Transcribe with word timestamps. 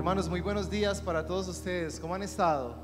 Hermanos, 0.00 0.30
muy 0.30 0.40
buenos 0.40 0.70
días 0.70 0.98
para 1.02 1.26
todos 1.26 1.46
ustedes. 1.46 2.00
¿Cómo 2.00 2.14
han 2.14 2.22
estado? 2.22 2.74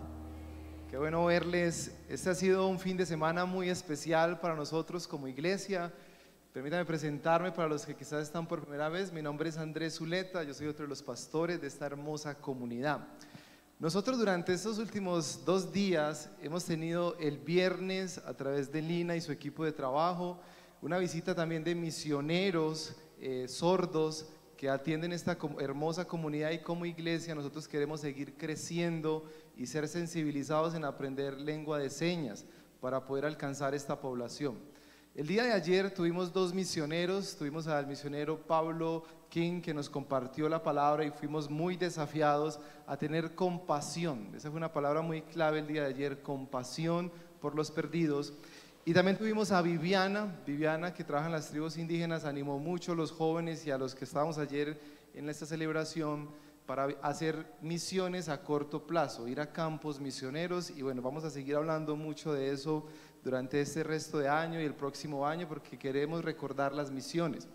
Qué 0.91 0.99
bueno 0.99 1.25
verles. 1.25 1.97
Este 2.11 2.29
ha 2.29 2.35
sido 2.35 2.69
un 2.69 2.79
fin 2.79 2.95
de 2.99 3.07
semana 3.07 3.47
muy 3.47 3.71
especial 3.71 4.39
para 4.39 4.55
nosotros 4.55 5.09
como 5.09 5.27
iglesia. 5.27 5.91
Permítanme 6.53 6.85
presentarme 6.85 7.53
para 7.53 7.69
los 7.69 7.87
que 7.87 7.97
quizás 7.97 8.23
están 8.23 8.47
por 8.47 8.61
primera 8.61 8.91
vez. 8.91 9.15
Mi 9.15 9.23
nombre 9.23 9.49
es 9.49 9.57
Andrés 9.57 9.95
Zuleta, 9.95 10.43
yo 10.43 10.53
soy 10.53 10.67
otro 10.67 10.85
de 10.85 10.91
los 10.91 11.03
pastores 11.03 11.59
de 11.59 11.69
esta 11.69 11.87
hermosa 11.87 12.35
comunidad. 12.35 13.09
Nosotros 13.79 14.19
durante 14.19 14.53
estos 14.53 14.77
últimos 14.77 15.43
dos 15.47 15.73
días 15.73 16.29
hemos 16.43 16.67
tenido 16.67 17.17
el 17.19 17.39
viernes 17.39 18.19
a 18.27 18.35
través 18.35 18.71
de 18.71 18.83
Lina 18.83 19.17
y 19.17 19.23
su 19.23 19.33
equipo 19.33 19.65
de 19.65 19.73
trabajo 19.73 20.39
una 20.83 20.99
visita 20.99 21.35
también 21.35 21.65
de 21.65 21.75
misioneros 21.75 22.95
eh, 23.19 23.47
sordos 23.49 24.27
que 24.57 24.69
atienden 24.71 25.13
esta 25.13 25.37
hermosa 25.61 26.07
comunidad 26.07 26.51
y 26.51 26.59
como 26.59 26.87
iglesia 26.87 27.35
nosotros 27.35 27.69
queremos 27.69 28.01
seguir 28.01 28.35
creciendo 28.37 29.25
y 29.57 29.67
ser 29.67 29.87
sensibilizados 29.89 30.75
en 30.75 30.85
aprender 30.85 31.41
lengua 31.41 31.79
de 31.79 31.91
señas 31.91 32.45
para 32.81 33.05
poder 33.05 33.25
alcanzar 33.25 33.75
esta 33.75 34.01
población. 34.01 34.59
El 35.15 35.27
día 35.27 35.45
de 35.45 35.53
ayer 35.53 35.91
tuvimos 35.95 36.33
dos 36.33 36.53
misioneros, 36.53 37.37
tuvimos 37.37 37.67
al 37.69 37.87
misionero 37.87 38.39
Pablo 38.47 39.05
King 39.31 39.63
que 39.63 39.73
nos 39.73 39.89
compartió 39.89 40.47
la 40.47 40.63
palabra 40.63 41.05
y 41.05 41.11
fuimos 41.11 41.49
muy 41.49 41.77
desafiados 41.77 42.61
a 42.87 42.99
tener 42.99 43.35
compasión. 43.35 44.31
Esa 44.37 44.51
fue 44.51 44.59
una 44.59 44.73
palabra 44.75 45.01
muy 45.01 45.23
clave 45.23 45.61
el 45.61 45.67
día 45.67 45.85
de 45.85 45.89
ayer, 45.89 46.21
compasión 46.21 47.11
por 47.41 47.55
los 47.55 47.71
perdidos. 47.71 48.35
Y 48.89 48.95
también 48.95 49.19
tuvimos 49.19 49.51
a 49.51 49.63
Viviana, 49.63 50.33
Viviana 50.47 50.95
que 50.95 51.03
trabaja 51.03 51.27
en 51.27 51.33
las 51.33 51.51
tribus 51.51 51.77
indígenas, 51.77 52.25
animó 52.25 52.61
mucho 52.61 52.93
a 52.93 52.95
los 52.95 53.11
jóvenes 53.11 53.67
y 53.67 53.73
a 53.73 53.79
los 53.79 53.97
que 53.97 54.05
estábamos 54.05 54.39
ayer 54.39 54.79
en 55.13 55.29
esta 55.29 55.45
celebración 55.45 56.29
para 56.67 56.85
hacer 57.03 57.47
misiones 57.61 58.29
a 58.29 58.45
corto 58.45 58.87
plazo, 58.87 59.27
ir 59.27 59.41
a 59.41 59.53
campos 59.53 59.99
misioneros 59.99 60.71
y 60.71 60.83
bueno, 60.83 61.03
vamos 61.03 61.25
a 61.25 61.31
seguir 61.31 61.57
hablando 61.57 61.97
mucho 61.97 62.33
de 62.33 62.53
eso 62.53 62.87
durante 63.25 63.61
este 63.61 63.83
resto 63.83 64.19
de 64.19 64.29
año 64.29 64.61
y 64.61 64.65
el 64.65 64.75
próximo 64.75 65.27
año 65.27 65.49
porque 65.49 65.77
queremos 65.77 66.25
recordar 66.25 66.73
las 66.73 66.93
misiones. 66.93 67.49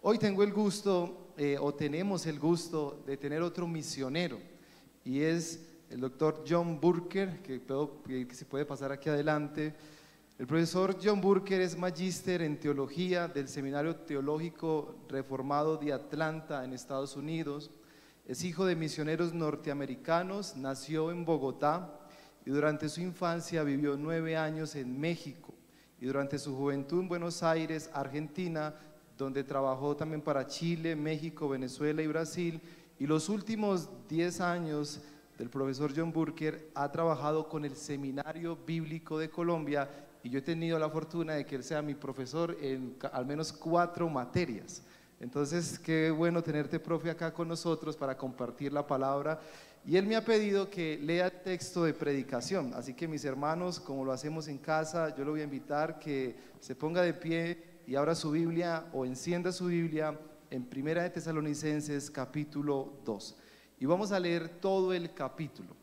Hoy 0.00 0.16
tengo 0.16 0.44
el 0.44 0.52
gusto 0.52 1.32
eh, 1.36 1.56
o 1.60 1.74
tenemos 1.74 2.24
el 2.26 2.38
gusto 2.38 3.02
de 3.04 3.16
tener 3.16 3.42
otro 3.42 3.66
misionero 3.66 4.38
y 5.04 5.22
es 5.22 5.60
el 5.90 5.98
doctor 5.98 6.44
John 6.48 6.78
Burker, 6.80 7.42
que, 7.42 7.62
que 8.28 8.34
se 8.36 8.44
puede 8.44 8.64
pasar 8.64 8.92
aquí 8.92 9.08
adelante. 9.08 9.74
El 10.38 10.46
profesor 10.46 10.96
John 11.02 11.20
Burker 11.20 11.60
es 11.60 11.76
magíster 11.76 12.42
en 12.42 12.60
teología 12.60 13.26
del 13.26 13.48
Seminario 13.48 13.96
Teológico 13.96 14.94
Reformado 15.08 15.76
de 15.78 15.92
Atlanta 15.92 16.64
en 16.64 16.72
Estados 16.72 17.16
Unidos. 17.16 17.72
Es 18.24 18.44
hijo 18.44 18.64
de 18.64 18.76
misioneros 18.76 19.34
norteamericanos, 19.34 20.56
nació 20.56 21.10
en 21.10 21.24
Bogotá 21.24 21.92
y 22.46 22.50
durante 22.50 22.88
su 22.88 23.00
infancia 23.00 23.64
vivió 23.64 23.96
nueve 23.96 24.36
años 24.36 24.76
en 24.76 25.00
México 25.00 25.52
y 26.00 26.06
durante 26.06 26.38
su 26.38 26.56
juventud 26.56 27.00
en 27.00 27.08
Buenos 27.08 27.42
Aires, 27.42 27.90
Argentina, 27.92 28.76
donde 29.16 29.42
trabajó 29.42 29.96
también 29.96 30.22
para 30.22 30.46
Chile, 30.46 30.94
México, 30.94 31.48
Venezuela 31.48 32.00
y 32.00 32.06
Brasil. 32.06 32.60
Y 33.00 33.08
los 33.08 33.28
últimos 33.28 33.90
diez 34.08 34.40
años 34.40 35.00
del 35.36 35.50
profesor 35.50 35.92
John 35.96 36.12
Burker 36.12 36.70
ha 36.76 36.92
trabajado 36.92 37.48
con 37.48 37.64
el 37.64 37.74
Seminario 37.74 38.56
Bíblico 38.64 39.18
de 39.18 39.30
Colombia 39.30 39.88
y 40.22 40.30
yo 40.30 40.38
he 40.38 40.42
tenido 40.42 40.78
la 40.78 40.90
fortuna 40.90 41.34
de 41.34 41.46
que 41.46 41.56
él 41.56 41.64
sea 41.64 41.82
mi 41.82 41.94
profesor 41.94 42.56
en 42.60 42.96
al 43.12 43.26
menos 43.26 43.52
cuatro 43.52 44.08
materias. 44.08 44.82
Entonces, 45.20 45.78
qué 45.78 46.10
bueno 46.10 46.42
tenerte, 46.42 46.78
profe, 46.78 47.10
acá 47.10 47.32
con 47.32 47.48
nosotros 47.48 47.96
para 47.96 48.16
compartir 48.16 48.72
la 48.72 48.86
palabra. 48.86 49.40
Y 49.84 49.96
él 49.96 50.06
me 50.06 50.16
ha 50.16 50.24
pedido 50.24 50.70
que 50.70 50.98
lea 50.98 51.30
texto 51.42 51.84
de 51.84 51.94
predicación. 51.94 52.72
Así 52.74 52.94
que 52.94 53.08
mis 53.08 53.24
hermanos, 53.24 53.80
como 53.80 54.04
lo 54.04 54.12
hacemos 54.12 54.46
en 54.48 54.58
casa, 54.58 55.14
yo 55.16 55.24
lo 55.24 55.32
voy 55.32 55.40
a 55.40 55.44
invitar 55.44 55.98
que 55.98 56.36
se 56.60 56.74
ponga 56.74 57.02
de 57.02 57.14
pie 57.14 57.80
y 57.86 57.96
abra 57.96 58.14
su 58.14 58.30
Biblia 58.30 58.86
o 58.92 59.04
encienda 59.04 59.50
su 59.50 59.66
Biblia 59.66 60.18
en 60.50 60.64
Primera 60.64 61.02
de 61.02 61.10
Tesalonicenses 61.10 62.10
capítulo 62.10 62.92
2. 63.04 63.36
Y 63.80 63.86
vamos 63.86 64.12
a 64.12 64.20
leer 64.20 64.48
todo 64.60 64.92
el 64.92 65.14
capítulo. 65.14 65.74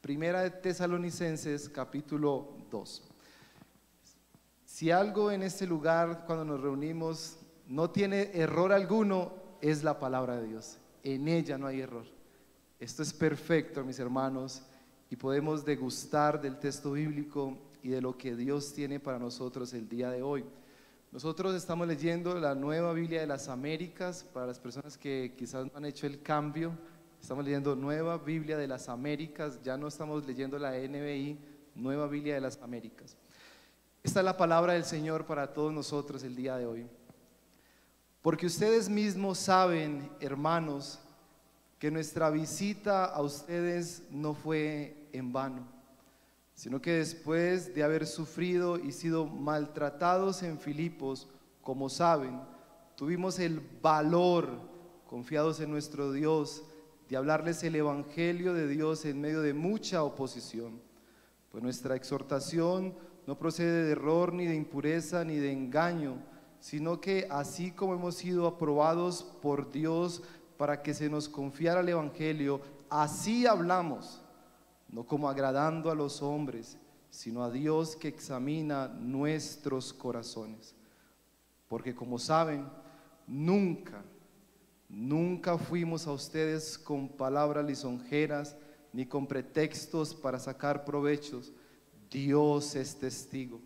Primera 0.00 0.42
de 0.42 0.50
Tesalonicenses 0.50 1.68
capítulo 1.68 2.48
2. 2.70 3.11
Si 4.72 4.90
algo 4.90 5.30
en 5.30 5.42
este 5.42 5.66
lugar, 5.66 6.24
cuando 6.26 6.46
nos 6.46 6.62
reunimos, 6.62 7.36
no 7.68 7.90
tiene 7.90 8.30
error 8.32 8.72
alguno, 8.72 9.34
es 9.60 9.84
la 9.84 10.00
palabra 10.00 10.40
de 10.40 10.48
Dios. 10.48 10.78
En 11.02 11.28
ella 11.28 11.58
no 11.58 11.66
hay 11.66 11.82
error. 11.82 12.06
Esto 12.80 13.02
es 13.02 13.12
perfecto, 13.12 13.84
mis 13.84 13.98
hermanos, 13.98 14.62
y 15.10 15.16
podemos 15.16 15.62
degustar 15.62 16.40
del 16.40 16.58
texto 16.58 16.92
bíblico 16.92 17.58
y 17.82 17.90
de 17.90 18.00
lo 18.00 18.16
que 18.16 18.34
Dios 18.34 18.72
tiene 18.72 18.98
para 18.98 19.18
nosotros 19.18 19.74
el 19.74 19.90
día 19.90 20.10
de 20.10 20.22
hoy. 20.22 20.42
Nosotros 21.12 21.54
estamos 21.54 21.86
leyendo 21.86 22.40
la 22.40 22.54
nueva 22.54 22.94
Biblia 22.94 23.20
de 23.20 23.26
las 23.26 23.50
Américas, 23.50 24.24
para 24.24 24.46
las 24.46 24.58
personas 24.58 24.96
que 24.96 25.34
quizás 25.36 25.66
no 25.66 25.72
han 25.74 25.84
hecho 25.84 26.06
el 26.06 26.22
cambio, 26.22 26.72
estamos 27.20 27.44
leyendo 27.44 27.76
nueva 27.76 28.16
Biblia 28.16 28.56
de 28.56 28.68
las 28.68 28.88
Américas, 28.88 29.60
ya 29.62 29.76
no 29.76 29.86
estamos 29.86 30.26
leyendo 30.26 30.58
la 30.58 30.70
NBI, 30.78 31.38
nueva 31.74 32.08
Biblia 32.08 32.36
de 32.36 32.40
las 32.40 32.56
Américas. 32.62 33.18
Esta 34.02 34.18
es 34.18 34.24
la 34.24 34.36
palabra 34.36 34.72
del 34.72 34.84
Señor 34.84 35.26
para 35.26 35.52
todos 35.52 35.72
nosotros 35.72 36.24
el 36.24 36.34
día 36.34 36.56
de 36.56 36.66
hoy. 36.66 36.86
Porque 38.20 38.46
ustedes 38.46 38.88
mismos 38.88 39.38
saben, 39.38 40.10
hermanos, 40.18 40.98
que 41.78 41.90
nuestra 41.92 42.28
visita 42.30 43.04
a 43.04 43.22
ustedes 43.22 44.02
no 44.10 44.34
fue 44.34 45.08
en 45.12 45.32
vano, 45.32 45.68
sino 46.52 46.82
que 46.82 46.94
después 46.94 47.76
de 47.76 47.84
haber 47.84 48.08
sufrido 48.08 48.76
y 48.76 48.90
sido 48.90 49.24
maltratados 49.24 50.42
en 50.42 50.58
Filipos, 50.58 51.28
como 51.60 51.88
saben, 51.88 52.40
tuvimos 52.96 53.38
el 53.38 53.60
valor, 53.80 54.48
confiados 55.06 55.60
en 55.60 55.70
nuestro 55.70 56.10
Dios, 56.10 56.64
de 57.08 57.16
hablarles 57.16 57.62
el 57.62 57.76
Evangelio 57.76 58.52
de 58.52 58.66
Dios 58.66 59.04
en 59.04 59.20
medio 59.20 59.42
de 59.42 59.54
mucha 59.54 60.02
oposición. 60.02 60.80
Pues 61.52 61.62
nuestra 61.62 61.94
exhortación 61.94 62.94
no 63.26 63.38
procede 63.38 63.84
de 63.84 63.92
error, 63.92 64.32
ni 64.32 64.46
de 64.46 64.54
impureza, 64.54 65.24
ni 65.24 65.36
de 65.36 65.52
engaño, 65.52 66.16
sino 66.60 67.00
que 67.00 67.26
así 67.30 67.70
como 67.70 67.94
hemos 67.94 68.16
sido 68.16 68.46
aprobados 68.46 69.22
por 69.22 69.70
Dios 69.70 70.22
para 70.56 70.82
que 70.82 70.94
se 70.94 71.08
nos 71.08 71.28
confiara 71.28 71.80
el 71.80 71.88
Evangelio, 71.88 72.60
así 72.88 73.46
hablamos, 73.46 74.22
no 74.88 75.04
como 75.04 75.28
agradando 75.28 75.90
a 75.90 75.94
los 75.94 76.22
hombres, 76.22 76.78
sino 77.10 77.42
a 77.42 77.50
Dios 77.50 77.96
que 77.96 78.08
examina 78.08 78.88
nuestros 78.88 79.92
corazones. 79.92 80.74
Porque 81.68 81.94
como 81.94 82.18
saben, 82.18 82.66
nunca, 83.26 84.02
nunca 84.88 85.58
fuimos 85.58 86.06
a 86.06 86.12
ustedes 86.12 86.78
con 86.78 87.08
palabras 87.08 87.64
lisonjeras, 87.64 88.56
ni 88.92 89.06
con 89.06 89.26
pretextos 89.26 90.14
para 90.14 90.38
sacar 90.38 90.84
provechos, 90.84 91.52
Dios 92.12 92.76
es 92.76 92.96
testigo. 92.96 93.60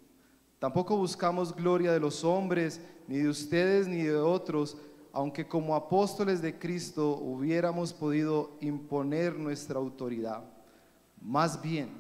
Tampoco 0.59 0.97
buscamos 0.97 1.55
gloria 1.55 1.93
de 1.93 2.01
los 2.01 2.25
hombres, 2.25 2.81
ni 3.09 3.19
de 3.19 3.29
ustedes, 3.29 3.89
ni 3.89 4.03
de 4.03 4.17
otros, 4.17 4.77
aunque 5.13 5.47
como 5.47 5.75
apóstoles 5.75 6.41
de 6.41 6.59
Cristo 6.59 7.17
hubiéramos 7.17 7.93
podido 7.93 8.57
imponer 8.61 9.35
nuestra 9.35 9.79
autoridad. 9.79 10.45
Más 11.21 11.61
bien, 11.61 11.91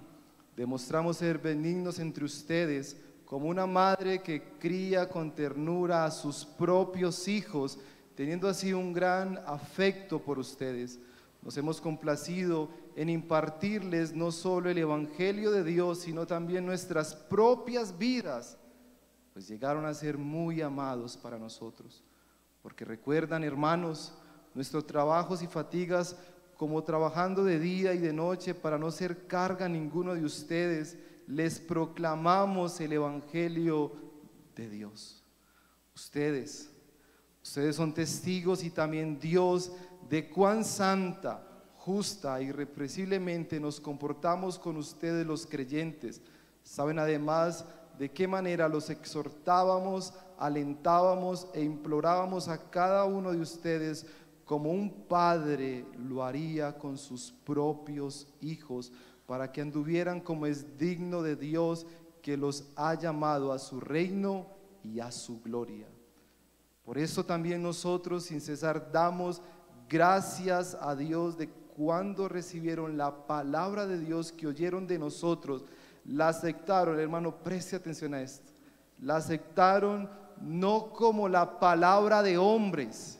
demostramos 0.56 1.18
ser 1.18 1.38
benignos 1.38 1.98
entre 1.98 2.24
ustedes 2.24 2.96
como 3.24 3.48
una 3.48 3.66
madre 3.66 4.22
que 4.22 4.42
cría 4.58 5.08
con 5.08 5.34
ternura 5.34 6.04
a 6.04 6.10
sus 6.10 6.44
propios 6.44 7.26
hijos, 7.26 7.78
teniendo 8.14 8.48
así 8.48 8.72
un 8.72 8.92
gran 8.92 9.38
afecto 9.46 10.20
por 10.20 10.38
ustedes. 10.38 10.98
Nos 11.42 11.56
hemos 11.56 11.80
complacido 11.80 12.68
en 12.96 13.10
impartirles 13.10 14.14
no 14.14 14.32
solo 14.32 14.70
el 14.70 14.78
Evangelio 14.78 15.50
de 15.50 15.62
Dios, 15.62 16.00
sino 16.00 16.26
también 16.26 16.64
nuestras 16.64 17.14
propias 17.14 17.96
vidas, 17.96 18.58
pues 19.34 19.46
llegaron 19.46 19.84
a 19.84 19.92
ser 19.92 20.16
muy 20.16 20.62
amados 20.62 21.14
para 21.14 21.38
nosotros. 21.38 22.02
Porque 22.62 22.86
recuerdan, 22.86 23.44
hermanos, 23.44 24.14
nuestros 24.54 24.86
trabajos 24.86 25.42
y 25.42 25.46
fatigas 25.46 26.16
como 26.56 26.82
trabajando 26.84 27.44
de 27.44 27.58
día 27.58 27.92
y 27.92 27.98
de 27.98 28.14
noche 28.14 28.54
para 28.54 28.78
no 28.78 28.90
ser 28.90 29.26
carga 29.26 29.66
a 29.66 29.68
ninguno 29.68 30.14
de 30.14 30.24
ustedes, 30.24 30.96
les 31.26 31.60
proclamamos 31.60 32.80
el 32.80 32.94
Evangelio 32.94 33.92
de 34.54 34.70
Dios. 34.70 35.22
Ustedes, 35.94 36.70
ustedes 37.42 37.76
son 37.76 37.92
testigos 37.92 38.64
y 38.64 38.70
también 38.70 39.20
Dios 39.20 39.70
de 40.08 40.30
cuán 40.30 40.64
santa, 40.64 41.45
justa, 41.86 42.42
irrepresiblemente 42.42 43.60
nos 43.60 43.80
comportamos 43.80 44.58
con 44.58 44.76
ustedes 44.76 45.24
los 45.24 45.46
creyentes. 45.46 46.20
Saben 46.64 46.98
además 46.98 47.64
de 47.96 48.10
qué 48.10 48.26
manera 48.26 48.68
los 48.68 48.90
exhortábamos, 48.90 50.12
alentábamos 50.36 51.46
e 51.54 51.62
implorábamos 51.62 52.48
a 52.48 52.70
cada 52.70 53.04
uno 53.04 53.30
de 53.30 53.40
ustedes 53.40 54.04
como 54.44 54.72
un 54.72 55.06
padre 55.06 55.86
lo 55.96 56.24
haría 56.24 56.76
con 56.76 56.98
sus 56.98 57.30
propios 57.44 58.26
hijos, 58.40 58.92
para 59.24 59.52
que 59.52 59.60
anduvieran 59.60 60.20
como 60.20 60.46
es 60.46 60.76
digno 60.76 61.22
de 61.22 61.36
Dios 61.36 61.86
que 62.20 62.36
los 62.36 62.64
ha 62.74 62.94
llamado 62.94 63.52
a 63.52 63.60
su 63.60 63.78
reino 63.78 64.48
y 64.82 64.98
a 64.98 65.12
su 65.12 65.40
gloria. 65.40 65.86
Por 66.84 66.98
eso 66.98 67.24
también 67.24 67.62
nosotros 67.62 68.24
sin 68.24 68.40
cesar 68.40 68.90
damos 68.90 69.40
gracias 69.88 70.76
a 70.80 70.96
Dios 70.96 71.36
de 71.38 71.48
cuando 71.76 72.26
recibieron 72.26 72.96
la 72.96 73.26
palabra 73.26 73.86
de 73.86 73.98
Dios 74.00 74.32
que 74.32 74.46
oyeron 74.46 74.86
de 74.86 74.98
nosotros, 74.98 75.66
la 76.06 76.28
aceptaron, 76.28 76.98
hermano, 76.98 77.36
preste 77.36 77.76
atención 77.76 78.14
a 78.14 78.22
esto, 78.22 78.50
la 79.02 79.16
aceptaron 79.16 80.08
no 80.40 80.90
como 80.90 81.28
la 81.28 81.58
palabra 81.58 82.22
de 82.22 82.38
hombres, 82.38 83.18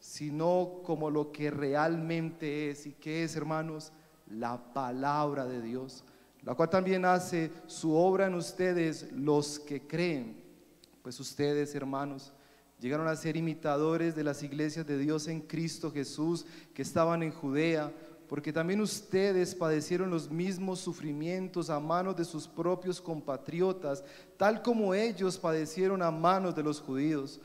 sino 0.00 0.80
como 0.82 1.10
lo 1.10 1.30
que 1.30 1.50
realmente 1.52 2.70
es. 2.70 2.86
¿Y 2.86 2.92
qué 2.94 3.22
es, 3.22 3.36
hermanos? 3.36 3.92
La 4.28 4.72
palabra 4.72 5.46
de 5.46 5.62
Dios, 5.62 6.04
la 6.42 6.56
cual 6.56 6.70
también 6.70 7.04
hace 7.04 7.52
su 7.66 7.94
obra 7.94 8.26
en 8.26 8.34
ustedes 8.34 9.12
los 9.12 9.60
que 9.60 9.86
creen. 9.86 10.42
Pues 11.02 11.20
ustedes, 11.20 11.72
hermanos, 11.76 12.32
Llegaron 12.82 13.06
a 13.06 13.14
ser 13.14 13.36
imitadores 13.36 14.16
de 14.16 14.24
las 14.24 14.42
iglesias 14.42 14.84
de 14.84 14.98
Dios 14.98 15.28
en 15.28 15.40
Cristo 15.42 15.92
Jesús 15.92 16.44
que 16.74 16.82
estaban 16.82 17.22
en 17.22 17.30
Judea, 17.30 17.92
porque 18.28 18.52
también 18.52 18.80
ustedes 18.80 19.54
padecieron 19.54 20.10
los 20.10 20.32
mismos 20.32 20.80
sufrimientos 20.80 21.70
a 21.70 21.78
manos 21.78 22.16
de 22.16 22.24
sus 22.24 22.48
propios 22.48 23.00
compatriotas, 23.00 24.02
tal 24.36 24.62
como 24.62 24.94
ellos 24.94 25.38
padecieron 25.38 26.02
a 26.02 26.10
manos 26.10 26.56
de 26.56 26.64
los 26.64 26.80
judíos. 26.80 27.40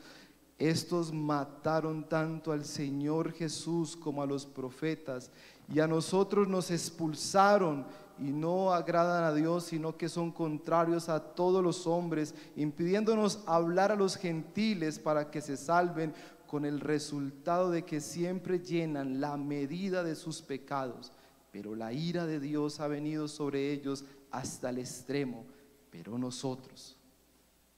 Estos 0.57 1.13
mataron 1.13 2.10
tanto 2.10 2.51
al 2.51 2.66
Señor 2.66 3.31
Jesús 3.31 3.95
como 3.95 4.24
a 4.24 4.25
los 4.25 4.44
profetas, 4.44 5.30
y 5.72 5.80
a 5.81 5.88
nosotros 5.88 6.48
nos 6.48 6.72
expulsaron 6.72 7.86
y 8.19 8.31
no 8.31 8.74
agradan 8.74 9.24
a 9.24 9.34
Dios, 9.34 9.66
sino 9.66 9.98
que 9.98 10.10
son 10.10 10.31
contrarios 10.31 11.10
a 11.10 11.19
todos 11.19 11.64
los 11.64 11.88
hombres, 11.88 12.34
impidiéndonos 12.56 13.44
hablar 13.46 13.92
a 13.92 13.96
los 13.96 14.16
gentiles 14.16 15.00
para 15.00 15.30
que 15.30 15.42
se 15.42 15.58
salven 15.58 16.14
con 16.48 16.66
el 16.66 16.80
resultado 16.80 17.69
de 17.69 17.84
que 17.84 18.02
siempre 18.02 18.60
llenan 18.60 19.19
la 19.22 19.38
medida 19.38 20.04
de 20.04 20.16
sus 20.16 20.42
pecados. 20.42 21.12
Pero 21.52 21.75
la 21.75 21.94
ira 21.94 22.25
de 22.25 22.40
Dios 22.40 22.80
ha 22.80 22.88
venido 22.88 23.28
sobre 23.28 23.72
ellos 23.72 24.06
hasta 24.31 24.70
el 24.70 24.80
extremo. 24.80 25.46
Pero 25.90 26.18
nosotros, 26.18 26.98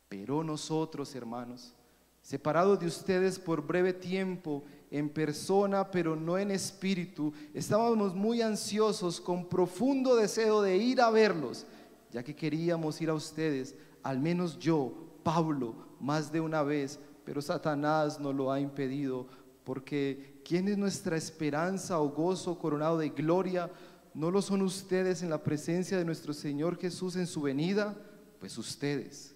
pero 0.08 0.44
nosotros, 0.44 1.14
hermanos, 1.16 1.74
separados 2.22 2.80
de 2.80 2.88
ustedes 2.88 3.40
por 3.40 3.66
breve 3.66 3.94
tiempo, 3.94 4.64
en 4.92 5.10
persona, 5.10 5.92
pero 5.92 6.16
no 6.16 6.38
en 6.38 6.52
espíritu, 6.52 7.32
estábamos 7.54 8.16
muy 8.16 8.42
ansiosos 8.42 9.22
con 9.22 9.48
profundo 9.48 10.16
deseo 10.16 10.62
de 10.62 10.78
ir 10.78 11.00
a 11.02 11.10
verlos, 11.10 11.66
ya 12.12 12.24
que 12.24 12.36
queríamos 12.36 13.00
ir 13.02 13.10
a 13.10 13.14
ustedes, 13.14 13.76
al 14.02 14.20
menos 14.20 14.58
yo, 14.58 14.94
Pablo, 15.24 15.76
más 16.00 16.32
de 16.32 16.42
una 16.42 16.64
vez, 16.64 17.00
pero 17.24 17.42
Satanás 17.42 18.20
nos 18.20 18.34
lo 18.34 18.52
ha 18.52 18.60
impedido, 18.60 19.28
porque 19.64 20.42
¿quién 20.44 20.68
es 20.68 20.78
nuestra 20.78 21.16
esperanza 21.16 22.00
o 22.00 22.10
gozo 22.10 22.58
coronado 22.58 22.98
de 22.98 23.10
gloria? 23.10 23.70
¿No 24.16 24.32
lo 24.32 24.42
son 24.42 24.64
ustedes 24.64 25.22
en 25.22 25.30
la 25.30 25.44
presencia 25.44 25.98
de 25.98 26.06
nuestro 26.06 26.34
Señor 26.34 26.80
Jesús 26.80 27.16
en 27.16 27.28
su 27.28 27.42
venida? 27.42 27.96
Pues 28.40 28.58
ustedes, 28.58 29.36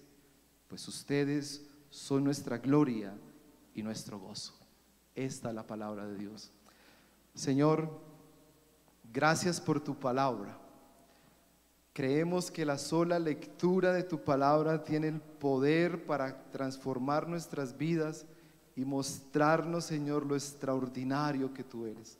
pues 0.66 0.88
ustedes 0.88 1.64
son 1.90 2.24
nuestra 2.24 2.58
gloria 2.58 3.16
y 3.72 3.82
nuestro 3.84 4.18
gozo. 4.18 4.63
Esta 5.14 5.48
es 5.50 5.54
la 5.54 5.66
palabra 5.66 6.06
de 6.06 6.16
Dios. 6.16 6.52
Señor, 7.34 7.88
gracias 9.12 9.60
por 9.60 9.80
tu 9.80 9.94
palabra. 9.98 10.58
Creemos 11.92 12.50
que 12.50 12.66
la 12.66 12.76
sola 12.76 13.20
lectura 13.20 13.92
de 13.92 14.02
tu 14.02 14.24
palabra 14.24 14.82
tiene 14.82 15.08
el 15.08 15.20
poder 15.20 16.06
para 16.06 16.50
transformar 16.50 17.28
nuestras 17.28 17.76
vidas 17.78 18.26
y 18.74 18.84
mostrarnos, 18.84 19.84
Señor, 19.84 20.26
lo 20.26 20.34
extraordinario 20.34 21.54
que 21.54 21.62
tú 21.62 21.86
eres. 21.86 22.18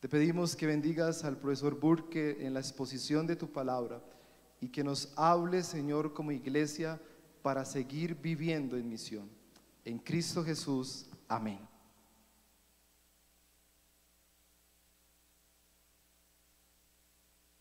Te 0.00 0.08
pedimos 0.08 0.54
que 0.54 0.66
bendigas 0.66 1.24
al 1.24 1.38
profesor 1.38 1.80
Burke 1.80 2.46
en 2.46 2.54
la 2.54 2.60
exposición 2.60 3.26
de 3.26 3.36
tu 3.36 3.50
palabra 3.50 4.00
y 4.60 4.68
que 4.68 4.84
nos 4.84 5.12
hable, 5.16 5.62
Señor, 5.62 6.12
como 6.12 6.30
iglesia 6.30 7.00
para 7.42 7.64
seguir 7.64 8.14
viviendo 8.14 8.76
en 8.76 8.88
misión. 8.88 9.28
En 9.84 9.98
Cristo 9.98 10.44
Jesús. 10.44 11.06
Amén. 11.26 11.67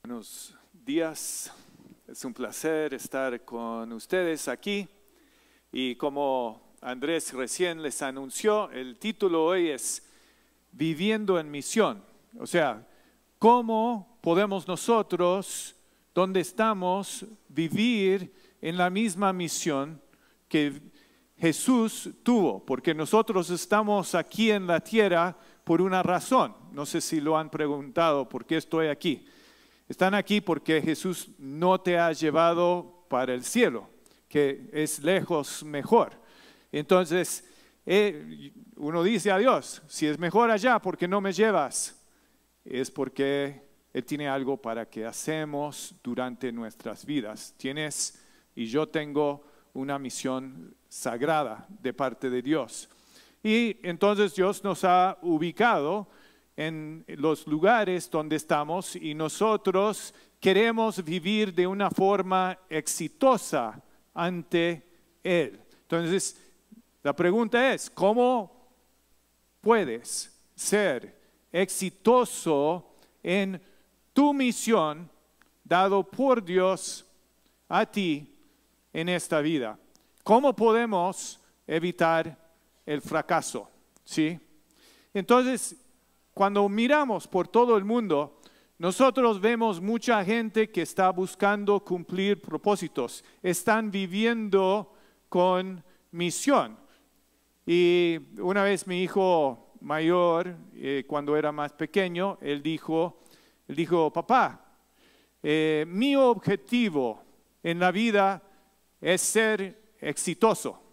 Buenos 0.08 0.56
días, 0.86 1.52
es 2.08 2.24
un 2.24 2.34
placer 2.34 2.94
estar 2.94 3.44
con 3.44 3.92
ustedes 3.92 4.48
aquí 4.48 4.88
y 5.70 5.96
como 5.96 6.76
Andrés 6.80 7.34
recién 7.34 7.82
les 7.82 8.02
anunció, 8.02 8.72
el 8.72 8.98
título 9.00 9.44
hoy 9.44 9.68
es 9.68 10.08
Viviendo 10.72 11.38
en 11.38 11.52
misión, 11.52 12.02
o 12.40 12.48
sea, 12.48 12.88
cómo 13.38 14.18
podemos 14.22 14.66
nosotros, 14.66 15.76
donde 16.16 16.40
estamos, 16.40 17.26
vivir 17.50 18.34
en 18.62 18.78
la 18.78 18.90
misma 18.90 19.34
misión 19.34 20.02
que 20.48 20.84
Jesús 21.38 22.12
tuvo, 22.24 22.66
porque 22.66 22.94
nosotros 22.94 23.50
estamos 23.50 24.16
aquí 24.16 24.52
en 24.52 24.68
la 24.68 24.80
tierra 24.80 25.36
por 25.66 25.82
una 25.82 26.02
razón. 26.02 26.56
No 26.72 26.86
sé 26.86 27.02
si 27.02 27.20
lo 27.20 27.38
han 27.38 27.50
preguntado, 27.50 28.30
¿por 28.30 28.46
qué 28.46 28.56
estoy 28.56 28.88
aquí? 28.88 29.28
Están 29.88 30.14
aquí 30.14 30.42
porque 30.42 30.82
Jesús 30.82 31.30
no 31.38 31.80
te 31.80 31.98
ha 31.98 32.12
llevado 32.12 33.06
para 33.10 33.34
el 33.34 33.44
cielo, 33.44 33.90
que 34.28 34.70
es 34.74 35.00
lejos 35.00 35.64
mejor. 35.64 36.12
Entonces, 36.72 37.46
eh, 37.86 38.52
uno 38.76 39.02
dice 39.02 39.32
a 39.32 39.38
Dios, 39.38 39.82
si 39.88 40.08
es 40.08 40.20
mejor 40.20 40.52
allá, 40.52 40.80
¿por 40.80 40.98
qué 40.98 41.08
no 41.08 41.22
me 41.22 41.32
llevas? 41.32 42.06
Es 42.66 42.92
porque 42.92 43.62
Él 43.94 44.04
tiene 44.04 44.28
algo 44.28 44.58
para 44.58 44.90
que 44.90 45.06
hacemos 45.06 45.96
durante 46.04 46.52
nuestras 46.52 47.06
vidas. 47.06 47.54
Tienes 47.58 48.22
y 48.56 48.66
yo 48.66 48.90
tengo 48.90 49.46
una 49.74 49.98
misión 49.98 50.76
sagrada 50.90 51.66
de 51.70 51.94
parte 51.94 52.30
de 52.30 52.42
Dios. 52.42 52.90
Y 53.42 53.78
entonces 53.88 54.36
Dios 54.36 54.64
nos 54.64 54.84
ha 54.84 55.18
ubicado 55.22 56.10
en 56.58 57.06
los 57.08 57.46
lugares 57.46 58.10
donde 58.10 58.36
estamos 58.36 58.96
y 58.96 59.14
nosotros 59.14 60.14
queremos 60.40 61.04
vivir 61.04 61.54
de 61.54 61.68
una 61.68 61.92
forma 61.92 62.58
exitosa 62.68 63.80
ante 64.14 64.84
Él. 65.24 65.62
Entonces, 65.84 66.42
la 67.04 67.16
pregunta 67.16 67.74
es, 67.74 67.90
¿cómo 67.92 68.70
puedes 69.62 70.36
ser 70.56 71.16
exitoso 71.52 72.96
en 73.22 73.62
tu 74.12 74.34
misión 74.34 75.10
dado 75.64 76.04
por 76.04 76.44
Dios 76.44 77.06
a 77.70 77.86
ti 77.86 78.36
en 78.92 79.10
esta 79.10 79.42
vida? 79.42 79.78
¿Cómo 80.24 80.56
podemos 80.56 81.40
evitar 81.68 82.36
el 82.84 83.02
fracaso? 83.02 83.70
¿Sí? 84.04 84.40
Entonces, 85.14 85.76
cuando 86.38 86.70
miramos 86.70 87.28
por 87.28 87.48
todo 87.48 87.78
el 87.78 87.84
mundo, 87.84 88.40
nosotros 88.78 89.42
vemos 89.42 89.82
mucha 89.82 90.24
gente 90.24 90.70
que 90.70 90.84
está 90.84 91.10
buscando 91.10 91.80
cumplir 91.80 92.40
propósitos, 92.40 93.26
están 93.42 93.90
viviendo 93.90 94.94
con 95.30 95.84
misión. 96.12 96.78
Y 97.66 98.20
una 98.40 98.62
vez 98.62 98.86
mi 98.86 99.02
hijo 99.02 99.74
mayor, 99.82 100.56
eh, 100.76 101.06
cuando 101.08 101.36
era 101.36 101.52
más 101.52 101.74
pequeño, 101.74 102.38
él 102.40 102.62
dijo, 102.62 103.24
él 103.68 103.76
dijo, 103.76 104.14
papá, 104.14 104.64
eh, 105.42 105.86
mi 105.88 106.16
objetivo 106.16 107.20
en 107.64 107.80
la 107.80 107.90
vida 107.90 108.44
es 109.02 109.22
ser 109.22 109.96
exitoso. 110.00 110.87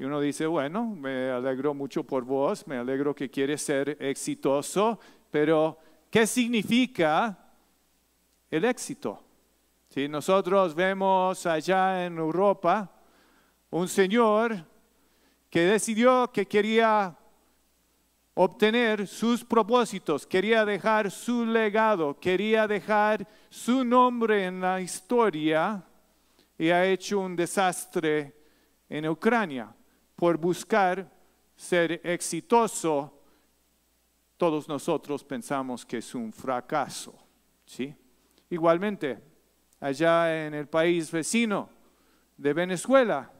Y 0.00 0.04
uno 0.04 0.20
dice, 0.20 0.46
bueno, 0.46 0.84
me 0.84 1.28
alegro 1.28 1.74
mucho 1.74 2.04
por 2.04 2.24
vos, 2.24 2.64
me 2.68 2.76
alegro 2.76 3.16
que 3.16 3.28
quieres 3.28 3.62
ser 3.62 3.96
exitoso, 4.00 5.00
pero 5.28 5.76
¿qué 6.08 6.24
significa 6.24 7.36
el 8.48 8.64
éxito? 8.64 9.24
Si 9.88 10.08
nosotros 10.08 10.72
vemos 10.76 11.44
allá 11.46 12.06
en 12.06 12.16
Europa 12.16 12.92
un 13.70 13.88
señor 13.88 14.64
que 15.50 15.62
decidió 15.62 16.30
que 16.32 16.46
quería 16.46 17.18
obtener 18.34 19.04
sus 19.08 19.44
propósitos, 19.44 20.28
quería 20.28 20.64
dejar 20.64 21.10
su 21.10 21.44
legado, 21.44 22.20
quería 22.20 22.68
dejar 22.68 23.26
su 23.50 23.84
nombre 23.84 24.44
en 24.44 24.60
la 24.60 24.80
historia 24.80 25.82
y 26.56 26.70
ha 26.70 26.86
hecho 26.86 27.18
un 27.18 27.34
desastre 27.34 28.36
en 28.88 29.08
Ucrania 29.08 29.74
por 30.18 30.36
buscar 30.36 31.08
ser 31.54 32.00
exitoso 32.02 33.22
todos 34.36 34.68
nosotros 34.68 35.22
pensamos 35.22 35.86
que 35.86 35.98
es 35.98 36.12
un 36.12 36.32
fracaso. 36.32 37.14
¿sí? 37.64 37.94
Igualmente, 38.50 39.20
allá 39.78 40.44
en 40.44 40.54
el 40.54 40.66
país 40.66 41.12
vecino 41.12 41.70
de 42.36 42.52
Venezuela, 42.52 43.30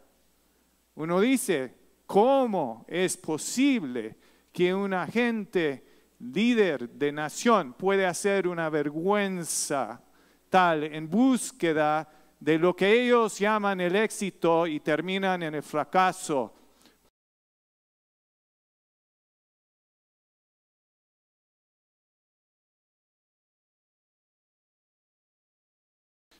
uno 0.94 1.20
dice, 1.20 1.74
¿cómo 2.06 2.84
es 2.86 3.16
posible 3.16 4.16
que 4.52 4.72
un 4.72 4.94
agente 4.94 5.84
líder 6.20 6.90
de 6.90 7.10
nación 7.10 7.72
puede 7.72 8.06
hacer 8.06 8.46
una 8.46 8.70
vergüenza 8.70 10.00
tal 10.48 10.84
en 10.84 11.10
búsqueda 11.10 12.08
de 12.38 12.56
lo 12.56 12.76
que 12.76 13.02
ellos 13.02 13.36
llaman 13.36 13.80
el 13.80 13.96
éxito 13.96 14.64
y 14.68 14.78
terminan 14.78 15.42
en 15.42 15.56
el 15.56 15.62
fracaso? 15.64 16.54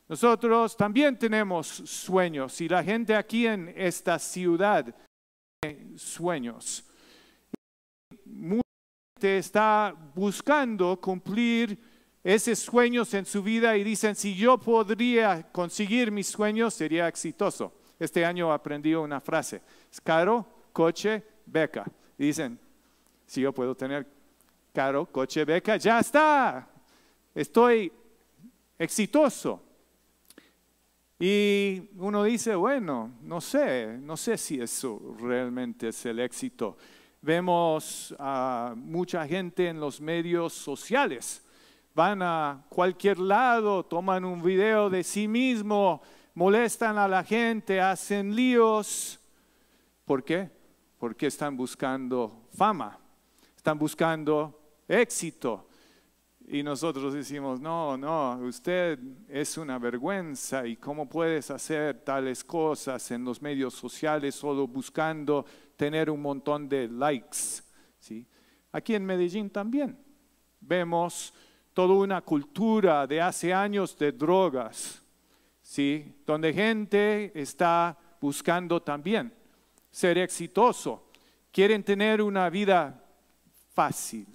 Nosotros 0.09 0.75
también 0.75 1.19
tenemos 1.19 1.67
sueños 1.67 2.59
y 2.62 2.69
la 2.69 2.83
gente 2.83 3.15
aquí 3.15 3.47
en 3.47 3.75
esta 3.77 4.19
ciudad 4.19 4.95
tiene 5.61 5.99
sueños. 5.99 6.83
Mucha 8.25 8.62
gente 9.15 9.38
está 9.38 9.95
buscando 10.15 10.99
cumplir 10.99 11.79
esos 12.25 12.59
sueños 12.59 13.12
en 13.12 13.27
su 13.27 13.43
vida 13.43 13.77
y 13.77 13.85
dicen, 13.85 14.15
si 14.15 14.35
yo 14.35 14.57
podría 14.57 15.47
conseguir 15.53 16.11
mis 16.11 16.29
sueños, 16.29 16.73
sería 16.73 17.07
exitoso. 17.07 17.75
Este 17.99 18.25
año 18.25 18.50
aprendí 18.50 18.95
una 18.95 19.21
frase, 19.21 19.61
es 19.93 20.00
caro, 20.00 20.47
coche, 20.73 21.23
beca. 21.45 21.85
Y 22.17 22.27
dicen, 22.27 22.59
si 23.27 23.43
yo 23.43 23.53
puedo 23.53 23.75
tener 23.75 24.07
caro, 24.73 25.05
coche, 25.05 25.45
beca, 25.45 25.77
ya 25.77 25.99
está, 25.99 26.67
estoy 27.35 27.93
exitoso. 28.79 29.68
Y 31.19 31.91
uno 31.97 32.23
dice, 32.23 32.55
bueno, 32.55 33.11
no 33.23 33.41
sé, 33.41 33.99
no 33.99 34.17
sé 34.17 34.39
si 34.39 34.61
eso 34.61 35.17
realmente 35.19 35.89
es 35.89 36.07
el 36.07 36.21
éxito. 36.21 36.77
Vemos 37.21 38.15
a 38.21 38.75
mucha 38.77 39.27
gente 39.27 39.67
en 39.67 39.81
los 39.81 40.01
medios 40.01 40.53
sociales, 40.53 41.45
van 41.93 42.23
a 42.23 42.65
cualquier 42.69 43.19
lado, 43.19 43.85
toman 43.85 44.25
un 44.25 44.41
video 44.41 44.89
de 44.89 45.03
sí 45.03 45.27
mismo, 45.27 46.01
molestan 46.35 46.97
a 46.97 47.09
la 47.09 47.25
gente, 47.25 47.81
hacen 47.81 48.37
líos. 48.37 49.19
¿Por 50.05 50.23
qué? 50.23 50.49
Porque 50.99 51.27
están 51.27 51.57
buscando 51.57 52.49
fama, 52.57 52.97
están 53.57 53.77
buscando 53.77 54.57
éxito. 54.87 55.68
Y 56.50 56.62
nosotros 56.62 57.12
decimos, 57.12 57.61
no, 57.61 57.99
no, 57.99 58.38
usted 58.38 58.99
es 59.28 59.59
una 59.59 59.78
vergüenza 59.78 60.67
y 60.67 60.76
cómo 60.76 61.07
puedes 61.07 61.50
hacer 61.50 62.02
tales 62.02 62.43
cosas 62.43 63.11
en 63.11 63.23
los 63.23 63.43
medios 63.43 63.75
sociales 63.75 64.35
solo 64.35 64.67
buscando 64.67 65.45
tener 65.76 66.09
un 66.09 66.23
montón 66.23 66.67
de 66.67 66.88
likes. 66.88 67.62
¿sí? 67.99 68.26
Aquí 68.73 68.95
en 68.95 69.05
Medellín 69.05 69.50
también 69.50 69.99
vemos 70.59 71.35
toda 71.75 71.93
una 71.93 72.23
cultura 72.23 73.07
de 73.07 73.21
hace 73.21 73.52
años 73.52 73.99
de 73.99 74.12
drogas, 74.12 75.02
¿sí? 75.61 76.14
donde 76.25 76.55
gente 76.55 77.31
está 77.38 77.95
buscando 78.23 78.81
también 78.81 79.35
ser 79.90 80.17
exitoso, 80.17 81.11
quieren 81.52 81.85
tener 81.85 82.23
una 82.23 82.49
vida 82.49 83.05
fácil. 83.75 84.26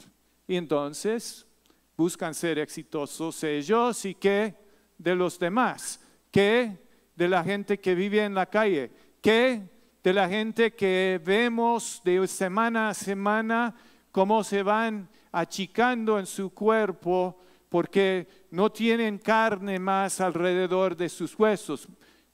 Y 0.48 0.58
entonces 0.58 1.48
buscan 1.96 2.34
ser 2.34 2.60
exitosos 2.60 3.44
ellos 3.44 4.06
y 4.06 4.16
qué 4.16 4.56
de 4.98 5.16
los 5.16 5.40
demás, 5.40 6.00
qué 6.32 6.80
de 7.16 7.28
la 7.28 7.44
gente 7.44 7.80
que 7.80 7.96
vive 7.96 8.24
en 8.24 8.34
la 8.34 8.48
calle, 8.48 8.92
qué 9.22 9.70
de 10.04 10.14
la 10.14 10.28
gente 10.28 10.74
que 10.74 11.22
vemos 11.24 12.02
de 12.04 12.28
semana 12.28 12.90
a 12.90 12.94
semana 12.94 13.76
cómo 14.12 14.44
se 14.44 14.64
van 14.64 15.10
achicando 15.32 16.20
en 16.20 16.26
su 16.26 16.54
cuerpo 16.54 17.40
porque 17.70 18.28
no 18.52 18.72
tienen 18.72 19.18
carne 19.18 19.80
más 19.80 20.22
alrededor 20.22 20.96
de 20.96 21.10
sus 21.10 21.38
huesos, 21.38 21.88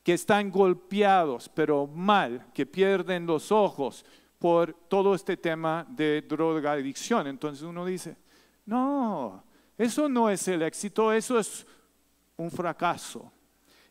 que 0.04 0.14
están 0.14 0.52
golpeados, 0.52 1.48
pero 1.48 1.88
mal, 1.88 2.48
que 2.54 2.66
pierden 2.66 3.26
los 3.26 3.52
ojos 3.52 4.06
por 4.38 4.74
todo 4.90 5.16
este 5.16 5.38
tema 5.38 5.86
de 5.90 6.22
drogadicción. 6.24 7.28
Entonces 7.28 7.64
uno 7.64 7.86
dice, 7.86 8.18
no, 8.66 9.44
eso 9.80 10.10
no 10.10 10.30
es 10.30 10.46
el 10.50 10.62
éxito, 10.62 11.14
eso 11.14 11.40
es 11.40 11.66
un 12.36 12.52
fracaso. 12.52 13.32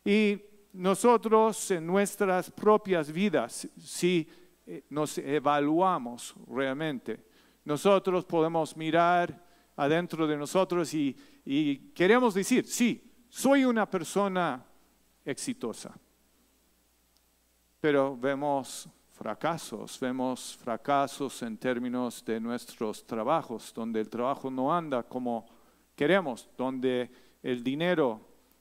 Y 0.05 0.39
nosotros 0.75 1.71
en 1.71 1.87
nuestras 1.87 2.51
propias 2.51 3.11
vidas, 3.11 3.67
si 3.83 4.29
eh, 4.67 4.85
nos 4.91 5.17
evaluamos 5.17 6.35
realmente, 6.47 7.25
nosotros 7.65 8.27
podemos 8.27 8.77
mirar 8.77 9.43
adentro 9.77 10.27
de 10.27 10.37
nosotros 10.37 10.93
y, 10.93 11.17
y 11.43 11.79
queremos 11.93 12.35
decir, 12.35 12.67
sí, 12.67 13.11
soy 13.31 13.65
una 13.65 13.89
persona 13.89 14.63
exitosa. 15.25 15.99
Pero 17.81 18.15
vemos 18.15 18.91
fracasos, 19.11 19.99
vemos 19.99 20.55
fracasos 20.63 21.41
en 21.41 21.57
términos 21.57 22.23
de 22.27 22.39
nuestros 22.39 23.07
trabajos, 23.07 23.73
donde 23.75 24.01
el 24.01 24.11
trabajo 24.11 24.51
no 24.51 24.71
anda 24.71 25.03
como 25.03 25.58
queremos, 25.99 26.49
donde 26.57 27.11
el 27.43 27.65
dinero 27.65 28.21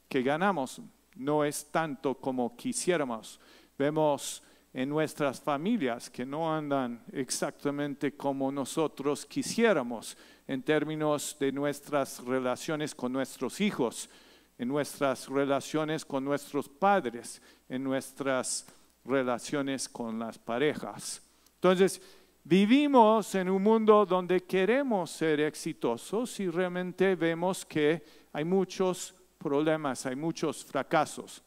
que 0.10 0.24
ganamos 0.24 0.82
no 1.16 1.46
es 1.46 1.68
tanto 1.72 2.16
como 2.16 2.58
quisiéramos. 2.58 3.40
Vemos 3.78 4.42
en 4.74 4.90
nuestras 4.90 5.40
familias 5.40 6.10
que 6.10 6.26
no 6.26 6.52
andan 6.52 7.04
exactamente 7.12 8.18
como 8.18 8.52
nosotros 8.52 9.24
quisiéramos 9.24 10.18
en 10.48 10.64
términos 10.64 11.38
de 11.40 11.52
nuestras 11.52 12.26
relaciones 12.26 12.96
con 12.96 13.14
nuestros 13.14 13.62
hijos, 13.62 14.10
en 14.58 14.68
nuestras 14.68 15.28
relaciones 15.28 16.06
con 16.06 16.26
nuestros 16.26 16.68
padres, 16.68 17.40
en 17.70 17.84
nuestras 17.84 18.66
relaciones 19.06 19.88
con 19.88 20.18
las 20.18 20.40
parejas. 20.40 21.22
Entonces, 21.54 22.02
Vivimos 22.50 23.36
en 23.36 23.50
un 23.50 23.62
mundo 23.62 24.06
donde 24.06 24.46
queremos 24.46 25.12
ser 25.12 25.42
exitosos 25.42 26.40
y 26.40 26.50
realmente 26.50 27.14
vemos 27.14 27.66
que 27.66 28.02
hay 28.32 28.46
muchos 28.46 29.14
problemas, 29.38 30.06
hay 30.06 30.16
muchos 30.16 30.64
fracasos. 30.64 31.44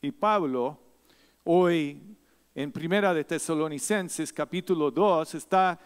Y 0.00 0.10
Pablo, 0.10 0.76
hoy 1.44 2.16
en 2.52 2.72
Primera 2.72 3.14
de 3.14 3.22
Tesalonicenses 3.22 4.32
capítulo 4.32 4.90
2, 4.90 5.36
está 5.36 5.78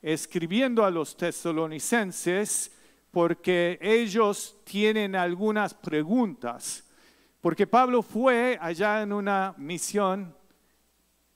escribiendo 0.00 0.84
a 0.84 0.90
los 0.92 1.16
tesalonicenses 1.16 2.70
porque 3.10 3.76
ellos 3.82 4.56
tienen 4.62 5.16
algunas 5.16 5.74
preguntas. 5.74 6.88
Porque 7.40 7.66
Pablo 7.66 8.02
fue 8.02 8.56
allá 8.60 9.02
en 9.02 9.12
una 9.12 9.52
misión 9.58 10.32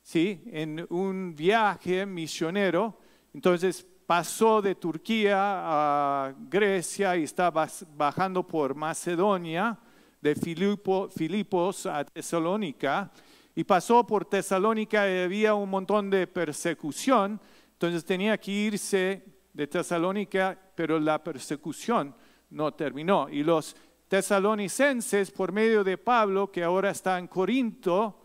¿sí? 0.09 0.41
en 0.47 0.87
un 0.89 1.37
viaje 1.37 2.07
misionero. 2.07 2.99
Entonces 3.35 3.87
pasó 4.07 4.63
de 4.63 4.75
Turquía 4.75 5.37
a 5.37 6.35
Grecia 6.49 7.15
y 7.15 7.25
estaba 7.25 7.69
bajando 7.95 8.47
por 8.47 8.75
Macedonia, 8.75 9.79
de 10.23 10.35
Filipos 10.35 11.85
a 11.85 12.05
Tesalónica, 12.07 13.13
y 13.55 13.65
pasó 13.65 14.07
por 14.07 14.25
Tesalónica 14.25 15.07
y 15.07 15.25
había 15.25 15.53
un 15.53 15.69
montón 15.69 16.09
de 16.09 16.27
persecución, 16.27 17.39
entonces 17.73 18.03
tenía 18.03 18.39
que 18.39 18.51
irse 18.51 19.23
de 19.53 19.67
Tesalónica, 19.67 20.59
pero 20.75 20.99
la 20.99 21.23
persecución 21.23 22.15
no 22.49 22.73
terminó. 22.73 23.29
Y 23.29 23.43
los 23.43 23.77
tesalonicenses, 24.09 25.31
por 25.31 25.53
medio 25.53 25.85
de 25.85 25.99
Pablo, 25.99 26.51
que 26.51 26.65
ahora 26.65 26.93
está 26.93 27.19
en 27.19 27.27
Corinto, 27.27 28.23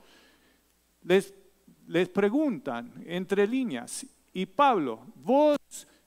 les 1.01 1.42
les 1.87 2.09
preguntan 2.09 3.03
entre 3.05 3.47
líneas, 3.47 4.05
y 4.33 4.45
Pablo, 4.45 5.01
vos 5.15 5.57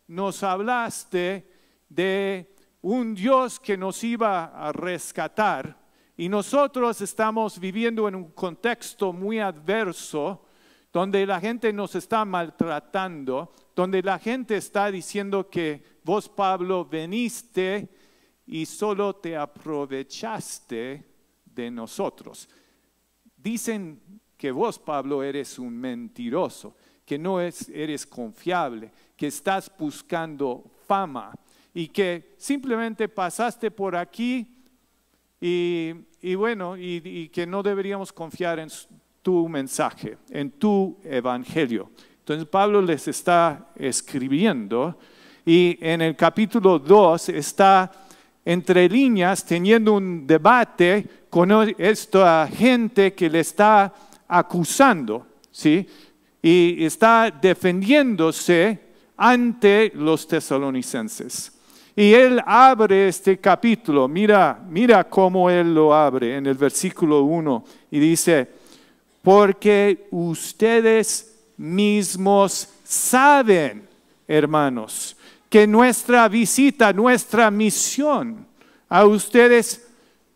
nos 0.08 0.42
hablaste 0.42 1.46
de 1.88 2.54
un 2.82 3.14
Dios 3.14 3.60
que 3.60 3.76
nos 3.76 4.02
iba 4.04 4.46
a 4.46 4.72
rescatar 4.72 5.86
y 6.16 6.28
nosotros 6.28 7.00
estamos 7.00 7.58
viviendo 7.58 8.08
en 8.08 8.14
un 8.14 8.30
contexto 8.30 9.12
muy 9.12 9.38
adverso 9.38 10.46
donde 10.92 11.26
la 11.26 11.38
gente 11.40 11.72
nos 11.72 11.94
está 11.94 12.24
maltratando, 12.24 13.52
donde 13.74 14.02
la 14.02 14.18
gente 14.18 14.56
está 14.56 14.90
diciendo 14.90 15.50
que 15.50 15.82
vos, 16.02 16.28
Pablo, 16.28 16.86
veniste 16.86 17.90
y 18.46 18.64
solo 18.64 19.16
te 19.16 19.36
aprovechaste 19.36 21.04
de 21.44 21.70
nosotros. 21.70 22.48
Dicen 23.36 24.00
que 24.36 24.50
vos, 24.50 24.78
Pablo, 24.78 25.22
eres 25.22 25.58
un 25.58 25.76
mentiroso. 25.76 26.74
que 27.04 27.18
no 27.18 27.40
es, 27.40 27.68
eres 27.68 28.04
confiable, 28.04 28.90
que 29.16 29.28
estás 29.28 29.70
buscando 29.78 30.64
fama 30.88 31.32
y 31.72 31.86
que 31.86 32.34
simplemente 32.36 33.08
pasaste 33.08 33.70
por 33.70 33.94
aquí 33.94 34.44
y, 35.40 35.92
y 36.20 36.34
bueno, 36.34 36.76
y, 36.76 37.00
y 37.04 37.28
que 37.28 37.46
no 37.46 37.62
deberíamos 37.62 38.12
confiar 38.12 38.58
en 38.58 38.68
tu 39.22 39.48
mensaje, 39.48 40.18
en 40.30 40.50
tu 40.50 40.98
evangelio. 41.04 41.90
Entonces 42.18 42.48
Pablo 42.48 42.82
les 42.82 43.06
está 43.06 43.68
escribiendo 43.76 44.98
y 45.44 45.78
en 45.80 46.00
el 46.00 46.16
capítulo 46.16 46.80
2 46.80 47.28
está 47.28 47.92
entre 48.44 48.88
líneas 48.88 49.44
teniendo 49.44 49.92
un 49.92 50.26
debate 50.26 51.06
con 51.30 51.52
esta 51.78 52.48
gente 52.48 53.14
que 53.14 53.30
le 53.30 53.40
está 53.40 53.94
acusando, 54.28 55.26
¿sí? 55.50 55.86
Y 56.42 56.84
está 56.84 57.30
defendiéndose 57.30 58.80
ante 59.16 59.92
los 59.94 60.26
tesalonicenses. 60.28 61.52
Y 61.94 62.12
él 62.12 62.42
abre 62.44 63.08
este 63.08 63.38
capítulo, 63.38 64.06
mira, 64.06 64.62
mira 64.68 65.04
cómo 65.04 65.48
él 65.48 65.74
lo 65.74 65.94
abre 65.94 66.36
en 66.36 66.46
el 66.46 66.54
versículo 66.54 67.22
1 67.22 67.64
y 67.90 67.98
dice, 67.98 68.48
porque 69.22 70.06
ustedes 70.10 71.34
mismos 71.56 72.68
saben, 72.84 73.88
hermanos, 74.28 75.16
que 75.48 75.66
nuestra 75.66 76.28
visita, 76.28 76.92
nuestra 76.92 77.50
misión 77.50 78.46
a 78.90 79.06
ustedes 79.06 79.88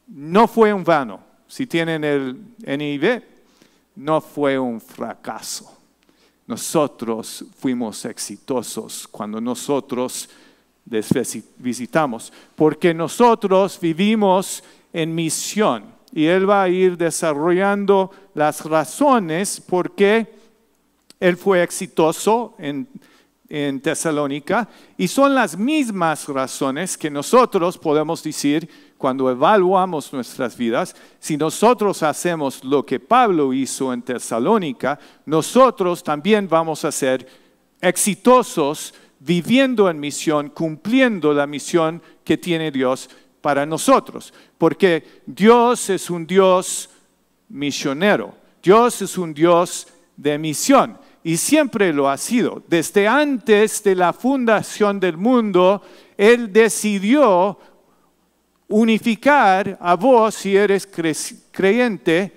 no 0.08 0.48
fue 0.48 0.72
un 0.72 0.82
vano. 0.82 1.20
Si 1.46 1.66
tienen 1.66 2.04
el 2.04 2.38
NIV, 2.64 3.22
no 3.96 4.20
fue 4.20 4.58
un 4.58 4.80
fracaso. 4.80 5.76
Nosotros 6.46 7.44
fuimos 7.58 8.04
exitosos 8.04 9.06
cuando 9.08 9.40
nosotros 9.40 10.28
les 10.88 11.08
visitamos, 11.58 12.32
porque 12.56 12.92
nosotros 12.92 13.78
vivimos 13.80 14.64
en 14.92 15.14
misión. 15.14 15.84
Y 16.12 16.26
Él 16.26 16.48
va 16.48 16.64
a 16.64 16.68
ir 16.68 16.96
desarrollando 16.96 18.10
las 18.34 18.64
razones 18.64 19.60
por 19.60 19.94
qué 19.94 20.34
Él 21.20 21.36
fue 21.36 21.62
exitoso 21.62 22.54
en 22.58 22.88
en 23.50 23.80
Tesalónica 23.80 24.68
y 24.96 25.08
son 25.08 25.34
las 25.34 25.58
mismas 25.58 26.28
razones 26.28 26.96
que 26.96 27.10
nosotros 27.10 27.76
podemos 27.76 28.22
decir 28.22 28.70
cuando 29.00 29.30
evaluamos 29.30 30.12
nuestras 30.12 30.54
vidas. 30.54 30.94
Si 31.18 31.38
nosotros 31.38 32.02
hacemos 32.02 32.62
lo 32.62 32.84
que 32.84 33.00
Pablo 33.00 33.54
hizo 33.54 33.94
en 33.94 34.02
Tesalónica, 34.02 34.98
nosotros 35.24 36.04
también 36.04 36.46
vamos 36.46 36.84
a 36.84 36.92
ser 36.92 37.26
exitosos 37.80 38.92
viviendo 39.18 39.88
en 39.88 39.98
misión, 39.98 40.50
cumpliendo 40.50 41.32
la 41.32 41.46
misión 41.46 42.02
que 42.22 42.36
tiene 42.36 42.70
Dios 42.70 43.08
para 43.40 43.64
nosotros. 43.64 44.34
Porque 44.58 45.22
Dios 45.24 45.88
es 45.88 46.10
un 46.10 46.26
Dios 46.26 46.90
misionero, 47.48 48.34
Dios 48.62 49.00
es 49.00 49.16
un 49.16 49.32
Dios 49.32 49.88
de 50.14 50.36
misión 50.36 50.98
y 51.24 51.38
siempre 51.38 51.94
lo 51.94 52.10
ha 52.10 52.18
sido. 52.18 52.62
Desde 52.68 53.08
antes 53.08 53.82
de 53.82 53.94
la 53.94 54.12
fundación 54.12 55.00
del 55.00 55.16
mundo, 55.16 55.80
Él 56.18 56.52
decidió 56.52 57.58
unificar 58.70 59.76
a 59.80 59.94
vos, 59.96 60.34
si 60.34 60.56
eres 60.56 60.88
creyente, 61.50 62.32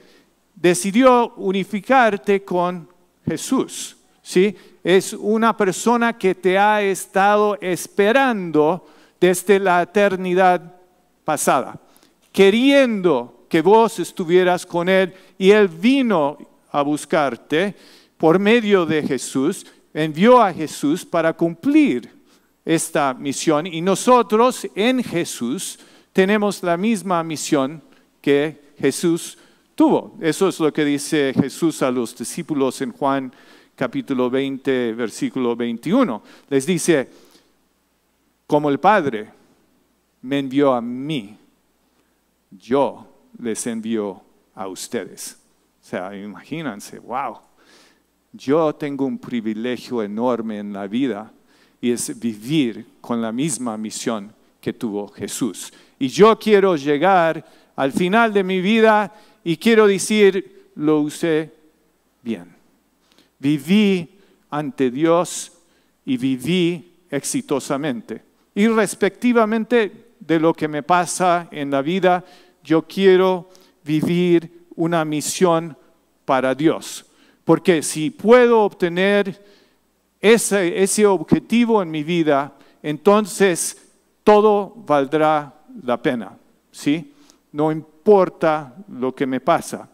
decidió 0.56 1.34
unificarte 1.38 2.44
con 2.44 2.90
Jesús. 3.26 3.96
¿sí? 4.22 4.56
Es 4.84 5.14
una 5.14 5.56
persona 5.56 6.18
que 6.18 6.36
te 6.36 6.58
ha 6.58 6.82
estado 6.82 7.58
esperando 7.62 8.88
desde 9.20 9.60
la 9.60 9.84
eternidad 9.84 10.62
pasada, 11.24 11.80
queriendo 12.32 13.46
que 13.48 13.62
vos 13.62 14.00
estuvieras 14.00 14.66
con 14.66 14.90
Él 14.90 15.14
y 15.38 15.52
Él 15.52 15.68
vino 15.68 16.38
a 16.72 16.82
buscarte 16.82 17.76
por 18.18 18.40
medio 18.40 18.86
de 18.86 19.04
Jesús, 19.04 19.66
envió 19.94 20.42
a 20.42 20.52
Jesús 20.52 21.06
para 21.06 21.34
cumplir 21.34 22.12
esta 22.66 23.14
misión 23.14 23.68
y 23.68 23.82
nosotros 23.82 24.68
en 24.74 25.04
Jesús 25.04 25.78
tenemos 26.14 26.64
la 26.64 26.78
misma 26.78 27.24
misión 27.24 27.82
que 28.22 28.74
Jesús 28.80 29.38
tuvo. 29.76 30.16
Eso 30.22 30.48
es 30.48 30.60
lo 30.60 30.72
que 30.72 30.86
dice 30.86 31.34
Jesús 31.34 31.82
a 31.82 31.92
los 31.92 32.16
discípulos 32.16 32.82
en 32.82 32.92
Juan 32.94 33.34
capítulo 33.76 34.30
20, 34.30 34.94
versículo 34.94 35.56
21. 35.56 36.24
Les 36.50 36.66
dice, 36.66 37.10
como 38.48 38.70
el 38.70 38.80
Padre 38.80 39.30
me 40.22 40.40
envió 40.40 40.74
a 40.74 40.82
mí, 40.82 41.36
yo 42.52 43.08
les 43.40 43.66
envío 43.68 44.22
a 44.56 44.68
ustedes. 44.68 45.38
O 45.82 45.86
sea, 45.86 46.16
imagínense, 46.16 47.00
wow 47.00 47.40
yo 48.34 48.74
tengo 48.74 49.06
un 49.06 49.20
privilegio 49.20 50.02
enorme 50.02 50.58
en 50.58 50.74
la 50.74 50.88
vida 50.88 51.32
y 51.80 51.92
es 51.92 52.20
vivir 52.20 52.86
con 53.00 53.22
la 53.22 53.32
misma 53.32 53.78
misión 53.78 54.34
que 54.64 54.72
tuvo 54.72 55.10
Jesús. 55.10 55.74
Y 56.00 56.08
yo 56.08 56.40
quiero 56.40 56.78
llegar 56.78 57.46
al 57.76 57.92
final 57.92 58.32
de 58.32 58.46
mi 58.46 58.62
vida 58.62 59.14
y 59.44 59.58
quiero 59.58 59.88
decir, 59.88 60.70
lo 60.76 61.02
usé 61.02 61.52
bien. 62.22 62.56
Viví 63.40 64.20
ante 64.50 64.90
Dios 64.90 65.52
y 66.06 66.16
viví 66.16 66.94
exitosamente. 67.10 68.22
Y 68.56 68.68
respectivamente 68.68 70.14
de 70.18 70.40
lo 70.40 70.54
que 70.54 70.70
me 70.70 70.82
pasa 70.82 71.50
en 71.52 71.70
la 71.70 71.82
vida, 71.82 72.24
yo 72.64 72.84
quiero 72.84 73.50
vivir 73.84 74.68
una 74.78 75.04
misión 75.04 75.76
para 76.24 76.56
Dios. 76.56 77.06
Porque 77.44 77.84
si 77.84 78.12
puedo 78.12 78.62
obtener 78.62 79.44
ese, 80.22 81.06
objetivo 81.06 81.82
en 81.82 81.92
mi 81.92 82.04
vida, 82.04 82.54
entonces 82.82 83.84
todo 84.24 84.74
valdrá 84.76 85.54
la 85.84 86.02
pena, 86.02 86.38
¿sí? 86.72 87.14
No 87.52 87.72
importa 87.72 88.74
lo 88.90 89.14
que 89.14 89.26
me 89.26 89.40
pasa. 89.40 89.90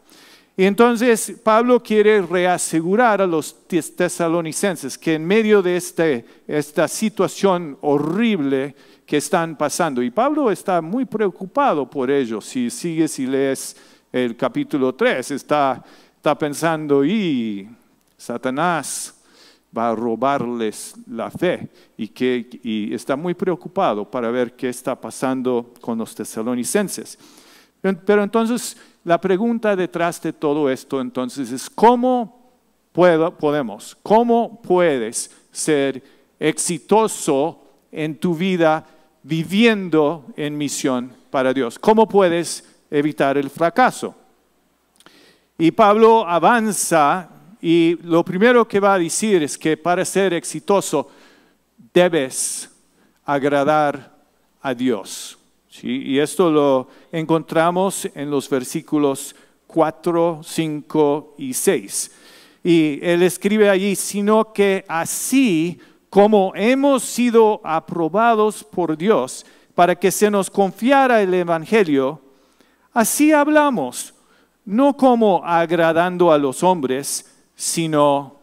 Y 0.55 0.65
entonces 0.65 1.39
Pablo 1.43 1.81
quiere 1.81 2.21
reasegurar 2.21 3.21
a 3.21 3.27
los 3.27 3.67
tesalonicenses 3.67 4.97
que 4.97 5.15
en 5.15 5.25
medio 5.25 5.61
de 5.61 5.77
este, 5.77 6.25
esta 6.47 6.87
situación 6.87 7.77
horrible 7.81 8.75
que 9.05 9.17
están 9.17 9.57
pasando, 9.57 10.03
y 10.03 10.11
Pablo 10.11 10.51
está 10.51 10.81
muy 10.81 11.05
preocupado 11.05 11.89
por 11.89 12.11
ello, 12.11 12.41
si 12.41 12.69
sigues 12.69 13.17
y 13.19 13.25
lees 13.25 13.75
el 14.11 14.35
capítulo 14.35 14.93
3, 14.93 15.31
está 15.31 15.83
está 16.19 16.37
pensando, 16.37 17.05
y 17.05 17.69
Satanás 18.17 19.18
va 19.75 19.89
a 19.89 19.95
robarles 19.95 20.95
la 21.07 21.29
fe 21.29 21.69
y, 21.97 22.07
que, 22.07 22.49
y 22.63 22.93
está 22.93 23.15
muy 23.15 23.33
preocupado 23.33 24.09
para 24.09 24.31
ver 24.31 24.55
qué 24.55 24.69
está 24.69 24.99
pasando 24.99 25.73
con 25.81 25.97
los 25.97 26.15
tesalonicenses. 26.15 27.17
Pero 27.81 28.23
entonces 28.23 28.77
la 29.03 29.21
pregunta 29.21 29.75
detrás 29.75 30.21
de 30.21 30.33
todo 30.33 30.69
esto 30.69 30.99
entonces 30.99 31.51
es 31.51 31.69
cómo 31.69 32.51
puedo, 32.91 33.37
podemos, 33.37 33.97
cómo 34.03 34.61
puedes 34.61 35.31
ser 35.51 36.03
exitoso 36.39 37.63
en 37.91 38.17
tu 38.17 38.35
vida 38.35 38.85
viviendo 39.23 40.25
en 40.35 40.57
misión 40.57 41.13
para 41.29 41.53
Dios. 41.53 41.77
¿Cómo 41.79 42.07
puedes 42.07 42.67
evitar 42.89 43.37
el 43.37 43.49
fracaso? 43.49 44.15
Y 45.57 45.71
Pablo 45.71 46.27
avanza 46.27 47.29
y 47.61 47.97
lo 48.03 48.23
primero 48.23 48.67
que 48.67 48.79
va 48.79 48.93
a 48.93 48.99
decir 48.99 49.43
es 49.43 49.57
que 49.57 49.75
para 49.75 50.05
ser 50.05 50.33
exitoso 50.33 51.09
debes 51.93 52.69
agradar 53.25 54.15
a 54.61 54.73
Dios. 54.73 55.37
Y 55.81 56.19
esto 56.19 56.51
lo 56.51 56.87
encontramos 57.11 58.07
en 58.13 58.29
los 58.29 58.49
versículos 58.49 59.35
4, 59.67 60.41
5 60.43 61.35
y 61.37 61.53
6. 61.53 62.11
Y 62.63 62.99
él 63.01 63.23
escribe 63.23 63.69
allí, 63.69 63.95
sino 63.95 64.51
que 64.51 64.83
así 64.87 65.79
como 66.09 66.53
hemos 66.55 67.03
sido 67.03 67.61
aprobados 67.63 68.63
por 68.63 68.97
Dios 68.97 69.45
para 69.75 69.95
que 69.95 70.11
se 70.11 70.29
nos 70.29 70.49
confiara 70.49 71.21
el 71.21 71.33
Evangelio, 71.33 72.19
así 72.93 73.31
hablamos 73.31 74.13
no 74.65 74.95
como 74.95 75.41
agradando 75.43 76.31
a 76.31 76.37
los 76.37 76.61
hombres, 76.63 77.38
sino 77.59 78.39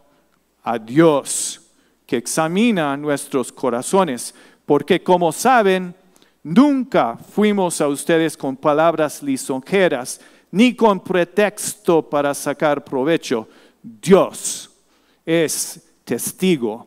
a 0.61 0.77
Dios, 0.77 1.59
que 2.05 2.17
examina 2.17 2.95
nuestros 2.95 3.51
corazones, 3.51 4.35
porque 4.63 5.01
como 5.01 5.31
saben, 5.31 5.95
nunca 6.43 7.17
fuimos 7.17 7.81
a 7.81 7.87
ustedes 7.87 8.37
con 8.37 8.55
palabras 8.55 9.23
lisonjeras, 9.23 10.21
ni 10.51 10.75
con 10.75 10.99
pretexto 10.99 12.07
para 12.07 12.35
sacar 12.35 12.83
provecho. 12.83 13.49
Dios 13.81 14.69
es 15.25 15.81
testigo. 16.03 16.85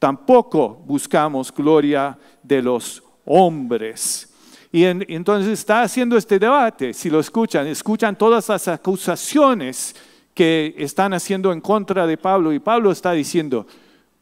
Tampoco 0.00 0.82
buscamos 0.84 1.54
gloria 1.54 2.18
de 2.42 2.60
los 2.60 3.00
hombres. 3.24 4.28
Y 4.72 4.82
entonces 4.84 5.52
está 5.52 5.82
haciendo 5.82 6.16
este 6.16 6.40
debate, 6.40 6.92
si 6.92 7.08
lo 7.08 7.20
escuchan, 7.20 7.68
escuchan 7.68 8.18
todas 8.18 8.48
las 8.48 8.66
acusaciones 8.66 9.94
que 10.38 10.72
están 10.78 11.14
haciendo 11.14 11.50
en 11.50 11.60
contra 11.60 12.06
de 12.06 12.16
Pablo 12.16 12.52
y 12.52 12.60
Pablo 12.60 12.92
está 12.92 13.10
diciendo, 13.10 13.66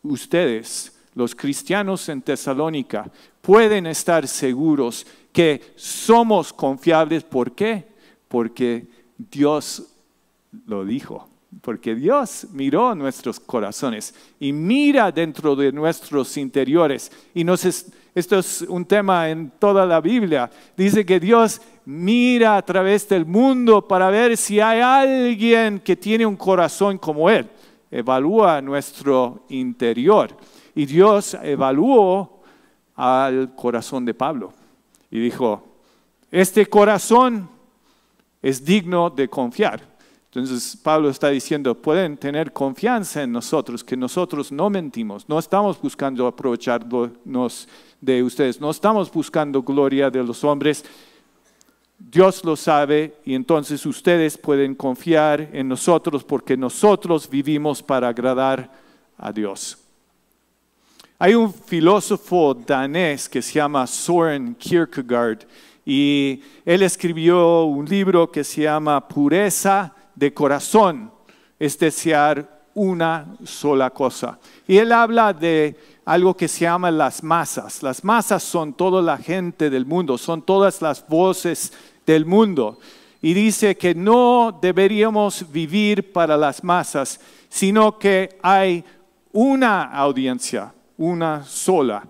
ustedes, 0.03 0.99
los 1.15 1.35
cristianos 1.35 2.09
en 2.09 2.23
Tesalónica, 2.23 3.11
pueden 3.43 3.87
estar 3.87 4.27
seguros 4.27 5.07
que 5.31 5.75
somos 5.77 6.55
confiables. 6.55 7.23
¿Por 7.23 7.53
qué? 7.53 7.87
Porque 8.29 8.87
Dios 9.19 9.83
lo 10.67 10.87
dijo 10.87 11.29
porque 11.63 11.95
Dios 11.95 12.49
miró 12.53 12.95
nuestros 12.95 13.41
corazones 13.41 14.15
y 14.39 14.53
mira 14.53 15.11
dentro 15.11 15.57
de 15.57 15.73
nuestros 15.73 16.37
interiores. 16.37 17.11
Y 17.35 17.45
nos 17.45 17.65
esto 18.15 18.39
es 18.39 18.63
un 18.63 18.85
tema 18.85 19.29
en 19.29 19.51
toda 19.59 19.85
la 19.87 20.01
Biblia. 20.01 20.51
Dice 20.77 21.05
que 21.05 21.19
Dios 21.19 21.61
mira 21.87 22.57
a 22.57 22.63
través 22.63 23.09
del 23.09 23.25
mundo 23.25 23.87
para 23.87 24.11
ver 24.11 24.37
si 24.37 24.61
hay 24.61 24.81
alguien 24.81 25.81
que 25.81 25.97
tiene 25.97 26.27
un 26.27 26.37
corazón 26.37 26.99
como 26.99 27.31
Él. 27.31 27.49
Evalúa 27.91 28.61
nuestro 28.61 29.45
interior. 29.49 30.37
Y 30.75 30.85
Dios 30.85 31.35
evaluó 31.43 32.43
al 32.97 33.55
corazón 33.55 34.05
de 34.05 34.13
Pablo 34.13 34.53
y 35.11 35.19
dijo, 35.21 35.63
este 36.31 36.67
corazón 36.67 37.49
es 38.43 38.65
digno 38.65 39.09
de 39.09 39.29
confiar 39.29 39.97
entonces 40.37 40.77
Pablo 40.77 41.09
está 41.09 41.31
diciendo, 41.31 41.75
pueden 41.75 42.19
tener 42.19 42.53
confianza 42.53 43.23
en 43.23 43.33
nosotros, 43.33 43.83
que 43.83 43.97
nosotros 43.97 44.53
no 44.53 44.69
mentimos, 44.69 45.27
no 45.31 45.39
estamos 45.39 45.81
buscando 45.81 46.27
aprovecharnos 46.27 47.67
de 48.03 48.23
ustedes, 48.23 48.61
no 48.61 48.71
estamos 48.71 49.11
buscando 49.11 49.63
gloria 49.63 50.11
de 50.11 50.23
los 50.23 50.45
hombres. 50.45 50.85
Dios 51.99 52.45
lo 52.45 52.57
sabe 52.57 53.17
y 53.25 53.35
entonces 53.35 53.85
ustedes 53.87 54.37
pueden 54.37 54.75
confiar 54.75 55.49
en 55.53 55.69
nosotros 55.69 56.25
porque 56.25 56.57
nosotros 56.57 57.29
vivimos 57.29 57.83
para 57.83 58.09
agradar 58.09 58.71
a 59.17 59.33
Dios. 59.33 59.79
Hay 61.19 61.35
un 61.35 61.53
filósofo 61.53 62.55
danés 62.55 63.29
que 63.29 63.41
se 63.41 63.55
llama 63.55 63.87
Soren 63.87 64.55
Kierkegaard 64.55 65.47
y 65.85 66.43
él 66.65 66.83
escribió 66.83 67.65
un 67.65 67.87
libro 67.87 68.31
que 68.31 68.45
se 68.45 68.63
llama 68.63 69.09
Pureza 69.09 69.95
de 70.15 70.35
corazón 70.35 71.11
es 71.59 71.79
desear 71.79 72.65
una 72.75 73.35
sola 73.45 73.91
cosa. 73.91 74.39
Y 74.67 74.77
él 74.79 74.93
habla 74.93 75.33
de 75.33 75.77
algo 76.07 76.37
que 76.37 76.47
se 76.47 76.61
llama 76.61 76.91
las 76.91 77.23
masas. 77.23 77.83
Las 77.83 78.03
masas 78.05 78.43
son 78.43 78.73
toda 78.73 79.03
la 79.03 79.19
gente 79.19 79.69
del 79.69 79.85
mundo, 79.85 80.17
son 80.17 80.41
todas 80.41 80.81
las 80.81 81.07
voces 81.07 81.73
del 82.07 82.25
mundo. 82.25 82.79
Y 83.21 83.35
dice 83.35 83.77
que 83.77 83.93
no 83.95 84.57
deberíamos 84.63 85.51
vivir 85.51 86.13
para 86.13 86.37
las 86.37 86.63
masas, 86.63 87.21
sino 87.49 87.99
que 87.99 88.39
hay 88.41 88.85
una 89.33 89.83
audiencia, 89.83 90.73
una 90.97 91.43
sola, 91.45 92.07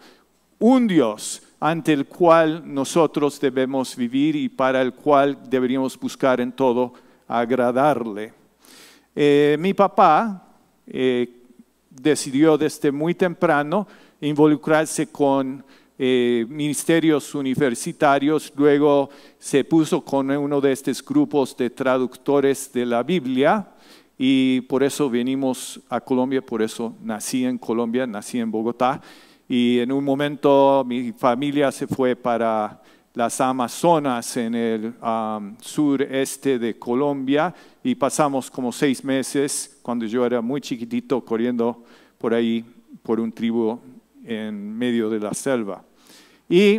un 0.59 0.87
Dios 0.87 1.43
ante 1.59 1.95
el 1.95 2.05
cual 2.05 2.63
nosotros 2.65 3.41
debemos 3.41 3.97
vivir 3.97 4.37
y 4.37 4.51
para 4.51 4.83
el 4.83 4.93
cual 4.93 5.39
deberíamos 5.49 5.99
buscar 5.99 6.43
en 6.43 6.53
todo 6.53 6.93
agradarle. 7.27 8.35
Eh, 9.15 9.57
mi 9.59 9.73
papá 9.73 10.47
eh, 10.87 11.46
decidió 12.01 12.59
desde 12.59 12.93
muy 12.93 13.15
temprano 13.15 13.87
involucrarse 14.21 15.09
con 15.09 15.65
eh, 15.99 16.45
ministerios 16.49 17.35
universitarios, 17.35 18.53
luego 18.55 19.09
se 19.39 19.65
puso 19.65 20.05
con 20.05 20.31
uno 20.31 20.61
de 20.61 20.73
estos 20.73 21.03
grupos 21.03 21.57
de 21.57 21.71
traductores 21.71 22.71
de 22.73 22.85
la 22.85 23.03
Biblia 23.03 23.67
y 24.19 24.63
por 24.63 24.83
eso 24.83 25.11
venimos 25.11 25.81
a 25.89 26.01
Colombia, 26.01 26.41
por 26.41 26.63
eso 26.63 26.95
nací 27.03 27.45
en 27.45 27.59
Colombia, 27.59 28.07
nací 28.07 28.39
en 28.39 28.51
Bogotá. 28.51 29.01
Y 29.49 29.79
en 29.79 29.93
un 29.93 30.03
momento 30.03 30.85
mi 30.87 31.13
familia 31.13 31.71
se 31.71 31.87
fue 31.87 32.17
para 32.17 32.83
las 33.17 33.41
Amazonas 33.41 34.37
en 34.37 34.55
el 34.55 34.93
sureste 35.63 36.59
de 36.59 36.79
Colombia 36.79 37.53
y 37.83 37.95
pasamos 37.95 38.51
como 38.51 38.71
seis 38.71 39.03
meses 39.03 39.79
cuando 39.81 40.05
yo 40.05 40.27
era 40.27 40.43
muy 40.43 40.61
chiquitito 40.61 41.25
corriendo 41.25 41.83
por 42.19 42.35
ahí 42.35 42.63
por 43.03 43.19
un 43.19 43.33
tribu 43.33 43.81
en 44.23 44.77
medio 44.77 45.09
de 45.09 45.19
la 45.19 45.33
selva. 45.33 45.83
Y 46.47 46.79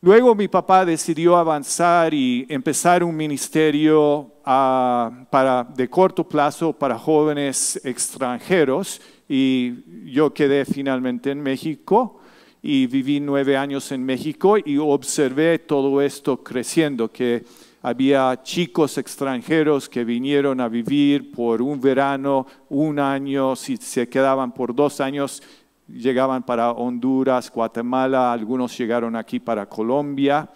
luego 0.00 0.34
mi 0.34 0.48
papá 0.48 0.84
decidió 0.84 1.36
avanzar 1.36 2.12
y 2.12 2.44
empezar 2.48 3.04
un 3.04 3.16
ministerio 3.16 4.32
ah, 4.44 5.12
para, 5.30 5.62
de 5.62 5.88
corto 5.88 6.28
plazo 6.28 6.72
para 6.72 6.98
jóvenes 6.98 7.80
extranjeros 7.84 9.00
y 9.28 10.10
yo 10.12 10.34
quedé 10.34 10.64
finalmente 10.64 11.30
en 11.30 11.40
México 11.40 12.20
y 12.62 12.86
viví 12.86 13.20
nueve 13.20 13.56
años 13.56 13.90
en 13.92 14.04
México 14.04 14.56
y 14.58 14.76
observé 14.78 15.58
todo 15.58 16.02
esto 16.02 16.42
creciendo, 16.42 17.10
que 17.10 17.44
había 17.82 18.38
chicos 18.42 18.98
extranjeros 18.98 19.88
que 19.88 20.04
vinieron 20.04 20.60
a 20.60 20.68
vivir 20.68 21.32
por 21.32 21.62
un 21.62 21.80
verano, 21.80 22.46
un 22.68 22.98
año, 22.98 23.56
si 23.56 23.76
se 23.78 24.08
quedaban 24.08 24.52
por 24.52 24.74
dos 24.74 25.00
años, 25.00 25.42
llegaban 25.88 26.42
para 26.42 26.72
Honduras, 26.72 27.50
Guatemala, 27.50 28.32
algunos 28.32 28.76
llegaron 28.76 29.16
aquí 29.16 29.40
para 29.40 29.66
Colombia. 29.66 30.48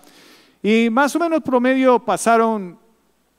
Y 0.63 0.89
más 0.91 1.17
o 1.17 1.19
menos 1.19 1.41
promedio 1.43 1.99
pasaron 1.99 2.79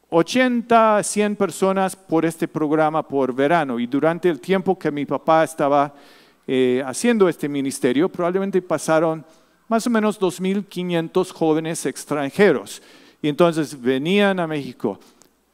80, 0.10 1.04
100 1.04 1.36
personas 1.36 1.95
por 1.95 2.25
este 2.25 2.47
programa 2.47 3.08
por 3.08 3.34
verano. 3.34 3.80
Y 3.80 3.86
durante 3.86 4.30
el 4.30 4.39
tiempo 4.39 4.78
que 4.78 4.91
mi 4.91 5.06
papá 5.06 5.43
estaba 5.43 5.93
eh, 6.47 6.84
haciendo 6.86 7.27
este 7.27 7.49
ministerio, 7.49 8.10
probablemente 8.10 8.62
pasaron 8.62 9.25
más 9.67 9.88
o 9.88 9.89
menos 9.89 10.19
2.500 10.19 11.31
jóvenes 11.31 11.86
extranjeros. 11.86 12.81
Y 13.21 13.29
entonces 13.29 13.79
venían 13.79 14.39
a 14.39 14.47
México, 14.47 14.99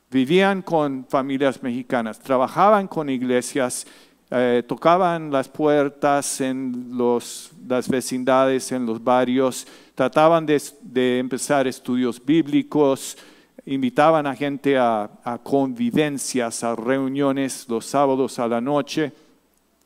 vivían 0.09 0.61
con 0.61 1.05
familias 1.07 1.63
mexicanas, 1.63 2.19
trabajaban 2.19 2.87
con 2.87 3.09
iglesias, 3.09 3.87
eh, 4.29 4.63
tocaban 4.67 5.31
las 5.31 5.47
puertas 5.47 6.41
en 6.41 6.91
las 6.97 7.87
vecindades, 7.87 8.71
en 8.71 8.85
los 8.85 9.01
barrios, 9.01 9.65
trataban 9.95 10.45
de, 10.45 11.19
empezar 11.19 11.67
estudios 11.67 12.23
bíblicos, 12.23 13.17
invitaban 13.65 14.27
a 14.27 14.35
gente 14.35 14.77
a, 14.77 15.09
a 15.23 15.37
convivencias, 15.37 16.63
a 16.63 16.75
reuniones 16.75 17.65
los 17.69 17.85
sábados 17.85 18.39
a 18.39 18.47
la 18.47 18.59
noche. 18.59 19.13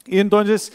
Y 0.08 0.20
entonces 0.20 0.72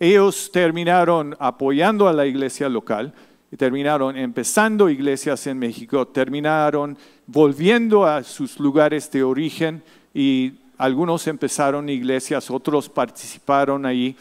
ellos 0.00 0.50
terminaron 0.52 1.36
apoyando 1.38 2.08
a 2.08 2.12
la 2.12 2.26
iglesia 2.26 2.68
local, 2.68 3.12
y 3.50 3.56
terminaron 3.56 4.16
empezando 4.16 4.90
iglesias 4.90 5.46
en 5.46 5.58
México, 5.58 6.06
terminaron 6.06 6.98
volviendo 7.26 8.04
a 8.04 8.22
sus 8.22 8.60
lugares 8.60 9.10
de 9.10 9.22
origen 9.22 9.82
y 10.12 10.52
algunos 10.76 11.26
empezaron 11.26 11.88
iglesias, 11.88 12.50
otros 12.50 12.88
participaron 12.88 13.86
ahí. 13.86 14.14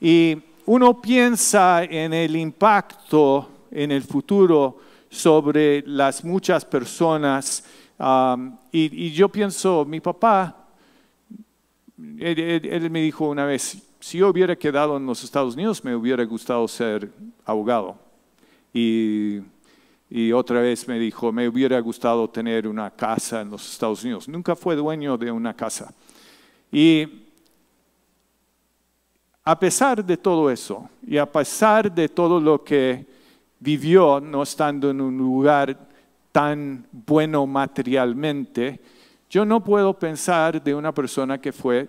Y 0.00 0.38
uno 0.64 1.00
piensa 1.00 1.84
en 1.84 2.14
el 2.14 2.34
impacto 2.34 3.50
en 3.70 3.92
el 3.92 4.02
futuro 4.02 4.80
sobre 5.10 5.82
las 5.86 6.24
muchas 6.24 6.64
personas. 6.64 7.62
Um, 7.98 8.56
y, 8.72 9.10
yo 9.12 9.28
pienso, 9.28 9.84
mi 9.84 10.00
papá, 10.00 10.66
él 12.18 12.90
me 12.90 13.02
dijo 13.02 13.28
una 13.28 13.44
vez, 13.44 13.85
si 14.06 14.18
yo 14.18 14.28
hubiera 14.28 14.54
quedado 14.54 14.96
en 14.98 15.04
los 15.04 15.24
Estados 15.24 15.54
Unidos, 15.54 15.82
me 15.82 15.92
hubiera 15.96 16.22
gustado 16.24 16.68
ser 16.68 17.10
abogado. 17.44 17.98
Y, 18.72 19.40
otra 20.32 20.60
vez 20.60 20.86
me 20.86 20.96
dijo, 21.00 21.32
me 21.32 21.48
hubiera 21.48 21.80
gustado 21.80 22.30
tener 22.30 22.68
una 22.68 22.88
casa 22.88 23.40
en 23.40 23.50
los 23.50 23.68
Estados 23.68 24.04
Unidos. 24.04 24.28
Nunca 24.28 24.54
fue 24.54 24.76
dueño 24.76 25.18
de 25.18 25.32
una 25.32 25.54
casa. 25.54 25.92
Y 26.70 27.26
a 29.42 29.58
pesar 29.58 30.04
de 30.04 30.16
todo 30.16 30.52
eso, 30.52 30.88
y 31.04 31.16
a 31.16 31.26
pesar 31.26 31.92
de 31.92 32.08
todo 32.08 32.38
lo 32.38 32.62
que 32.62 33.04
vivió, 33.58 34.20
no 34.20 34.44
estando 34.44 34.88
en 34.90 35.00
un 35.00 35.18
lugar 35.18 35.76
tan 36.30 36.86
bueno 36.92 37.44
materialmente, 37.44 38.78
yo 39.28 39.44
no 39.44 39.64
puedo 39.64 39.98
pensar 39.98 40.62
de 40.62 40.76
una 40.76 40.94
persona 40.94 41.40
que 41.40 41.50
fue 41.50 41.88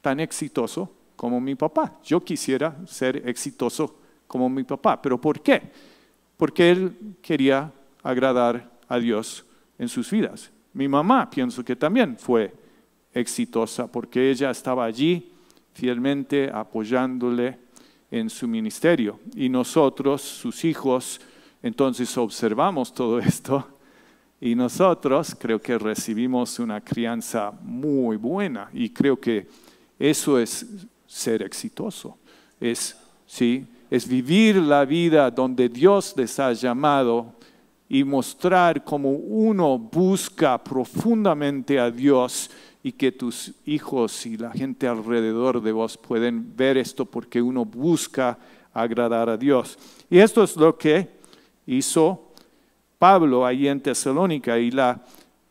tan 0.00 0.20
exitoso 0.20 0.88
como 1.24 1.40
mi 1.40 1.54
papá. 1.54 2.00
Yo 2.04 2.22
quisiera 2.22 2.76
ser 2.86 3.26
exitoso 3.26 3.96
como 4.26 4.46
mi 4.50 4.62
papá. 4.62 5.00
¿Pero 5.00 5.18
por 5.18 5.40
qué? 5.40 5.62
Porque 6.36 6.70
él 6.70 7.16
quería 7.22 7.72
agradar 8.02 8.70
a 8.86 8.98
Dios 8.98 9.42
en 9.78 9.88
sus 9.88 10.10
vidas. 10.10 10.52
Mi 10.74 10.86
mamá 10.86 11.30
pienso 11.30 11.64
que 11.64 11.76
también 11.76 12.18
fue 12.18 12.52
exitosa 13.14 13.90
porque 13.90 14.30
ella 14.30 14.50
estaba 14.50 14.84
allí 14.84 15.32
fielmente 15.72 16.50
apoyándole 16.52 17.58
en 18.10 18.28
su 18.28 18.46
ministerio. 18.46 19.18
Y 19.34 19.48
nosotros, 19.48 20.20
sus 20.20 20.62
hijos, 20.66 21.22
entonces 21.62 22.18
observamos 22.18 22.92
todo 22.92 23.18
esto 23.18 23.66
y 24.42 24.54
nosotros 24.54 25.34
creo 25.40 25.58
que 25.58 25.78
recibimos 25.78 26.58
una 26.58 26.82
crianza 26.82 27.50
muy 27.62 28.18
buena 28.18 28.68
y 28.74 28.90
creo 28.90 29.18
que 29.18 29.48
eso 29.98 30.38
es 30.38 30.86
ser 31.14 31.42
exitoso. 31.42 32.18
Es, 32.60 32.96
¿sí? 33.24 33.64
es 33.88 34.08
vivir 34.08 34.56
la 34.56 34.84
vida 34.84 35.30
donde 35.30 35.68
Dios 35.68 36.12
les 36.16 36.40
ha 36.40 36.52
llamado 36.52 37.34
y 37.88 38.02
mostrar 38.02 38.82
cómo 38.82 39.10
uno 39.10 39.78
busca 39.78 40.62
profundamente 40.62 41.78
a 41.78 41.88
Dios 41.88 42.50
y 42.82 42.90
que 42.90 43.12
tus 43.12 43.52
hijos 43.64 44.26
y 44.26 44.36
la 44.36 44.50
gente 44.50 44.88
alrededor 44.88 45.62
de 45.62 45.70
vos 45.70 45.96
pueden 45.96 46.56
ver 46.56 46.76
esto 46.76 47.04
porque 47.04 47.40
uno 47.40 47.64
busca 47.64 48.36
agradar 48.72 49.30
a 49.30 49.36
Dios. 49.36 49.78
Y 50.10 50.18
esto 50.18 50.42
es 50.42 50.56
lo 50.56 50.76
que 50.76 51.08
hizo 51.66 52.32
Pablo 52.98 53.46
ahí 53.46 53.68
en 53.68 53.80
Tesalónica. 53.80 54.58
Y 54.58 54.72
la 54.72 55.00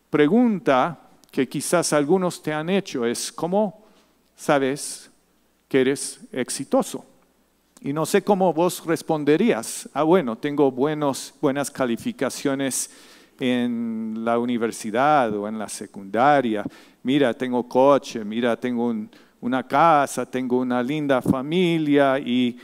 pregunta 0.09 0.99
que 1.31 1.47
quizás 1.47 1.93
algunos 1.93 2.43
te 2.43 2.51
han 2.51 2.69
hecho 2.69 3.05
es, 3.05 3.31
¿cómo 3.31 3.85
sabes 4.35 5.09
que 5.73 5.81
eres 5.81 6.19
exitoso? 6.31 7.03
Y 7.81 7.93
no 7.93 8.05
sé 8.05 8.21
cómo 8.21 8.53
vos 8.53 8.85
responderías. 8.85 9.89
Ah, 9.91 10.03
bueno, 10.03 10.37
tengo 10.37 10.71
buenos, 10.71 11.33
buenas 11.41 11.71
calificaciones 11.71 12.91
en 13.39 14.19
la 14.23 14.37
universidad 14.37 15.35
o 15.35 15.47
en 15.47 15.57
la 15.57 15.67
secundaria. 15.67 16.63
Mira, 17.01 17.33
tengo 17.33 17.67
coche, 17.67 18.23
mira, 18.23 18.55
tengo 18.55 18.93
una 19.41 19.67
casa, 19.67 20.29
tengo 20.29 20.59
una 20.59 20.83
linda 20.83 21.23
familia 21.23 22.19
y 22.19 22.55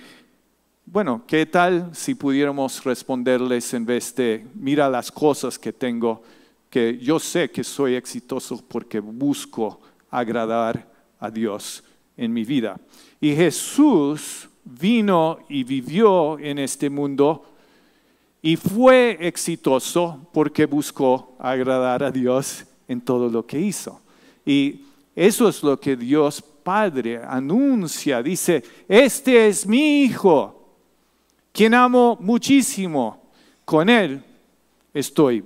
bueno, 0.85 1.23
¿qué 1.25 1.47
tal 1.47 1.89
si 1.95 2.13
pudiéramos 2.13 2.83
responderles 2.83 3.73
en 3.73 3.87
vez 3.87 4.13
de, 4.13 4.45
mira 4.53 4.87
las 4.87 5.11
cosas 5.11 5.57
que 5.57 5.73
tengo, 5.73 6.21
que 6.69 6.99
yo 6.99 7.19
sé 7.19 7.49
que 7.49 7.63
soy 7.63 7.95
exitoso 7.95 8.63
porque 8.67 8.99
busco 8.99 9.81
agradar 10.11 10.87
a 11.19 11.31
Dios 11.31 11.83
en 12.19 12.33
mi 12.33 12.43
vida? 12.43 12.79
Y 13.21 13.33
Jesús 13.33 14.49
vino 14.63 15.39
y 15.49 15.63
vivió 15.63 16.37
en 16.37 16.59
este 16.59 16.89
mundo 16.89 17.45
y 18.41 18.55
fue 18.55 19.17
exitoso 19.19 20.29
porque 20.33 20.65
buscó 20.65 21.35
agradar 21.39 22.03
a 22.03 22.11
Dios 22.11 22.65
en 22.87 23.01
todo 23.01 23.29
lo 23.29 23.45
que 23.45 23.59
hizo. 23.59 24.01
Y 24.45 24.85
eso 25.15 25.49
es 25.49 25.61
lo 25.63 25.79
que 25.79 25.95
Dios 25.95 26.41
Padre 26.41 27.21
anuncia. 27.23 28.21
Dice, 28.21 28.63
este 28.87 29.47
es 29.47 29.65
mi 29.65 30.03
Hijo, 30.03 30.77
quien 31.51 31.73
amo 31.73 32.17
muchísimo. 32.21 33.31
Con 33.65 33.89
Él 33.89 34.23
estoy 34.93 35.43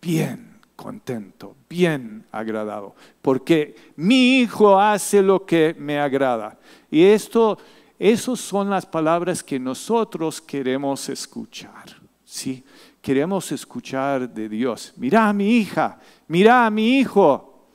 bien 0.00 0.60
contento, 0.76 1.55
bien 1.68 2.24
agradado, 2.30 2.94
porque 3.22 3.74
mi 3.96 4.40
Hijo 4.40 4.78
hace 4.78 5.22
lo 5.22 5.44
que 5.44 5.74
me 5.78 5.98
agrada. 5.98 6.58
Y 6.90 7.02
esto 7.02 7.58
esas 7.98 8.40
son 8.40 8.68
las 8.68 8.84
palabras 8.84 9.42
que 9.42 9.58
nosotros 9.58 10.40
queremos 10.40 11.08
escuchar. 11.08 11.96
¿sí? 12.24 12.62
Queremos 13.00 13.50
escuchar 13.52 14.28
de 14.28 14.48
Dios. 14.48 14.92
Mira 14.96 15.28
a 15.28 15.32
mi 15.32 15.56
hija, 15.56 15.98
mira 16.28 16.66
a 16.66 16.70
mi 16.70 16.98
hijo. 16.98 17.68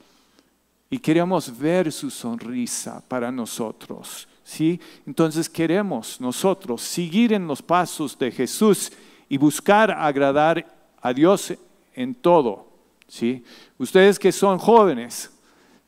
Y 0.90 1.00
queremos 1.00 1.58
ver 1.58 1.92
su 1.92 2.12
sonrisa 2.12 3.04
para 3.08 3.32
nosotros. 3.32 4.28
¿sí? 4.44 4.80
Entonces 5.08 5.50
queremos 5.50 6.22
nosotros 6.22 6.82
seguir 6.82 7.34
en 7.34 7.48
los 7.48 7.62
pasos 7.62 8.18
de 8.20 8.32
Jesús 8.32 8.92
y 9.28 9.38
buscar 9.38 9.90
agradar 9.90 10.68
a 11.02 11.14
Dios 11.14 11.54
en 11.96 12.14
todo. 12.14 12.71
¿Sí? 13.12 13.44
Ustedes 13.78 14.18
que 14.18 14.32
son 14.32 14.58
jóvenes, 14.58 15.30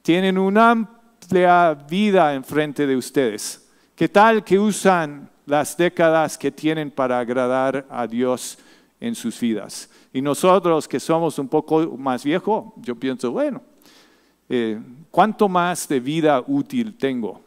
tienen 0.01 0.37
una 0.37 0.71
amplia 0.71 1.73
vida 1.73 2.33
enfrente 2.33 2.85
de 2.85 2.97
ustedes 2.97 3.63
¿Qué 3.95 4.09
tal 4.09 4.43
que 4.43 4.57
usan 4.57 5.29
las 5.45 5.77
décadas 5.77 6.35
que 6.35 6.51
tienen 6.51 6.89
para 6.89 7.19
agradar 7.19 7.85
a 7.89 8.07
Dios 8.07 8.57
en 8.99 9.13
sus 9.13 9.39
vidas? 9.39 9.87
Y 10.11 10.19
nosotros 10.19 10.87
que 10.87 10.99
somos 10.99 11.37
un 11.37 11.47
poco 11.47 11.95
más 11.95 12.23
viejos, 12.23 12.73
yo 12.77 12.95
pienso, 12.95 13.31
bueno, 13.31 13.61
eh, 14.49 14.79
¿cuánto 15.11 15.47
más 15.47 15.87
de 15.87 15.99
vida 15.99 16.43
útil 16.47 16.97
tengo? 16.97 17.39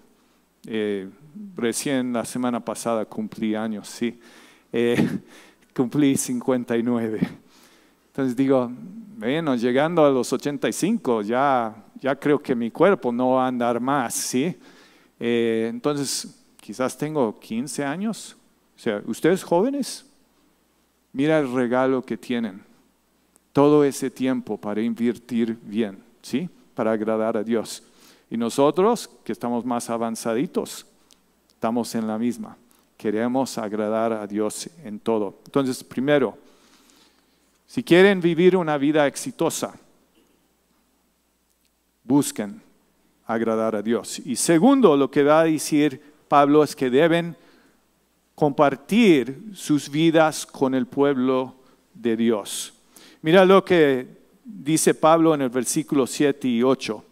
Eh, 0.68 1.10
recién 1.56 2.12
la 2.12 2.24
semana 2.24 2.64
pasada 2.64 3.04
cumplí 3.04 3.56
años, 3.56 3.88
sí. 3.88 4.20
Eh, 4.72 5.04
cumplí 5.74 6.16
59. 6.16 7.45
Entonces 8.16 8.34
digo, 8.34 8.70
bueno, 9.18 9.56
llegando 9.56 10.02
a 10.02 10.08
los 10.08 10.32
85, 10.32 11.20
ya, 11.20 11.84
ya 12.00 12.16
creo 12.16 12.38
que 12.38 12.54
mi 12.54 12.70
cuerpo 12.70 13.12
no 13.12 13.32
va 13.32 13.44
a 13.44 13.48
andar 13.48 13.78
más, 13.78 14.14
¿sí? 14.14 14.56
Eh, 15.20 15.66
entonces, 15.68 16.42
quizás 16.58 16.96
tengo 16.96 17.38
15 17.38 17.84
años. 17.84 18.34
O 18.74 18.78
sea, 18.78 19.02
ustedes 19.04 19.44
jóvenes, 19.44 20.06
mira 21.12 21.38
el 21.38 21.52
regalo 21.52 22.00
que 22.00 22.16
tienen. 22.16 22.62
Todo 23.52 23.84
ese 23.84 24.10
tiempo 24.10 24.56
para 24.56 24.80
invertir 24.80 25.58
bien, 25.62 25.98
¿sí? 26.22 26.48
Para 26.74 26.92
agradar 26.92 27.36
a 27.36 27.44
Dios. 27.44 27.82
Y 28.30 28.38
nosotros, 28.38 29.10
que 29.24 29.32
estamos 29.32 29.62
más 29.62 29.90
avanzaditos, 29.90 30.86
estamos 31.50 31.94
en 31.94 32.06
la 32.06 32.16
misma. 32.16 32.56
Queremos 32.96 33.58
agradar 33.58 34.14
a 34.14 34.26
Dios 34.26 34.70
en 34.82 35.00
todo. 35.00 35.40
Entonces, 35.44 35.84
primero, 35.84 36.45
si 37.66 37.82
quieren 37.82 38.20
vivir 38.20 38.56
una 38.56 38.78
vida 38.78 39.06
exitosa, 39.06 39.74
busquen 42.04 42.62
agradar 43.26 43.74
a 43.74 43.82
Dios. 43.82 44.20
Y 44.20 44.36
segundo, 44.36 44.96
lo 44.96 45.10
que 45.10 45.22
va 45.22 45.40
a 45.40 45.44
decir 45.44 46.00
Pablo 46.28 46.62
es 46.62 46.76
que 46.76 46.90
deben 46.90 47.36
compartir 48.34 49.50
sus 49.54 49.90
vidas 49.90 50.46
con 50.46 50.74
el 50.74 50.86
pueblo 50.86 51.56
de 51.94 52.16
Dios. 52.16 52.74
Mira 53.22 53.44
lo 53.44 53.64
que 53.64 54.06
dice 54.44 54.94
Pablo 54.94 55.34
en 55.34 55.42
el 55.42 55.50
versículo 55.50 56.06
7 56.06 56.46
y 56.46 56.62
8 56.62 57.04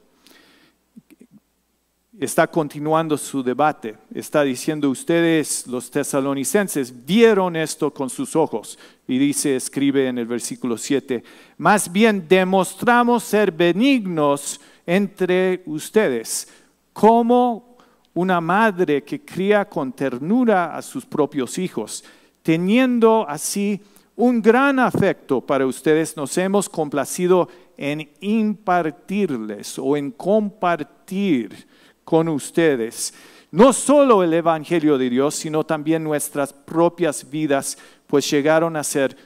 está 2.20 2.46
continuando 2.46 3.16
su 3.18 3.42
debate. 3.42 3.96
Está 4.14 4.42
diciendo, 4.42 4.88
ustedes 4.90 5.66
los 5.66 5.90
tesalonicenses 5.90 7.05
vieron 7.05 7.57
esto 7.57 7.92
con 7.92 8.09
sus 8.09 8.37
ojos. 8.37 8.79
Y 9.07 9.18
dice, 9.18 9.57
escribe 9.57 10.09
en 10.09 10.18
el 10.18 10.27
versículo 10.27 10.79
7, 10.79 11.22
más 11.59 11.90
bien 11.92 12.27
demostramos 12.29 13.24
ser 13.24 13.53
benignos 13.53 14.61
entre 14.87 15.62
ustedes, 15.66 16.48
como 16.92 17.77
una 18.14 18.40
madre 18.40 19.03
que 19.03 19.24
cría 19.24 19.64
con 19.64 19.92
ternura 19.92 20.77
a 20.77 20.83
sus 20.83 21.05
propios 21.05 21.59
hijos, 21.59 22.05
teniendo 22.42 23.27
así 23.29 23.81
un 24.16 24.40
gran 24.40 24.79
afecto 24.79 25.40
para 25.40 25.66
ustedes, 25.66 26.16
nos 26.16 26.38
hemos 26.38 26.68
complacido 26.68 27.48
en 27.77 28.09
impartirles 28.20 29.79
o 29.79 29.96
en 29.96 30.12
compartir 30.12 31.66
con 32.04 32.28
ustedes 32.28 33.14
no 33.54 33.72
solo 33.72 34.24
el 34.24 34.34
Evangelio 34.34 34.98
de 34.98 35.08
Dios, 35.08 35.36
sino 35.36 35.62
también 35.62 36.02
nuestras 36.02 36.52
propias 36.52 37.30
vidas, 37.30 37.78
pues 38.08 38.28
llegaron 38.28 38.74
a 38.74 38.82
ser 38.82 39.16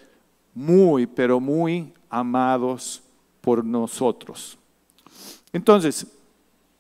muy, 0.53 1.07
pero 1.07 1.41
muy 1.41 1.95
amados 2.11 3.03
por 3.41 3.65
nosotros. 3.65 4.59
Entonces, 5.51 6.07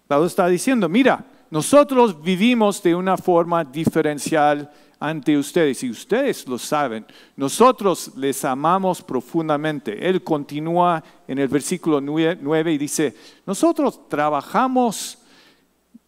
Pablo 0.07 0.27
está 0.27 0.47
diciendo, 0.47 0.91
mira, 0.91 1.25
nosotros 1.49 2.21
vivimos 2.21 2.83
de 2.83 2.95
una 2.95 3.17
forma 3.17 3.65
diferencial 3.65 4.71
ante 5.01 5.39
ustedes 5.39 5.83
y 5.85 5.89
ustedes 5.89 6.47
lo 6.47 6.59
saben. 6.59 7.07
Nosotros 7.35 8.13
les 8.15 8.45
amamos 8.45 9.01
profundamente. 9.01 10.07
Él 10.07 10.23
continúa 10.23 11.03
en 11.27 11.39
el 11.39 11.49
versículo 11.49 11.99
9 12.03 12.73
y 12.75 12.77
dice, 12.77 13.17
nosotros 13.47 14.07
trabajamos 14.07 15.18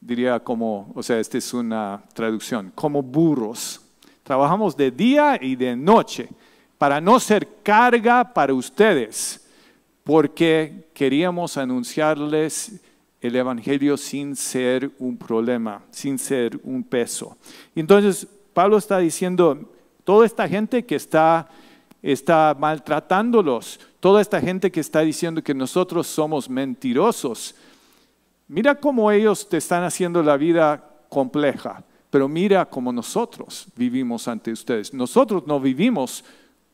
diría 0.00 0.40
como, 0.40 0.92
o 0.94 1.02
sea, 1.02 1.18
esta 1.18 1.38
es 1.38 1.52
una 1.54 2.02
traducción, 2.14 2.72
como 2.74 3.02
burros. 3.02 3.80
Trabajamos 4.22 4.76
de 4.76 4.90
día 4.90 5.38
y 5.40 5.56
de 5.56 5.74
noche 5.76 6.28
para 6.78 7.00
no 7.00 7.20
ser 7.20 7.46
carga 7.62 8.32
para 8.32 8.54
ustedes, 8.54 9.46
porque 10.04 10.88
queríamos 10.94 11.56
anunciarles 11.56 12.80
el 13.20 13.36
Evangelio 13.36 13.96
sin 13.96 14.34
ser 14.34 14.90
un 14.98 15.16
problema, 15.16 15.82
sin 15.90 16.18
ser 16.18 16.58
un 16.64 16.82
peso. 16.82 17.36
Entonces, 17.74 18.26
Pablo 18.54 18.78
está 18.78 18.98
diciendo, 18.98 19.70
toda 20.04 20.24
esta 20.24 20.48
gente 20.48 20.84
que 20.86 20.96
está, 20.96 21.48
está 22.02 22.56
maltratándolos, 22.58 23.78
toda 24.00 24.22
esta 24.22 24.40
gente 24.40 24.70
que 24.70 24.80
está 24.80 25.00
diciendo 25.00 25.42
que 25.42 25.54
nosotros 25.54 26.06
somos 26.06 26.48
mentirosos, 26.48 27.54
Mira 28.52 28.74
cómo 28.74 29.12
ellos 29.12 29.48
te 29.48 29.58
están 29.58 29.84
haciendo 29.84 30.24
la 30.24 30.36
vida 30.36 30.84
compleja, 31.08 31.84
pero 32.10 32.26
mira 32.26 32.66
cómo 32.66 32.92
nosotros 32.92 33.68
vivimos 33.76 34.26
ante 34.26 34.50
ustedes. 34.50 34.92
Nosotros 34.92 35.46
no 35.46 35.60
vivimos 35.60 36.24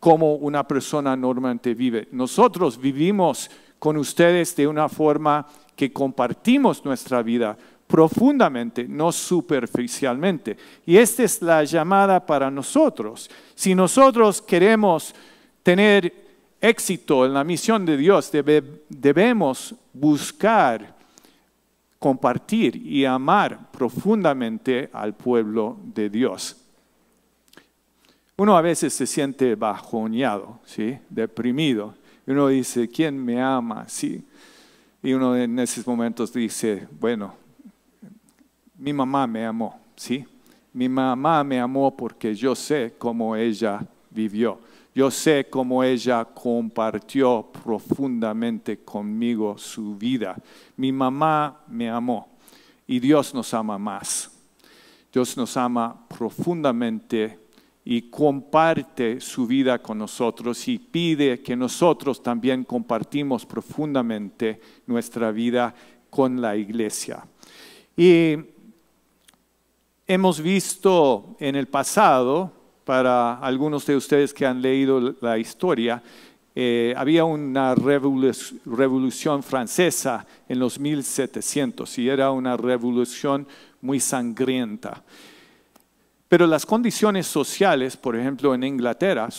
como 0.00 0.36
una 0.36 0.66
persona 0.66 1.14
normalmente 1.14 1.74
vive. 1.74 2.08
Nosotros 2.12 2.80
vivimos 2.80 3.50
con 3.78 3.98
ustedes 3.98 4.56
de 4.56 4.66
una 4.66 4.88
forma 4.88 5.46
que 5.76 5.92
compartimos 5.92 6.82
nuestra 6.82 7.20
vida 7.20 7.54
profundamente, 7.86 8.88
no 8.88 9.12
superficialmente. 9.12 10.56
Y 10.86 10.96
esta 10.96 11.24
es 11.24 11.42
la 11.42 11.62
llamada 11.62 12.24
para 12.24 12.50
nosotros. 12.50 13.30
Si 13.54 13.74
nosotros 13.74 14.40
queremos 14.40 15.14
tener 15.62 16.10
éxito 16.58 17.26
en 17.26 17.34
la 17.34 17.44
misión 17.44 17.84
de 17.84 17.98
Dios, 17.98 18.32
debemos 18.88 19.74
buscar 19.92 20.95
compartir 22.06 22.76
y 22.76 23.04
amar 23.04 23.72
profundamente 23.72 24.88
al 24.92 25.12
pueblo 25.12 25.76
de 25.82 26.08
Dios. 26.08 26.56
Uno 28.36 28.56
a 28.56 28.60
veces 28.60 28.92
se 28.94 29.08
siente 29.08 29.56
bajoneado, 29.56 30.60
¿sí? 30.64 30.96
deprimido. 31.10 31.96
Uno 32.24 32.46
dice, 32.46 32.88
¿quién 32.88 33.18
me 33.18 33.42
ama? 33.42 33.88
¿Sí? 33.88 34.24
Y 35.02 35.14
uno 35.14 35.36
en 35.36 35.58
esos 35.58 35.84
momentos 35.84 36.32
dice, 36.32 36.86
bueno, 37.00 37.34
mi 38.78 38.92
mamá 38.92 39.26
me 39.26 39.44
amó, 39.44 39.80
¿sí? 39.96 40.24
Mi 40.72 40.88
mamá 40.88 41.42
me 41.42 41.58
amó 41.58 41.96
porque 41.96 42.36
yo 42.36 42.54
sé 42.54 42.94
cómo 42.98 43.34
ella 43.34 43.84
vivió. 44.10 44.60
Yo 44.96 45.10
sé 45.10 45.48
cómo 45.50 45.84
ella 45.84 46.24
compartió 46.24 47.50
profundamente 47.52 48.78
conmigo 48.78 49.58
su 49.58 49.94
vida. 49.94 50.38
Mi 50.78 50.90
mamá 50.90 51.60
me 51.68 51.90
amó 51.90 52.38
y 52.86 52.98
Dios 52.98 53.34
nos 53.34 53.52
ama 53.52 53.76
más. 53.76 54.30
Dios 55.12 55.36
nos 55.36 55.54
ama 55.58 56.08
profundamente 56.08 57.38
y 57.84 58.08
comparte 58.08 59.20
su 59.20 59.46
vida 59.46 59.82
con 59.82 59.98
nosotros 59.98 60.66
y 60.66 60.78
pide 60.78 61.42
que 61.42 61.54
nosotros 61.54 62.22
también 62.22 62.64
compartimos 62.64 63.44
profundamente 63.44 64.58
nuestra 64.86 65.30
vida 65.30 65.74
con 66.08 66.40
la 66.40 66.56
iglesia. 66.56 67.22
Y 67.98 68.34
hemos 70.06 70.40
visto 70.40 71.36
en 71.38 71.54
el 71.54 71.68
pasado 71.68 72.50
para 72.86 73.34
algunos 73.40 73.84
de 73.84 73.96
ustedes 73.96 74.32
que 74.32 74.46
han 74.46 74.62
leído 74.62 75.16
la 75.20 75.36
historia, 75.38 76.00
eh, 76.54 76.94
había 76.96 77.24
una 77.24 77.74
revolución 77.74 79.42
francesa 79.42 80.24
en 80.48 80.60
los 80.60 80.78
1700 80.78 81.98
y 81.98 82.08
era 82.08 82.30
una 82.30 82.56
revolución 82.56 83.44
muy 83.80 83.98
sangrienta. 83.98 85.02
Pero 86.28 86.46
las 86.46 86.64
condiciones 86.64 87.26
sociales, 87.26 87.96
por 87.96 88.14
ejemplo, 88.14 88.54
en 88.54 88.62
Inglaterra, 88.62 89.30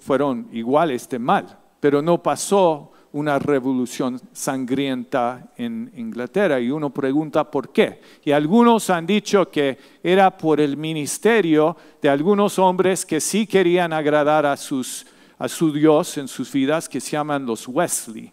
fueron 0.00 0.48
iguales 0.52 1.06
de 1.10 1.18
mal, 1.18 1.58
pero 1.78 2.00
no 2.00 2.22
pasó 2.22 2.92
una 3.16 3.38
revolución 3.38 4.20
sangrienta 4.34 5.50
en 5.56 5.90
Inglaterra 5.96 6.60
y 6.60 6.70
uno 6.70 6.90
pregunta 6.90 7.50
por 7.50 7.72
qué. 7.72 7.98
Y 8.22 8.32
algunos 8.32 8.90
han 8.90 9.06
dicho 9.06 9.50
que 9.50 9.78
era 10.02 10.36
por 10.36 10.60
el 10.60 10.76
ministerio 10.76 11.74
de 12.02 12.10
algunos 12.10 12.58
hombres 12.58 13.06
que 13.06 13.22
sí 13.22 13.46
querían 13.46 13.94
agradar 13.94 14.44
a, 14.44 14.54
sus, 14.58 15.06
a 15.38 15.48
su 15.48 15.72
Dios 15.72 16.18
en 16.18 16.28
sus 16.28 16.52
vidas, 16.52 16.90
que 16.90 17.00
se 17.00 17.12
llaman 17.12 17.46
los 17.46 17.66
Wesley. 17.66 18.30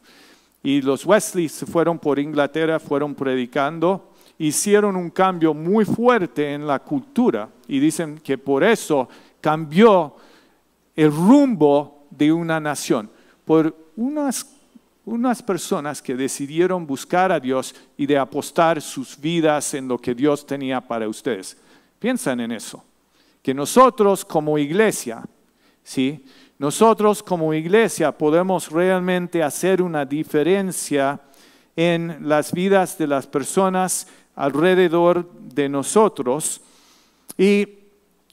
Y 0.62 0.82
los 0.82 1.06
Wesley 1.06 1.48
se 1.48 1.66
fueron 1.66 1.98
por 1.98 2.20
Inglaterra, 2.20 2.78
fueron 2.78 3.16
predicando, 3.16 4.12
hicieron 4.38 4.98
un 4.98 5.12
cambio 5.12 5.54
muy 5.54 5.86
fuerte 5.86 6.54
en 6.54 6.68
la 6.68 6.80
cultura 6.80 7.48
y 7.70 7.80
dicen 7.80 8.20
que 8.22 8.38
por 8.38 8.66
eso 8.66 9.08
cambió 9.40 10.18
el 10.94 11.10
rumbo 11.10 12.06
de 12.10 12.34
una 12.34 12.60
nación. 12.60 13.10
Por 13.46 13.74
unas 13.96 14.63
unas 15.06 15.44
personas 15.44 16.02
que 16.02 16.16
decidieron 16.16 16.88
buscar 16.88 17.32
a 17.32 17.40
Dios 17.40 17.76
y 17.98 18.06
de 18.06 18.18
apostar 18.18 18.82
sus 18.82 19.20
vidas 19.20 19.74
en 19.74 19.88
lo 19.88 19.98
que 19.98 20.16
Dios 20.16 20.46
tenía 20.46 20.80
para 20.82 21.10
ustedes. 21.10 21.58
Piensan 22.00 22.40
en 22.40 22.54
eso. 22.54 22.84
Que 23.42 23.54
nosotros 23.54 24.24
como 24.24 24.58
iglesia, 24.58 25.24
¿sí? 25.84 26.26
Nosotros 26.58 27.22
como 27.22 27.54
iglesia 27.54 28.18
podemos 28.18 28.72
realmente 28.72 29.44
hacer 29.44 29.82
una 29.82 30.06
diferencia 30.06 31.20
en 31.76 32.18
las 32.22 32.54
vidas 32.54 32.98
de 32.98 33.08
las 33.08 33.28
personas 33.28 34.08
alrededor 34.36 35.30
de 35.34 35.68
nosotros. 35.68 36.62
Y 37.38 37.68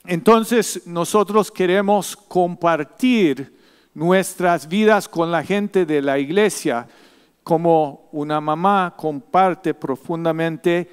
entonces 0.05 0.87
nosotros 0.87 1.51
queremos 1.51 2.17
compartir 2.17 3.60
nuestras 3.95 4.69
vidas 4.69 5.09
con 5.09 5.31
la 5.31 5.43
gente 5.43 5.85
de 5.87 6.03
la 6.03 6.19
iglesia, 6.19 6.87
como 7.43 8.09
una 8.13 8.41
mamá 8.41 8.95
comparte 8.97 9.75
profundamente. 9.75 10.91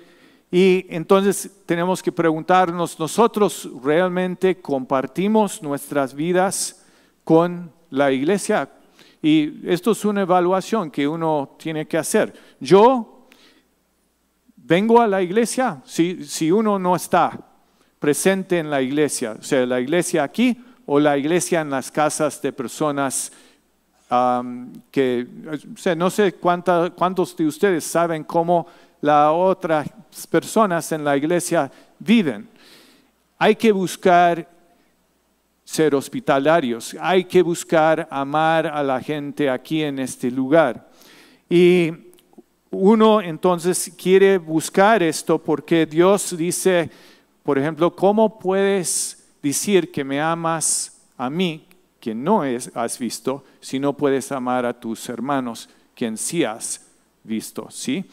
Y 0.51 0.85
entonces 0.89 1.51
tenemos 1.65 2.01
que 2.01 2.11
preguntarnos, 2.11 2.99
¿nosotros 2.99 3.69
realmente 3.83 4.59
compartimos 4.61 5.61
nuestras 5.61 6.13
vidas 6.13 6.85
con 7.23 7.71
la 7.89 8.11
iglesia? 8.11 8.69
Y 9.21 9.69
esto 9.69 9.91
es 9.91 10.05
una 10.05 10.21
evaluación 10.21 10.89
que 10.89 11.07
uno 11.07 11.55
tiene 11.59 11.87
que 11.87 11.97
hacer. 11.97 12.33
Yo 12.59 13.27
vengo 14.55 15.01
a 15.01 15.07
la 15.07 15.21
iglesia 15.21 15.81
si, 15.85 16.25
si 16.25 16.51
uno 16.51 16.79
no 16.79 16.95
está 16.95 17.39
presente 17.99 18.59
en 18.59 18.69
la 18.69 18.81
iglesia, 18.81 19.35
o 19.39 19.43
sea, 19.43 19.65
la 19.65 19.81
iglesia 19.81 20.23
aquí 20.23 20.57
o 20.87 20.99
la 20.99 21.17
iglesia 21.17 21.61
en 21.61 21.69
las 21.69 21.91
casas 21.91 22.41
de 22.41 22.51
personas 22.51 23.31
que, 24.89 25.27
no 25.97 26.09
sé 26.09 26.33
cuántos 26.33 27.35
de 27.35 27.45
ustedes 27.45 27.83
saben 27.83 28.23
cómo 28.23 28.65
las 29.01 29.29
otras 29.33 29.89
personas 30.29 30.89
en 30.93 31.03
la 31.03 31.17
iglesia 31.17 31.69
viven. 31.99 32.47
Hay 33.37 33.55
que 33.55 33.71
buscar 33.71 34.49
ser 35.65 35.93
hospitalarios, 35.93 36.95
hay 37.01 37.25
que 37.25 37.41
buscar 37.41 38.07
amar 38.09 38.65
a 38.67 38.81
la 38.81 39.01
gente 39.01 39.49
aquí 39.49 39.83
en 39.83 39.99
este 39.99 40.31
lugar. 40.31 40.89
Y 41.49 41.91
uno 42.71 43.21
entonces 43.21 43.91
quiere 44.01 44.37
buscar 44.37 45.03
esto 45.03 45.37
porque 45.37 45.85
Dios 45.85 46.35
dice, 46.37 46.89
por 47.43 47.57
ejemplo, 47.57 47.93
¿cómo 47.93 48.39
puedes 48.39 49.16
decir 49.47 49.91
que 49.91 50.03
me 50.03 50.21
amas 50.21 51.01
a 51.17 51.29
mí, 51.29 51.65
que 51.99 52.13
no 52.13 52.43
has 52.73 52.99
visto, 52.99 53.43
si 53.59 53.79
no 53.79 53.93
puedes 53.93 54.31
amar 54.31 54.65
a 54.65 54.79
tus 54.79 55.09
hermanos, 55.09 55.69
quien 55.95 56.17
sí 56.17 56.43
has 56.43 56.85
visto, 57.23 57.67
¿sí? 57.69 58.05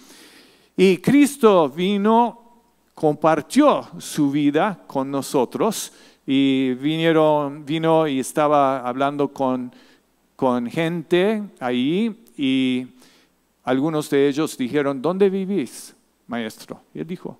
Y 0.76 0.96
Cristo 0.98 1.68
vino, 1.68 2.62
compartió 2.94 3.86
su 3.98 4.30
vida 4.30 4.82
con 4.86 5.10
nosotros 5.10 5.92
y 6.26 6.74
vinieron, 6.74 7.64
vino 7.64 8.08
y 8.08 8.20
estaba 8.20 8.80
hablando 8.86 9.28
con, 9.28 9.72
con 10.34 10.68
gente 10.68 11.42
ahí 11.60 12.24
y 12.36 12.86
algunos 13.62 14.10
de 14.10 14.28
ellos 14.28 14.56
dijeron, 14.56 15.00
¿dónde 15.00 15.30
vivís, 15.30 15.94
maestro? 16.26 16.80
Y 16.92 17.00
él 17.00 17.06
dijo, 17.06 17.38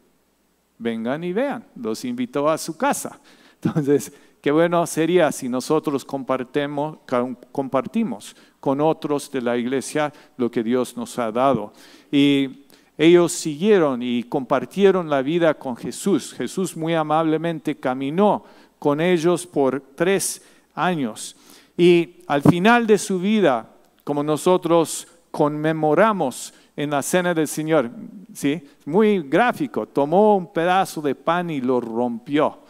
vengan 0.78 1.24
y 1.24 1.33
vean, 1.33 1.64
los 1.76 2.04
invitó 2.04 2.48
a 2.48 2.59
su 2.59 2.76
casa. 2.76 3.18
Entonces, 3.64 4.12
qué 4.40 4.50
bueno 4.50 4.87
sería 4.87 5.33
si 5.33 5.48
nosotros 5.48 6.05
compartimos 6.05 8.37
con 8.61 8.81
otros 8.81 9.31
de 9.31 9.40
la 9.40 9.57
iglesia 9.57 10.12
lo 10.37 10.50
que 10.50 10.62
Dios 10.62 10.96
nos 10.96 11.18
ha 11.18 11.33
dado. 11.33 11.72
Y 12.12 12.64
ellos 12.98 13.33
siguieron 13.33 14.03
y 14.03 14.24
compartieron 14.24 15.09
la 15.09 15.22
vida 15.22 15.55
con 15.55 15.76
Jesús. 15.76 16.34
Jesús 16.34 16.76
muy 16.76 16.95
amablemente 16.95 17.76
caminó 17.76 18.45
con 18.78 19.01
ellos 19.01 19.47
por 19.47 19.82
tres 19.95 20.43
años. 20.74 21.36
Y 21.76 22.16
al 22.26 22.43
final 22.43 22.86
de 22.86 22.99
su 22.99 23.18
vida, 23.18 23.70
como 24.05 24.22
nosotros 24.22 25.09
conmemoramos 25.30 26.53
en 26.76 26.91
la 26.91 27.03
cena 27.03 27.34
del 27.34 27.49
Señor, 27.49 27.91
¿sí? 28.32 28.62
muy 28.84 29.22
gráfico, 29.22 29.86
tomó 29.86 30.36
un 30.36 30.53
pedazo 30.53 31.01
de 31.01 31.14
pan 31.14 31.51
y 31.51 31.61
lo 31.61 31.80
rompió 31.80 32.64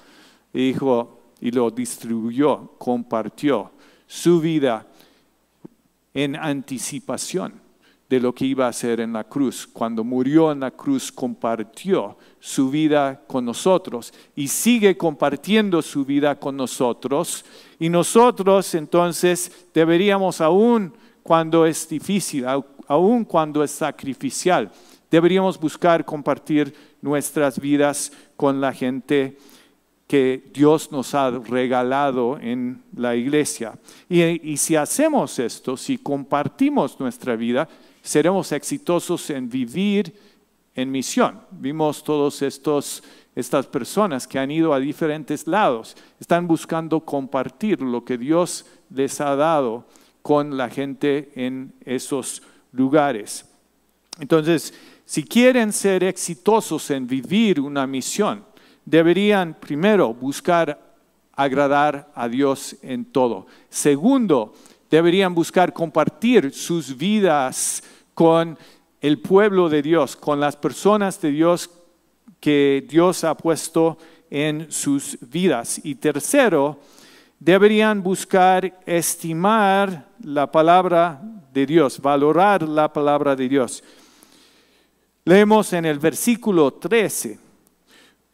dijo 0.60 1.20
y 1.40 1.50
lo 1.50 1.70
distribuyó, 1.70 2.72
compartió 2.78 3.72
su 4.06 4.40
vida 4.40 4.86
en 6.14 6.36
anticipación 6.36 7.64
de 8.08 8.20
lo 8.20 8.34
que 8.34 8.44
iba 8.44 8.66
a 8.66 8.68
hacer 8.68 9.00
en 9.00 9.12
la 9.12 9.24
cruz. 9.24 9.66
Cuando 9.66 10.04
murió 10.04 10.52
en 10.52 10.60
la 10.60 10.70
cruz, 10.70 11.10
compartió 11.10 12.16
su 12.38 12.70
vida 12.70 13.22
con 13.26 13.44
nosotros 13.44 14.12
y 14.36 14.48
sigue 14.48 14.96
compartiendo 14.96 15.82
su 15.82 16.04
vida 16.04 16.38
con 16.38 16.56
nosotros. 16.56 17.44
Y 17.78 17.88
nosotros 17.88 18.74
entonces 18.74 19.68
deberíamos, 19.74 20.40
aún 20.40 20.94
cuando 21.22 21.66
es 21.66 21.88
difícil, 21.88 22.46
aún 22.86 23.24
cuando 23.24 23.64
es 23.64 23.70
sacrificial, 23.70 24.70
deberíamos 25.10 25.58
buscar 25.58 26.04
compartir 26.04 26.74
nuestras 27.00 27.58
vidas 27.58 28.12
con 28.36 28.60
la 28.60 28.72
gente 28.72 29.38
que 30.14 30.48
Dios 30.54 30.92
nos 30.92 31.12
ha 31.12 31.28
regalado 31.28 32.38
en 32.40 32.84
la 32.94 33.16
iglesia. 33.16 33.76
Y, 34.08 34.22
y, 34.48 34.56
si 34.56 34.76
hacemos 34.76 35.40
esto, 35.40 35.76
si 35.76 35.98
compartimos 35.98 37.00
nuestra 37.00 37.34
vida, 37.34 37.68
seremos 38.00 38.52
exitosos 38.52 39.28
en 39.30 39.48
vivir 39.48 40.14
en 40.76 40.92
misión. 40.92 41.40
Vimos 41.50 42.04
todos 42.04 42.42
estos 42.42 43.02
estas 43.34 43.66
personas 43.66 44.28
que 44.28 44.38
han 44.38 44.52
ido 44.52 44.72
a 44.72 44.78
diferentes 44.78 45.48
lados, 45.48 45.96
están 46.20 46.46
buscando 46.46 47.00
compartir 47.00 47.82
lo 47.82 48.04
que 48.04 48.16
Dios 48.16 48.64
les 48.90 49.20
ha 49.20 49.34
dado 49.34 49.84
con 50.22 50.56
la 50.56 50.70
gente 50.70 51.32
en 51.34 51.72
esos 51.84 52.40
lugares. 52.70 53.46
Entonces, 54.20 54.72
si 55.04 55.24
quieren 55.24 55.72
ser 55.72 56.04
exitosos 56.04 56.88
en 56.92 57.08
vivir 57.08 57.60
una 57.60 57.84
misión, 57.88 58.44
deberían 58.84 59.54
primero 59.54 60.12
buscar 60.12 60.78
agradar 61.32 62.10
a 62.14 62.28
Dios 62.28 62.76
en 62.82 63.04
todo. 63.04 63.46
Segundo, 63.68 64.54
deberían 64.90 65.34
buscar 65.34 65.72
compartir 65.72 66.52
sus 66.52 66.96
vidas 66.96 67.82
con 68.14 68.58
el 69.00 69.18
pueblo 69.18 69.68
de 69.68 69.82
Dios, 69.82 70.16
con 70.16 70.40
las 70.40 70.56
personas 70.56 71.20
de 71.20 71.30
Dios 71.30 71.70
que 72.40 72.86
Dios 72.88 73.24
ha 73.24 73.36
puesto 73.36 73.98
en 74.30 74.70
sus 74.70 75.18
vidas. 75.20 75.80
Y 75.84 75.96
tercero, 75.96 76.78
deberían 77.38 78.02
buscar 78.02 78.80
estimar 78.86 80.08
la 80.22 80.50
palabra 80.50 81.20
de 81.52 81.66
Dios, 81.66 82.00
valorar 82.00 82.62
la 82.62 82.92
palabra 82.92 83.36
de 83.36 83.48
Dios. 83.48 83.82
Leemos 85.24 85.72
en 85.72 85.84
el 85.84 85.98
versículo 85.98 86.72
13. 86.74 87.43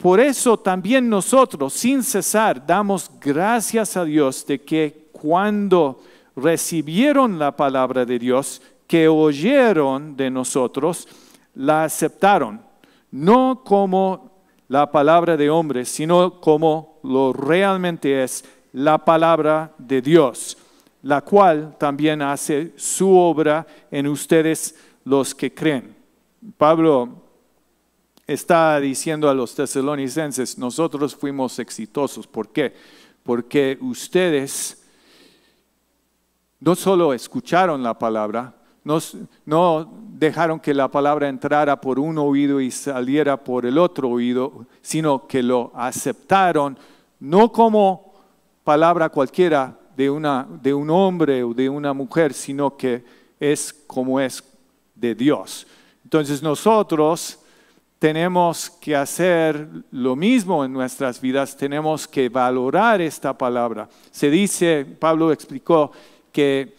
Por 0.01 0.19
eso 0.19 0.57
también 0.57 1.07
nosotros, 1.07 1.73
sin 1.73 2.01
cesar, 2.03 2.65
damos 2.65 3.11
gracias 3.19 3.95
a 3.95 4.03
Dios 4.03 4.45
de 4.47 4.61
que 4.61 5.09
cuando 5.11 6.01
recibieron 6.35 7.37
la 7.37 7.55
palabra 7.55 8.05
de 8.05 8.17
Dios, 8.17 8.61
que 8.87 9.07
oyeron 9.07 10.17
de 10.17 10.31
nosotros, 10.31 11.07
la 11.53 11.83
aceptaron 11.83 12.71
no 13.11 13.61
como 13.63 14.31
la 14.69 14.89
palabra 14.89 15.35
de 15.35 15.49
hombres, 15.49 15.89
sino 15.89 16.39
como 16.39 16.99
lo 17.03 17.33
realmente 17.33 18.23
es 18.23 18.43
la 18.73 18.97
palabra 18.97 19.73
de 19.77 20.01
Dios, 20.01 20.57
la 21.03 21.21
cual 21.21 21.75
también 21.77 22.21
hace 22.21 22.73
su 22.77 23.13
obra 23.15 23.67
en 23.91 24.07
ustedes 24.07 24.75
los 25.03 25.35
que 25.35 25.53
creen. 25.53 25.95
Pablo 26.57 27.09
está 28.33 28.79
diciendo 28.79 29.29
a 29.29 29.33
los 29.33 29.55
tesalonicenses, 29.55 30.57
nosotros 30.57 31.15
fuimos 31.15 31.59
exitosos. 31.59 32.27
¿Por 32.27 32.49
qué? 32.49 32.73
Porque 33.23 33.77
ustedes 33.81 34.83
no 36.59 36.75
solo 36.75 37.13
escucharon 37.13 37.81
la 37.83 37.97
palabra, 37.97 38.55
no, 38.83 39.93
dejaron 40.13 40.59
que 40.59 40.73
la 40.73 40.89
palabra 40.89 41.29
entrara 41.29 41.79
por 41.79 41.99
un 41.99 42.17
oído 42.17 42.59
y 42.59 42.71
saliera 42.71 43.43
por 43.43 43.65
el 43.65 43.77
otro 43.77 44.09
oído, 44.09 44.65
sino 44.81 45.27
que 45.27 45.43
lo 45.43 45.71
aceptaron 45.75 46.77
no 47.19 47.51
como 47.51 48.13
palabra 48.63 49.09
cualquiera 49.09 49.77
de, 49.95 50.09
una, 50.09 50.47
de 50.61 50.73
un 50.73 50.89
hombre 50.89 51.43
o 51.43 51.53
de 51.53 51.69
una 51.69 51.93
mujer, 51.93 52.33
sino 52.33 52.75
que 52.75 53.03
es 53.39 53.73
como 53.85 54.19
es 54.19 54.43
de 54.95 55.13
Dios. 55.13 55.67
Entonces 56.03 56.41
nosotros 56.41 57.40
tenemos 58.01 58.67
que 58.67 58.95
hacer 58.95 59.67
lo 59.91 60.15
mismo 60.15 60.65
en 60.65 60.73
nuestras 60.73 61.21
vidas, 61.21 61.55
tenemos 61.55 62.07
que 62.07 62.29
valorar 62.29 62.99
esta 62.99 63.37
palabra. 63.37 63.87
Se 64.09 64.31
dice, 64.31 64.83
Pablo 64.85 65.31
explicó 65.31 65.91
que 66.31 66.75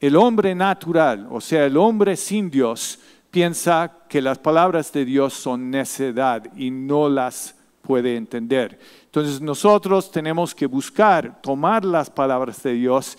el 0.00 0.16
hombre 0.16 0.56
natural, 0.56 1.28
o 1.30 1.40
sea, 1.40 1.66
el 1.66 1.76
hombre 1.76 2.16
sin 2.16 2.50
Dios, 2.50 2.98
piensa 3.30 3.92
que 4.08 4.20
las 4.20 4.38
palabras 4.38 4.92
de 4.92 5.04
Dios 5.04 5.34
son 5.34 5.70
necedad 5.70 6.42
y 6.56 6.72
no 6.72 7.08
las 7.08 7.54
puede 7.80 8.16
entender. 8.16 8.76
Entonces 9.04 9.40
nosotros 9.40 10.10
tenemos 10.10 10.52
que 10.52 10.66
buscar 10.66 11.40
tomar 11.42 11.84
las 11.84 12.10
palabras 12.10 12.60
de 12.64 12.72
Dios 12.72 13.16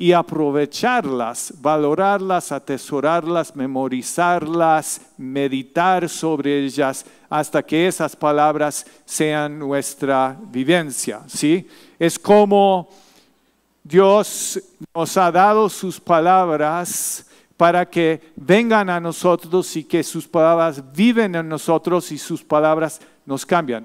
y 0.00 0.12
aprovecharlas, 0.12 1.52
valorarlas, 1.60 2.52
atesorarlas, 2.52 3.56
memorizarlas, 3.56 5.00
meditar 5.16 6.08
sobre 6.08 6.64
ellas 6.64 7.04
hasta 7.28 7.64
que 7.64 7.88
esas 7.88 8.14
palabras 8.14 8.86
sean 9.04 9.58
nuestra 9.58 10.38
vivencia, 10.40 11.22
¿sí? 11.26 11.66
Es 11.98 12.16
como 12.16 12.88
Dios 13.82 14.60
nos 14.94 15.16
ha 15.16 15.32
dado 15.32 15.68
sus 15.68 16.00
palabras 16.00 17.26
para 17.56 17.84
que 17.84 18.20
vengan 18.36 18.88
a 18.90 19.00
nosotros 19.00 19.74
y 19.74 19.82
que 19.82 20.04
sus 20.04 20.28
palabras 20.28 20.80
viven 20.94 21.34
en 21.34 21.48
nosotros 21.48 22.12
y 22.12 22.18
sus 22.18 22.44
palabras 22.44 23.00
nos 23.26 23.44
cambian. 23.44 23.84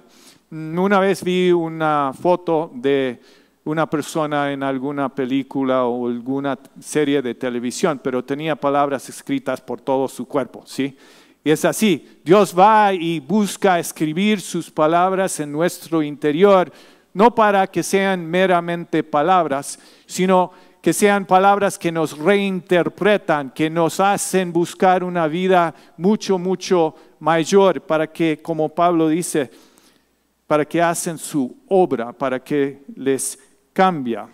Una 0.52 1.00
vez 1.00 1.24
vi 1.24 1.52
una 1.52 2.14
foto 2.14 2.70
de 2.76 3.20
una 3.66 3.90
persona 3.90 4.52
en 4.52 4.64
alguna 4.64 5.14
película 5.14 5.86
o 5.86 6.08
alguna 6.08 6.60
serie 6.80 7.22
de 7.22 7.36
televisión, 7.36 8.00
pero 8.04 8.24
tenía 8.24 8.56
palabras 8.56 9.08
escritas 9.10 9.62
por 9.62 9.80
todo 9.80 10.08
su 10.08 10.28
cuerpo, 10.28 10.64
¿sí? 10.66 10.98
Y 11.46 11.52
es 11.52 11.66
así, 11.66 12.20
Dios 12.24 12.58
va 12.58 12.94
y 12.94 13.20
busca 13.20 13.78
escribir 13.80 14.40
sus 14.40 14.72
palabras 14.72 15.40
en 15.40 15.52
nuestro 15.52 16.02
interior 16.02 16.72
no 17.14 17.36
para 17.36 17.68
que 17.68 17.84
sean 17.84 18.26
meramente 18.26 19.04
palabras, 19.04 19.80
sino 20.06 20.52
que 20.82 20.94
sean 20.94 21.26
palabras 21.26 21.78
que 21.78 21.92
nos 21.92 22.18
reinterpretan, 22.18 23.52
que 23.52 23.70
nos 23.70 24.00
hacen 24.00 24.52
buscar 24.52 25.04
una 25.04 25.28
vida 25.28 25.74
mucho, 25.98 26.38
mucho 26.38 26.96
mayor, 27.20 27.82
para 27.82 28.12
que, 28.12 28.42
como 28.42 28.70
Pablo 28.70 29.08
dice, 29.08 29.50
para 30.46 30.66
que 30.66 30.82
hacen 30.82 31.18
su 31.18 31.56
obra, 31.70 32.12
para 32.12 32.44
que 32.44 32.84
les 32.96 33.40
cambia. 33.74 34.28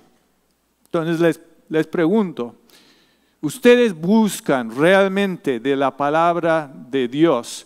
Entonces 0.86 1.20
les, 1.20 1.42
les 1.70 1.88
pregunto, 1.88 2.56
¿ustedes 3.42 3.94
buscan 3.94 4.76
realmente 4.76 5.60
de 5.60 5.76
la 5.76 5.96
palabra 5.96 6.72
de 6.90 7.08
Dios 7.08 7.66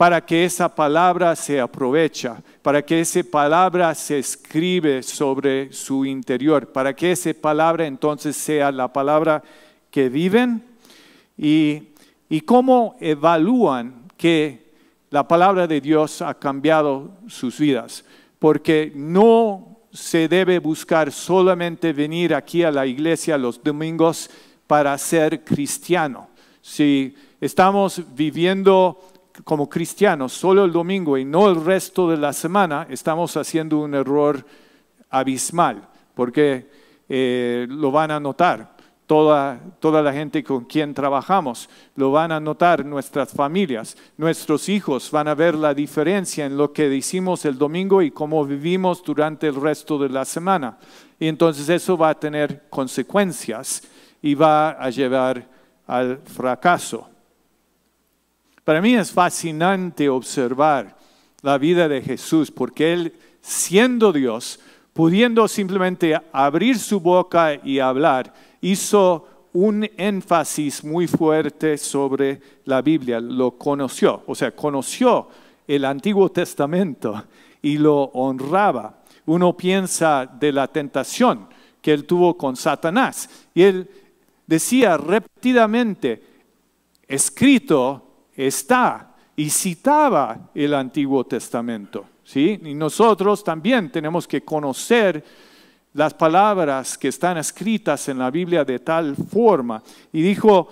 para 0.00 0.24
que 0.24 0.46
esa 0.46 0.74
palabra 0.74 1.36
se 1.36 1.60
aprovecha, 1.60 2.42
para 2.62 2.80
que 2.80 3.00
esa 3.00 3.22
palabra 3.22 3.94
se 3.94 4.18
escribe 4.18 5.02
sobre 5.02 5.70
su 5.74 6.06
interior, 6.06 6.72
para 6.72 6.96
que 6.96 7.12
esa 7.12 7.34
palabra 7.34 7.86
entonces 7.86 8.34
sea 8.34 8.72
la 8.72 8.90
palabra 8.90 9.42
que 9.90 10.08
viven 10.08 10.62
y, 11.36 11.88
y 12.30 12.40
cómo 12.40 12.96
evalúan 12.98 14.04
que 14.16 14.70
la 15.10 15.28
palabra 15.28 15.66
de 15.66 15.82
Dios 15.82 16.22
ha 16.22 16.32
cambiado 16.32 17.10
sus 17.26 17.58
vidas, 17.58 18.02
porque 18.38 18.92
no 18.94 19.69
se 19.92 20.28
debe 20.28 20.58
buscar 20.58 21.10
solamente 21.10 21.92
venir 21.92 22.34
aquí 22.34 22.62
a 22.62 22.70
la 22.70 22.86
iglesia 22.86 23.36
los 23.36 23.62
domingos 23.62 24.30
para 24.66 24.96
ser 24.98 25.42
cristiano. 25.42 26.28
Si 26.62 27.14
estamos 27.40 28.02
viviendo 28.14 29.00
como 29.44 29.68
cristianos 29.68 30.32
solo 30.32 30.64
el 30.64 30.72
domingo 30.72 31.16
y 31.16 31.24
no 31.24 31.48
el 31.48 31.64
resto 31.64 32.08
de 32.08 32.16
la 32.16 32.32
semana, 32.32 32.86
estamos 32.88 33.36
haciendo 33.36 33.78
un 33.78 33.94
error 33.94 34.44
abismal, 35.08 35.88
porque 36.14 36.68
eh, 37.08 37.66
lo 37.68 37.90
van 37.90 38.12
a 38.12 38.20
notar. 38.20 38.76
Toda, 39.10 39.58
toda 39.80 40.02
la 40.02 40.12
gente 40.12 40.44
con 40.44 40.66
quien 40.66 40.94
trabajamos, 40.94 41.68
lo 41.96 42.12
van 42.12 42.30
a 42.30 42.38
notar 42.38 42.86
nuestras 42.86 43.32
familias, 43.32 43.96
nuestros 44.16 44.68
hijos 44.68 45.10
van 45.10 45.26
a 45.26 45.34
ver 45.34 45.56
la 45.56 45.74
diferencia 45.74 46.46
en 46.46 46.56
lo 46.56 46.72
que 46.72 46.88
decimos 46.88 47.44
el 47.44 47.58
domingo 47.58 48.02
y 48.02 48.12
cómo 48.12 48.44
vivimos 48.44 49.02
durante 49.02 49.48
el 49.48 49.56
resto 49.56 49.98
de 49.98 50.10
la 50.10 50.24
semana. 50.24 50.78
Y 51.18 51.26
entonces 51.26 51.68
eso 51.68 51.98
va 51.98 52.10
a 52.10 52.20
tener 52.20 52.68
consecuencias 52.70 53.82
y 54.22 54.36
va 54.36 54.70
a 54.80 54.88
llevar 54.90 55.44
al 55.88 56.18
fracaso. 56.18 57.10
Para 58.62 58.80
mí 58.80 58.94
es 58.94 59.10
fascinante 59.10 60.08
observar 60.08 60.96
la 61.42 61.58
vida 61.58 61.88
de 61.88 62.00
Jesús 62.00 62.52
porque 62.52 62.92
Él, 62.92 63.12
siendo 63.40 64.12
Dios, 64.12 64.60
pudiendo 64.92 65.48
simplemente 65.48 66.16
abrir 66.32 66.78
su 66.78 67.00
boca 67.00 67.54
y 67.64 67.80
hablar, 67.80 68.32
hizo 68.60 69.26
un 69.52 69.88
énfasis 69.96 70.84
muy 70.84 71.06
fuerte 71.06 71.76
sobre 71.76 72.40
la 72.64 72.82
Biblia, 72.82 73.20
lo 73.20 73.52
conoció, 73.52 74.22
o 74.26 74.34
sea, 74.34 74.54
conoció 74.54 75.28
el 75.66 75.84
Antiguo 75.84 76.30
Testamento 76.30 77.24
y 77.62 77.78
lo 77.78 78.04
honraba. 78.14 79.02
Uno 79.26 79.56
piensa 79.56 80.26
de 80.26 80.52
la 80.52 80.68
tentación 80.68 81.48
que 81.80 81.92
él 81.92 82.04
tuvo 82.04 82.36
con 82.36 82.56
Satanás 82.56 83.28
y 83.54 83.62
él 83.62 83.90
decía 84.46 84.96
repetidamente, 84.96 86.22
escrito 87.06 88.06
está. 88.36 89.06
y 89.36 89.48
citaba 89.48 90.50
el 90.54 90.74
Antiguo 90.74 91.24
Testamento. 91.24 92.04
¿sí? 92.24 92.60
Y 92.62 92.74
nosotros 92.74 93.42
también 93.42 93.90
tenemos 93.90 94.28
que 94.28 94.42
conocer 94.42 95.24
las 95.92 96.14
palabras 96.14 96.96
que 96.96 97.08
están 97.08 97.38
escritas 97.38 98.08
en 98.08 98.18
la 98.18 98.30
Biblia 98.30 98.64
de 98.64 98.78
tal 98.78 99.16
forma. 99.16 99.82
Y 100.12 100.22
dijo 100.22 100.68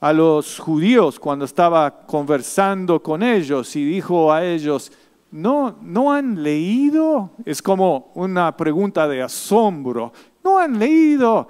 a 0.00 0.12
los 0.12 0.58
judíos 0.58 1.18
cuando 1.18 1.44
estaba 1.44 2.04
conversando 2.06 3.00
con 3.02 3.22
ellos 3.22 3.76
y 3.76 3.84
dijo 3.84 4.32
a 4.32 4.44
ellos, 4.44 4.90
¿no, 5.30 5.78
¿no 5.80 6.12
han 6.12 6.42
leído? 6.42 7.30
Es 7.44 7.62
como 7.62 8.10
una 8.14 8.56
pregunta 8.56 9.06
de 9.06 9.22
asombro. 9.22 10.12
¿No 10.42 10.58
han 10.58 10.78
leído? 10.78 11.48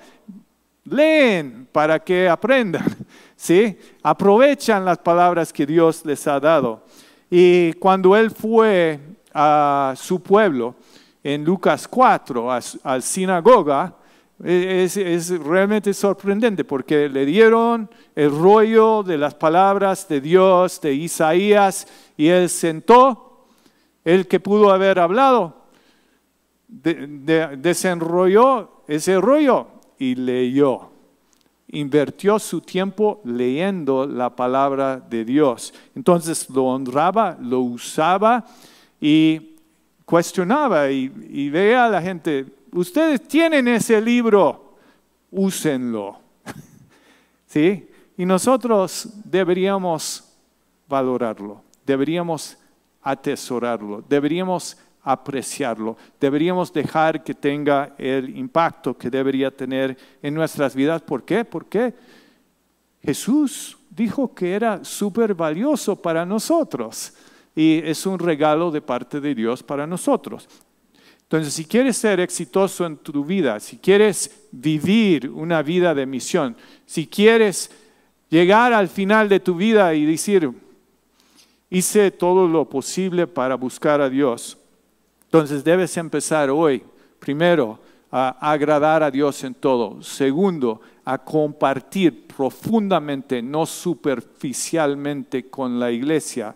Leen 0.85 1.69
para 1.73 1.99
que 1.99 2.29
aprendan. 2.29 2.85
¿Sí? 3.37 3.79
Aprovechan 4.03 4.85
las 4.85 4.99
palabras 4.99 5.53
que 5.53 5.65
Dios 5.65 6.05
les 6.05 6.27
ha 6.27 6.39
dado. 6.39 6.85
Y 7.31 7.73
cuando 7.75 8.15
él 8.15 8.31
fue 8.31 9.01
a 9.33 9.95
su 9.97 10.23
pueblo, 10.23 10.75
en 11.23 11.45
Lucas 11.45 11.87
4, 11.89 12.51
al 12.83 13.03
sinagoga, 13.03 13.95
e, 14.45 14.85
es, 14.85 15.31
realmente 15.39 15.95
sorprendente 15.95 16.65
porque 16.65 17.09
le 17.09 17.25
dieron 17.25 17.89
el 18.15 18.37
rollo 18.37 19.05
de 19.05 19.17
las 19.17 19.35
palabras 19.35 20.09
de 20.09 20.21
Dios, 20.21 20.81
de 20.81 20.95
Isaías, 20.95 21.87
y 22.17 22.27
él 22.29 22.49
sentó, 22.49 23.47
el 24.05 24.27
que 24.27 24.41
pudo 24.41 24.71
haber 24.71 24.99
hablado, 24.99 25.63
desenrolló 26.67 28.83
ese 28.89 29.21
rollo 29.21 29.69
y 29.99 30.17
leyó. 30.17 30.91
Invirtió 31.69 32.41
su 32.41 32.61
tiempo 32.61 33.21
leyendo 33.25 34.07
la 34.07 34.35
palabra 34.35 34.97
de 34.97 35.25
Dios. 35.25 35.73
Entonces 35.95 36.51
lo 36.51 36.65
honraba, 36.65 37.39
lo 37.41 37.61
usaba 37.61 38.45
y 39.01 39.52
cuestionaba 40.13 40.91
y, 40.91 41.49
veía 41.49 41.87
a 41.87 41.89
la 41.89 42.03
gente, 42.03 42.45
ustedes 42.73 43.27
tienen 43.27 43.67
ese 43.67 43.99
libro, 43.99 44.77
úsenlo. 45.31 46.21
¿Sí? 47.47 47.89
Y 48.19 48.27
nosotros 48.27 49.09
deberíamos 49.25 50.37
valorarlo, 50.87 51.63
deberíamos 51.87 52.59
atesorarlo, 53.01 54.05
deberíamos 54.07 54.77
apreciarlo, 55.03 55.97
deberíamos 56.21 56.71
dejar 56.71 57.25
que 57.25 57.33
tenga 57.33 57.95
el 57.97 58.37
impacto 58.37 58.99
que 58.99 59.09
debería 59.09 59.51
tener 59.51 59.97
en 60.21 60.35
nuestras 60.35 60.75
vidas. 60.75 61.01
¿Por 61.01 61.25
qué? 61.25 61.43
Porque 61.43 61.95
Jesús 63.01 63.79
dijo 63.89 64.35
que 64.35 64.53
era 64.53 64.85
súper 64.85 65.35
valioso 65.35 65.97
para 65.97 66.27
nosotros 66.27 67.15
y 67.55 67.79
es 67.85 68.07
un 68.07 68.19
regalo 68.19 68.71
de 68.71 68.81
parte 68.81 69.21
de 69.21 69.35
Dios 69.35 69.63
para 69.63 69.87
nosotros. 69.87 70.49
Entonces, 71.23 71.55
si 71.55 71.65
quieres 71.65 71.97
ser 71.97 72.21
exitoso 72.21 72.85
en 72.85 72.99
tu 72.99 73.25
vida, 73.25 73.59
si 73.59 73.79
quieres 73.79 74.47
vivir 74.51 75.31
una 75.31 75.63
vida 75.63 75.95
de 75.95 76.05
misión, 76.05 76.55
si 76.85 77.07
quieres 77.07 77.71
llegar 78.29 78.73
al 78.73 78.89
final 78.89 79.29
de 79.29 79.41
tu 79.41 79.55
vida 79.55 79.95
y 79.95 80.05
decir, 80.05 80.51
hice 81.71 82.11
todo 82.11 82.47
lo 82.47 82.69
posible 82.69 83.27
para 83.27 83.55
buscar 83.55 84.03
a 84.03 84.11
Dios, 84.11 84.59
entonces 85.25 85.65
debes 85.65 85.97
empezar 85.97 86.51
hoy, 86.51 86.83
primero, 87.19 87.81
a 88.13 88.53
agradar 88.53 89.03
a 89.03 89.11
Dios 89.11 89.43
en 89.43 89.55
todo. 89.55 90.03
Segundo, 90.03 90.83
a 91.05 91.17
compartir 91.17 92.27
profundamente, 92.27 93.41
no 93.41 93.65
superficialmente 93.65 95.49
con 95.49 95.81
la 95.81 95.91
iglesia, 95.91 96.55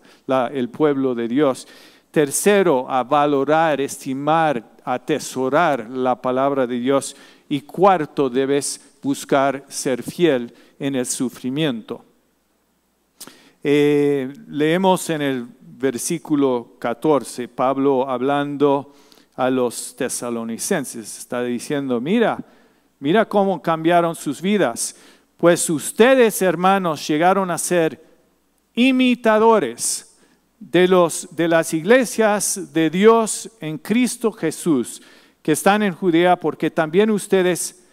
el 0.52 0.68
pueblo 0.68 1.14
de 1.14 1.26
Dios. 1.26 1.66
Tercero, 2.10 2.86
a 2.90 3.02
valorar, 3.04 3.80
estimar, 3.80 4.76
atesorar 4.84 5.88
la 5.88 6.20
palabra 6.20 6.66
de 6.66 6.78
Dios. 6.78 7.16
Y 7.48 7.62
cuarto, 7.62 8.28
debes 8.28 8.98
buscar 9.02 9.64
ser 9.68 10.02
fiel 10.02 10.52
en 10.78 10.94
el 10.94 11.06
sufrimiento. 11.06 12.04
Eh, 13.64 14.32
leemos 14.48 15.08
en 15.08 15.22
el 15.22 15.46
versículo 15.60 16.74
14, 16.78 17.48
Pablo 17.48 18.08
hablando 18.08 18.92
a 19.36 19.50
los 19.50 19.94
tesalonicenses, 19.94 21.18
está 21.18 21.42
diciendo, 21.42 22.00
mira, 22.00 22.38
mira 22.98 23.28
cómo 23.28 23.60
cambiaron 23.60 24.14
sus 24.14 24.40
vidas, 24.40 24.96
pues 25.36 25.68
ustedes 25.68 26.40
hermanos 26.40 27.06
llegaron 27.06 27.50
a 27.50 27.58
ser 27.58 28.02
imitadores 28.74 30.16
de, 30.58 30.88
los, 30.88 31.28
de 31.36 31.48
las 31.48 31.74
iglesias 31.74 32.72
de 32.72 32.88
Dios 32.88 33.50
en 33.60 33.78
Cristo 33.78 34.32
Jesús, 34.32 35.02
que 35.42 35.52
están 35.52 35.82
en 35.82 35.94
Judea, 35.94 36.36
porque 36.36 36.70
también 36.70 37.10
ustedes 37.10 37.84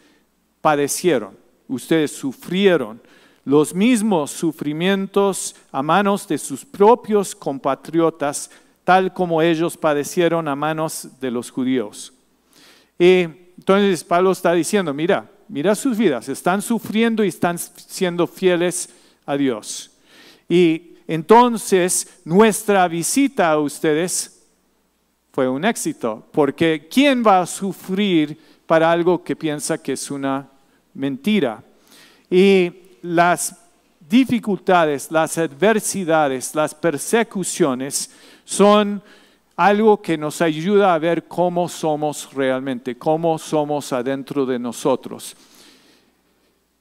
padecieron, 0.61 1.37
ustedes 1.67 2.11
sufrieron 2.11 3.01
los 3.45 3.75
mismos 3.75 4.31
sufrimientos 4.31 5.55
a 5.71 5.83
manos 5.83 6.27
de 6.27 6.37
sus 6.37 6.63
propios 6.63 7.35
compatriotas, 7.35 8.49
tal 8.83 9.13
como 9.13 9.41
ellos 9.41 9.77
padecieron 9.77 10.47
a 10.47 10.55
manos 10.55 11.07
de 11.19 11.31
los 11.31 11.49
judíos. 11.51 12.13
Y 12.99 13.21
entonces 13.57 14.03
Pablo 14.03 14.31
está 14.31 14.53
diciendo, 14.53 14.93
mira, 14.93 15.29
mira 15.47 15.75
sus 15.75 15.97
vidas, 15.97 16.29
están 16.29 16.61
sufriendo 16.61 17.23
y 17.23 17.29
están 17.29 17.57
siendo 17.57 18.27
fieles 18.27 18.89
a 19.25 19.37
Dios. 19.37 19.91
Y 20.49 20.95
entonces 21.07 22.21
nuestra 22.25 22.87
visita 22.87 23.51
a 23.51 23.59
ustedes 23.59 24.43
fue 25.31 25.49
un 25.49 25.65
éxito, 25.65 26.27
porque 26.31 26.87
¿quién 26.91 27.23
va 27.25 27.41
a 27.41 27.45
sufrir 27.45 28.37
para 28.67 28.91
algo 28.91 29.23
que 29.23 29.35
piensa 29.35 29.81
que 29.81 29.93
es 29.93 30.11
una 30.11 30.47
mentira? 30.93 31.63
Y 32.29 32.71
las 33.01 33.55
dificultades, 34.07 35.11
las 35.11 35.37
adversidades, 35.37 36.53
las 36.53 36.75
persecuciones 36.75 38.11
son 38.43 39.01
algo 39.55 40.01
que 40.01 40.17
nos 40.17 40.41
ayuda 40.41 40.93
a 40.93 40.99
ver 40.99 41.25
cómo 41.27 41.69
somos 41.69 42.33
realmente, 42.33 42.97
cómo 42.97 43.37
somos 43.37 43.93
adentro 43.93 44.45
de 44.45 44.59
nosotros. 44.59 45.35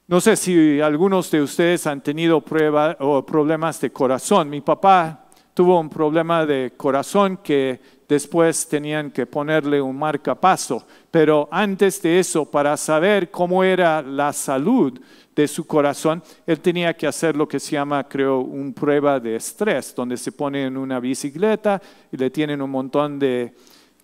No 0.08 0.20
sé 0.20 0.36
si 0.36 0.80
algunos 0.80 1.30
de 1.30 1.42
ustedes 1.42 1.86
han 1.86 2.02
tenido 2.02 2.40
pruebas 2.40 2.96
o 3.00 3.24
problemas 3.24 3.80
de 3.80 3.90
corazón. 3.90 4.50
Mi 4.50 4.60
papá 4.60 5.26
tuvo 5.54 5.78
un 5.78 5.88
problema 5.88 6.44
de 6.44 6.72
corazón 6.76 7.38
que 7.38 7.80
después 8.12 8.68
tenían 8.68 9.10
que 9.10 9.26
ponerle 9.26 9.80
un 9.80 9.98
marcapaso, 9.98 10.86
pero 11.10 11.48
antes 11.50 12.00
de 12.02 12.18
eso, 12.18 12.44
para 12.44 12.76
saber 12.76 13.30
cómo 13.30 13.64
era 13.64 14.02
la 14.02 14.32
salud, 14.32 15.00
de 15.34 15.48
su 15.48 15.66
corazón, 15.66 16.22
él 16.46 16.60
tenía 16.60 16.94
que 16.94 17.06
hacer 17.06 17.36
lo 17.36 17.48
que 17.48 17.58
se 17.58 17.72
llama, 17.72 18.06
creo, 18.06 18.40
un 18.40 18.74
prueba 18.74 19.18
de 19.18 19.36
estrés, 19.36 19.94
donde 19.94 20.16
se 20.16 20.32
pone 20.32 20.66
en 20.66 20.76
una 20.76 21.00
bicicleta 21.00 21.80
y 22.10 22.16
le 22.16 22.30
tienen 22.30 22.60
un 22.60 22.70
montón 22.70 23.18
de 23.18 23.54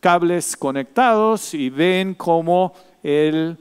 cables 0.01 0.57
conectados 0.57 1.53
y 1.55 1.69
ven 1.71 2.15
cómo 2.15 2.73
él, 3.03 3.59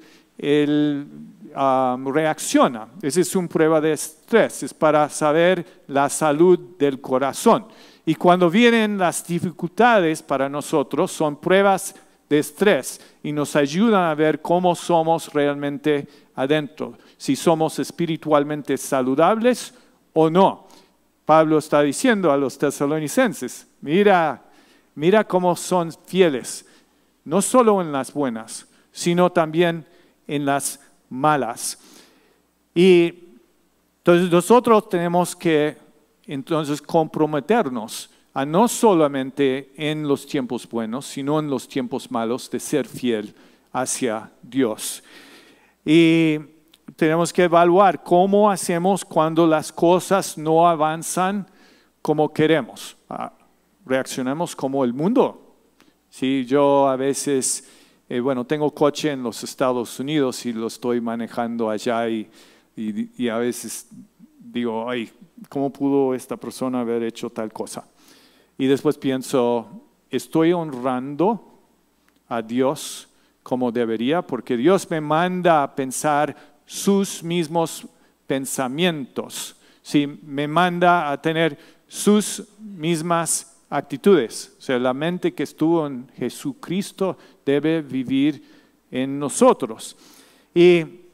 reacciona. 2.05 2.87
Esa 3.01 3.21
es 3.21 3.35
una 3.35 3.47
prueba 3.47 3.81
de 3.81 3.93
estrés, 3.93 4.63
es 4.63 4.73
para 4.73 5.09
saber 5.09 5.83
la 5.87 6.07
salud 6.09 6.77
del 6.77 7.01
corazón. 7.01 7.65
Y 8.07 8.15
cuando 8.15 8.49
vienen 8.49 8.97
las 8.97 9.27
dificultades 9.27 10.23
para 10.23 10.47
nosotros, 10.47 11.11
son 11.11 11.35
pruebas 11.35 11.93
de 12.29 12.39
estrés 12.39 13.01
y 13.21 13.33
nos 13.33 13.53
ayudan 13.57 14.05
a 14.05 14.15
ver 14.15 14.41
cómo 14.41 14.75
somos 14.75 15.33
realmente 15.33 16.07
adentro 16.33 16.97
si 17.17 17.35
somos 17.35 17.79
espiritualmente 17.79 18.77
saludables 18.77 19.73
o 20.13 20.29
no. 20.29 20.67
Pablo 21.25 21.57
está 21.57 21.81
diciendo 21.81 22.31
a 22.31 22.37
los 22.37 22.57
tesalonicenses, 22.57 23.67
mira, 23.81 24.41
mira 24.95 25.25
cómo 25.25 25.53
son 25.57 25.91
fieles, 25.91 26.65
no 27.25 27.41
solo 27.41 27.81
en 27.81 27.91
las 27.91 28.13
buenas, 28.13 28.67
sino 28.93 29.33
también 29.33 29.85
en 30.27 30.45
las 30.45 30.79
malas. 31.09 31.77
Y 32.73 33.15
entonces 33.97 34.31
nosotros 34.31 34.87
tenemos 34.87 35.35
que 35.35 35.86
entonces 36.27 36.81
comprometernos 36.81 38.09
a 38.33 38.45
no 38.45 38.67
solamente 38.67 39.71
en 39.77 40.07
los 40.07 40.27
tiempos 40.27 40.69
buenos, 40.69 41.05
sino 41.05 41.39
en 41.39 41.49
los 41.49 41.67
tiempos 41.67 42.11
malos 42.11 42.49
de 42.51 42.59
ser 42.59 42.87
fiel 42.87 43.33
hacia 43.71 44.31
Dios. 44.43 45.03
Y 45.83 46.37
tenemos 46.95 47.33
que 47.33 47.43
evaluar 47.43 48.03
cómo 48.03 48.51
hacemos 48.51 49.03
cuando 49.03 49.47
las 49.47 49.71
cosas 49.71 50.37
no 50.37 50.67
avanzan 50.67 51.47
como 52.01 52.31
queremos. 52.31 52.95
Ah, 53.09 53.33
reaccionamos 53.85 54.55
como 54.55 54.83
el 54.83 54.93
mundo. 54.93 55.55
Si 56.09 56.45
yo 56.45 56.87
a 56.87 56.95
veces, 56.95 57.67
eh, 58.09 58.19
bueno, 58.19 58.45
tengo 58.45 58.71
coche 58.71 59.11
en 59.11 59.23
los 59.23 59.43
Estados 59.43 59.99
Unidos 59.99 60.45
y 60.45 60.53
lo 60.53 60.67
estoy 60.67 61.01
manejando 61.01 61.69
allá 61.69 62.07
y, 62.09 62.29
y, 62.75 63.27
a 63.27 63.37
veces 63.37 63.87
digo, 64.39 64.89
ay, 64.89 65.11
¿cómo 65.49 65.71
pudo 65.71 66.13
esta 66.13 66.37
persona 66.37 66.81
haber 66.81 67.03
hecho 67.03 67.29
tal 67.29 67.51
cosa? 67.51 67.87
Y 68.57 68.65
después 68.67 68.97
pienso, 68.97 69.83
¿estoy 70.09 70.53
honrando 70.53 71.59
a 72.27 72.41
Dios 72.41 73.09
como 73.43 73.71
debería? 73.71 74.21
Porque 74.21 74.57
Dios 74.57 74.89
me 74.89 75.01
manda 75.01 75.63
a 75.63 75.75
pensar 75.75 76.35
sus 76.65 77.23
mismos 77.23 77.87
pensamientos. 78.25 79.55
¿sí? 79.81 80.07
Me 80.23 80.47
manda 80.47 81.11
a 81.11 81.21
tener 81.21 81.57
sus 81.87 82.43
mismas 82.59 83.57
actitudes. 83.69 84.55
O 84.57 84.61
sea, 84.61 84.79
la 84.79 84.93
mente 84.93 85.33
que 85.33 85.43
estuvo 85.43 85.85
en 85.87 86.09
Jesucristo 86.15 87.17
debe 87.45 87.81
vivir 87.81 88.43
en 88.91 89.19
nosotros. 89.19 89.95
Y 90.53 91.06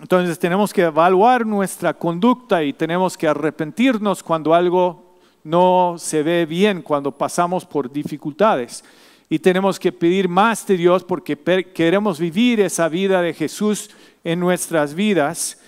entonces 0.00 0.38
tenemos 0.38 0.72
que 0.72 0.82
evaluar 0.82 1.46
nuestra 1.46 1.94
conducta 1.94 2.64
y 2.64 2.72
tenemos 2.72 3.16
que 3.16 3.28
arrepentirnos 3.28 4.22
cuando 4.22 4.52
algo 4.52 5.14
no 5.44 5.94
se 5.98 6.22
ve 6.22 6.46
bien, 6.46 6.82
cuando 6.82 7.12
pasamos 7.12 7.64
por 7.64 7.92
dificultades. 7.92 8.82
Y 9.28 9.38
tenemos 9.38 9.78
que 9.78 9.92
pedir 9.92 10.28
más 10.28 10.66
de 10.66 10.76
Dios 10.76 11.04
porque 11.04 11.38
queremos 11.72 12.18
vivir 12.18 12.60
esa 12.60 12.88
vida 12.88 13.22
de 13.22 13.34
Jesús 13.34 13.90
en 14.24 14.40
nuestras 14.40 14.94
vidas. 14.94 15.60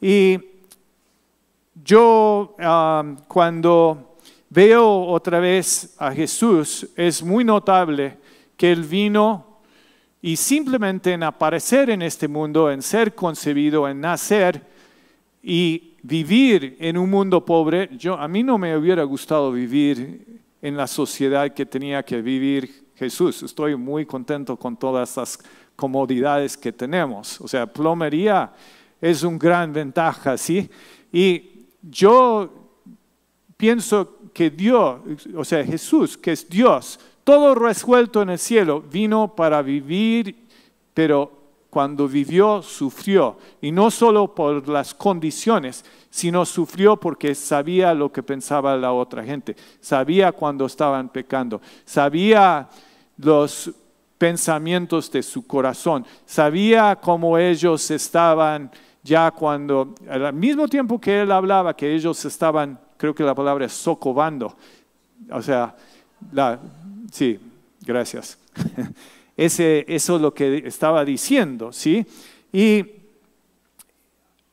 Y 0.00 0.40
yo 1.84 2.56
cuando 3.28 4.16
veo 4.48 5.02
otra 5.06 5.38
vez 5.38 5.94
a 5.98 6.12
Jesús, 6.12 6.88
es 6.96 7.22
muy 7.22 7.44
notable 7.44 8.16
que 8.56 8.72
Él 8.72 8.84
vino 8.84 9.45
y 10.22 10.36
simplemente 10.36 11.12
en 11.12 11.22
aparecer 11.22 11.90
en 11.90 12.02
este 12.02 12.28
mundo, 12.28 12.70
en 12.70 12.82
ser 12.82 13.14
concebido, 13.14 13.88
en 13.88 14.00
nacer 14.00 14.62
y 15.42 15.94
vivir 16.02 16.76
en 16.80 16.96
un 16.96 17.10
mundo 17.10 17.44
pobre, 17.44 17.90
yo, 17.96 18.14
a 18.14 18.26
mí 18.28 18.42
no 18.42 18.58
me 18.58 18.76
hubiera 18.76 19.02
gustado 19.04 19.52
vivir 19.52 20.42
en 20.62 20.76
la 20.76 20.86
sociedad 20.86 21.52
que 21.52 21.66
tenía 21.66 22.02
que 22.02 22.20
vivir 22.22 22.86
Jesús. 22.96 23.42
Estoy 23.42 23.76
muy 23.76 24.06
contento 24.06 24.56
con 24.56 24.76
todas 24.76 25.16
las 25.16 25.38
comodidades 25.76 26.56
que 26.56 26.72
tenemos. 26.72 27.40
O 27.40 27.48
sea, 27.48 27.66
plomería 27.66 28.52
es 29.00 29.22
una 29.22 29.38
gran 29.38 29.72
ventaja, 29.72 30.36
¿sí? 30.36 30.68
Y 31.12 31.66
yo 31.82 32.50
pienso 33.56 34.18
que 34.32 34.50
Dios, 34.50 35.00
o 35.34 35.44
sea, 35.44 35.64
Jesús, 35.64 36.16
que 36.16 36.32
es 36.32 36.48
Dios, 36.48 36.98
todo 37.26 37.56
resuelto 37.56 38.22
en 38.22 38.30
el 38.30 38.38
cielo, 38.38 38.80
vino 38.80 39.34
para 39.34 39.60
vivir, 39.60 40.46
pero 40.94 41.32
cuando 41.70 42.06
vivió, 42.06 42.62
sufrió. 42.62 43.36
Y 43.60 43.72
no 43.72 43.90
solo 43.90 44.32
por 44.32 44.68
las 44.68 44.94
condiciones, 44.94 45.84
sino 46.08 46.46
sufrió 46.46 46.96
porque 46.96 47.34
sabía 47.34 47.92
lo 47.94 48.12
que 48.12 48.22
pensaba 48.22 48.76
la 48.76 48.92
otra 48.92 49.24
gente, 49.24 49.56
sabía 49.80 50.30
cuando 50.30 50.66
estaban 50.66 51.08
pecando, 51.08 51.60
sabía 51.84 52.68
los 53.18 53.72
pensamientos 54.18 55.10
de 55.10 55.24
su 55.24 55.48
corazón, 55.48 56.06
sabía 56.26 56.94
cómo 56.94 57.36
ellos 57.38 57.90
estaban 57.90 58.70
ya 59.02 59.32
cuando, 59.32 59.96
al 60.08 60.32
mismo 60.32 60.68
tiempo 60.68 61.00
que 61.00 61.22
él 61.22 61.32
hablaba, 61.32 61.74
que 61.74 61.92
ellos 61.92 62.24
estaban, 62.24 62.78
creo 62.96 63.16
que 63.16 63.24
la 63.24 63.34
palabra 63.34 63.66
es 63.66 63.72
socovando, 63.72 64.54
o 65.28 65.42
sea, 65.42 65.74
la, 66.30 66.60
sí, 67.10 67.38
gracias. 67.82 68.38
Ese, 69.36 69.84
eso 69.86 70.16
es 70.16 70.22
lo 70.22 70.32
que 70.32 70.62
estaba 70.66 71.04
diciendo, 71.04 71.72
¿sí? 71.72 72.06
Y 72.52 72.84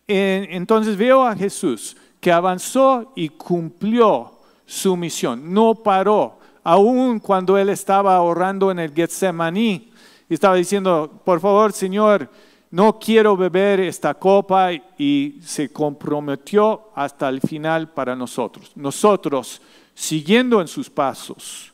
entonces 0.06 0.98
veo 0.98 1.26
a 1.26 1.36
Jesús 1.36 1.96
que 2.20 2.32
avanzó 2.32 3.14
y 3.16 3.30
cumplió 3.30 4.40
su 4.66 4.98
misión, 4.98 5.54
no 5.54 5.76
paró, 5.76 6.38
aún 6.64 7.20
cuando 7.20 7.58
él 7.58 7.70
estaba 7.70 8.22
orando 8.22 8.72
en 8.72 8.80
el 8.80 8.94
Getsemaní 8.94 9.94
estaba 10.34 10.56
diciendo, 10.56 11.22
por 11.24 11.40
favor, 11.40 11.74
Señor, 11.74 12.30
no 12.72 12.98
quiero 12.98 13.38
beber 13.38 13.80
esta 13.82 14.14
copa 14.16 14.72
y 14.98 15.40
se 15.44 15.72
comprometió 15.72 16.90
hasta 16.96 17.30
el 17.30 17.40
final 17.40 17.92
para 17.92 18.16
nosotros. 18.16 18.72
Nosotros, 18.76 19.62
siguiendo 19.94 20.60
en 20.60 20.68
sus 20.68 20.90
pasos, 20.90 21.73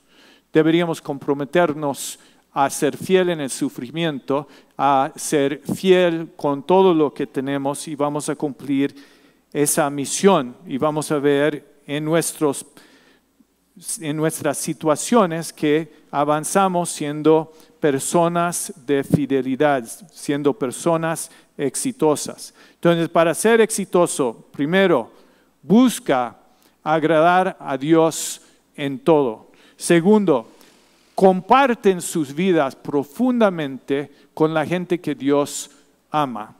deberíamos 0.52 1.02
comprometernos 1.02 2.20
a 2.52 2.70
ser 2.70 2.98
fiel 2.98 3.30
en 3.30 3.42
el 3.42 3.50
sufrimiento, 3.50 4.48
a 4.78 5.12
ser 5.16 5.62
fiel 5.76 6.32
con 6.36 6.64
todo 6.64 6.94
lo 6.94 7.14
que 7.14 7.28
tenemos 7.28 7.88
y 7.88 7.96
vamos 7.96 8.30
a 8.30 8.36
cumplir 8.36 8.96
esa 9.54 9.90
misión 9.90 10.56
y 10.66 10.78
vamos 10.78 11.12
a 11.12 11.20
ver 11.20 11.82
en, 11.86 12.06
nuestros, 12.06 12.66
en 14.00 14.18
nuestras 14.18 14.58
situaciones 14.58 15.54
que 15.54 15.92
avanzamos 16.12 16.90
siendo 16.90 17.54
personas 17.80 18.74
de 18.86 19.04
fidelidad, 19.04 19.86
siendo 20.12 20.54
personas 20.54 21.32
exitosas. 21.58 22.54
Entonces, 22.76 23.10
para 23.10 23.34
ser 23.34 23.62
exitoso, 23.62 24.48
primero, 24.52 25.12
busca 25.62 26.38
agradar 26.84 27.58
a 27.60 27.78
Dios 27.78 28.42
en 28.76 29.00
todo. 29.00 29.49
Segundo, 29.80 30.52
comparten 31.16 32.02
sus 32.02 32.36
vidas 32.36 32.76
profundamente 32.76 34.12
con 34.34 34.54
la 34.54 34.66
gente 34.66 35.00
que 35.00 35.16
Dios 35.16 35.72
ama. 36.12 36.54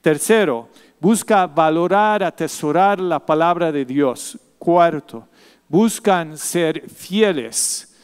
Tercero, 0.00 0.68
busca 0.98 1.46
valorar, 1.46 2.24
atesorar 2.24 2.98
la 2.98 3.24
palabra 3.24 3.70
de 3.70 3.84
Dios. 3.84 4.36
Cuarto, 4.58 5.28
buscan 5.68 6.36
ser 6.36 6.90
fieles, 6.90 7.94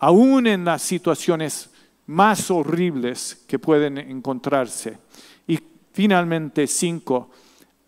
aún 0.00 0.48
en 0.48 0.64
las 0.64 0.82
situaciones 0.82 1.70
más 2.06 2.50
horribles 2.50 3.44
que 3.46 3.60
pueden 3.60 3.98
encontrarse. 3.98 4.98
Y 5.46 5.60
finalmente, 5.92 6.66
cinco, 6.66 7.30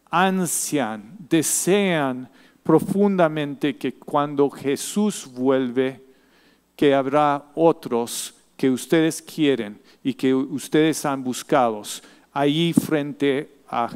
ansian, 0.08 1.16
desean 1.18 2.30
profundamente 2.66 3.76
que 3.76 3.94
cuando 3.94 4.50
Jesús 4.50 5.30
vuelve, 5.32 6.02
que 6.74 6.92
habrá 6.92 7.44
otros 7.54 8.34
que 8.56 8.68
ustedes 8.68 9.22
quieren 9.22 9.80
y 10.02 10.14
que 10.14 10.34
ustedes 10.34 11.04
han 11.06 11.22
buscado 11.22 11.82
allí 12.32 12.72
frente 12.72 13.48
a 13.68 13.88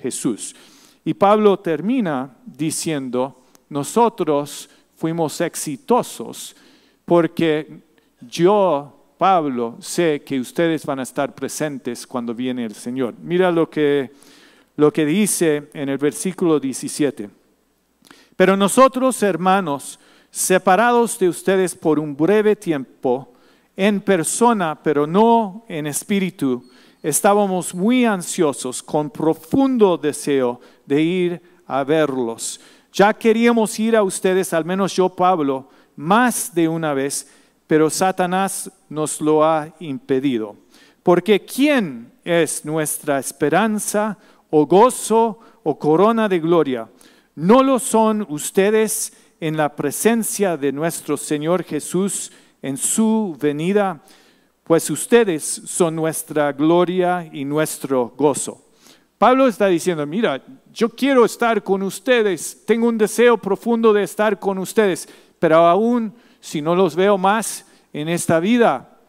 Jesús. 0.00 0.56
Y 1.04 1.12
Pablo 1.12 1.58
termina 1.58 2.34
diciendo, 2.44 3.42
nosotros 3.68 4.70
fuimos 4.96 5.40
exitosos 5.42 6.56
porque 7.04 7.82
yo 8.20 9.04
Pablo, 9.18 9.76
sé 9.80 10.22
que 10.24 10.40
ustedes 10.40 10.84
van 10.86 10.98
a 10.98 11.02
estar 11.04 11.34
presentes 11.34 12.06
cuando 12.06 12.34
viene 12.34 12.64
el 12.64 12.74
Señor. 12.74 13.14
Mira 13.22 13.52
lo 13.52 13.68
que, 13.68 14.10
lo 14.76 14.92
que 14.92 15.04
dice 15.04 15.68
en 15.74 15.88
el 15.90 15.98
versículo 15.98 16.58
17. 16.58 17.43
Pero 18.36 18.56
nosotros, 18.56 19.22
hermanos, 19.22 19.98
separados 20.30 21.18
de 21.18 21.28
ustedes 21.28 21.74
por 21.74 21.98
un 21.98 22.16
breve 22.16 22.56
tiempo, 22.56 23.32
en 23.76 24.00
persona, 24.00 24.80
pero 24.82 25.06
no 25.06 25.64
en 25.68 25.86
espíritu, 25.86 26.64
estábamos 27.02 27.74
muy 27.74 28.04
ansiosos, 28.04 28.82
con 28.82 29.10
profundo 29.10 29.96
deseo 29.98 30.60
de 30.86 31.02
ir 31.02 31.42
a 31.66 31.84
verlos. 31.84 32.60
Ya 32.92 33.12
queríamos 33.12 33.78
ir 33.78 33.96
a 33.96 34.02
ustedes, 34.02 34.52
al 34.52 34.64
menos 34.64 34.94
yo, 34.94 35.08
Pablo, 35.08 35.68
más 35.96 36.54
de 36.54 36.68
una 36.68 36.94
vez, 36.94 37.28
pero 37.66 37.90
Satanás 37.90 38.70
nos 38.88 39.20
lo 39.20 39.44
ha 39.44 39.74
impedido. 39.80 40.56
Porque 41.02 41.44
¿quién 41.44 42.12
es 42.24 42.64
nuestra 42.64 43.18
esperanza 43.18 44.16
o 44.50 44.66
gozo 44.66 45.38
o 45.62 45.78
corona 45.78 46.28
de 46.28 46.38
gloria? 46.38 46.88
¿No 47.34 47.62
lo 47.62 47.78
son 47.80 48.24
ustedes 48.28 49.12
en 49.40 49.56
la 49.56 49.74
presencia 49.74 50.56
de 50.56 50.70
nuestro 50.70 51.16
Señor 51.16 51.64
Jesús 51.64 52.30
en 52.62 52.76
su 52.76 53.36
venida? 53.40 54.02
Pues 54.62 54.88
ustedes 54.88 55.42
son 55.42 55.96
nuestra 55.96 56.52
gloria 56.52 57.28
y 57.32 57.44
nuestro 57.44 58.14
gozo. 58.16 58.62
Pablo 59.18 59.48
está 59.48 59.66
diciendo, 59.66 60.06
mira, 60.06 60.44
yo 60.72 60.88
quiero 60.90 61.24
estar 61.24 61.62
con 61.62 61.82
ustedes, 61.82 62.64
tengo 62.66 62.88
un 62.88 62.98
deseo 62.98 63.36
profundo 63.36 63.92
de 63.92 64.04
estar 64.04 64.38
con 64.38 64.58
ustedes, 64.58 65.08
pero 65.38 65.56
aún 65.56 66.14
si 66.40 66.62
no 66.62 66.74
los 66.76 66.94
veo 66.94 67.18
más 67.18 67.66
en 67.92 68.08
esta 68.08 68.38
vida. 68.38 69.00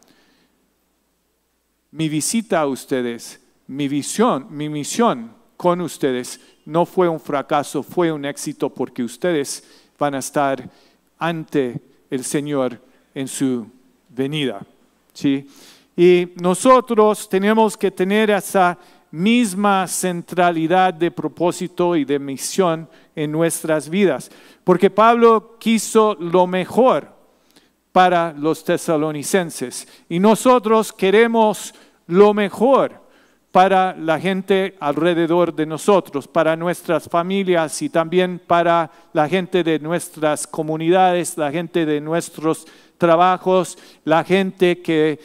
Mi 1.92 2.08
visita 2.08 2.60
a 2.60 2.66
ustedes, 2.66 3.40
mi 3.68 3.88
visión, 3.88 4.48
mi 4.50 4.68
misión 4.68 5.32
con 5.56 5.80
ustedes 5.80 6.40
no 6.66 6.84
fue 6.84 7.08
un 7.08 7.20
fracaso, 7.20 7.82
fue 7.82 8.12
un 8.12 8.24
éxito 8.24 8.68
porque 8.68 9.02
ustedes 9.02 9.64
van 9.98 10.14
a 10.14 10.18
estar 10.18 10.68
ante 11.18 11.80
el 12.10 12.24
Señor 12.24 12.78
en 13.14 13.28
su 13.28 13.66
venida. 14.08 14.60
¿sí? 15.14 15.48
Y 15.96 16.32
nosotros 16.36 17.28
tenemos 17.28 17.76
que 17.76 17.90
tener 17.90 18.30
esa 18.30 18.76
misma 19.10 19.86
centralidad 19.86 20.92
de 20.92 21.10
propósito 21.10 21.96
y 21.96 22.04
de 22.04 22.18
misión 22.18 22.88
en 23.14 23.32
nuestras 23.32 23.88
vidas. 23.88 24.30
Porque 24.64 24.90
Pablo 24.90 25.56
quiso 25.58 26.16
lo 26.18 26.46
mejor 26.46 27.14
para 27.92 28.34
los 28.34 28.62
tesalonicenses 28.62 29.88
y 30.08 30.18
nosotros 30.18 30.92
queremos 30.92 31.72
lo 32.06 32.34
mejor 32.34 33.05
para 33.56 33.96
la 33.96 34.20
gente 34.20 34.76
alrededor 34.80 35.54
de 35.54 35.64
nosotros, 35.64 36.28
para 36.28 36.54
nuestras 36.56 37.08
familias 37.08 37.80
y 37.80 37.88
también 37.88 38.38
para 38.38 38.90
la 39.14 39.26
gente 39.30 39.64
de 39.64 39.78
nuestras 39.78 40.46
comunidades, 40.46 41.38
la 41.38 41.50
gente 41.50 41.86
de 41.86 41.98
nuestros 41.98 42.66
trabajos, 42.98 43.78
la 44.04 44.22
gente 44.24 44.82
que 44.82 45.18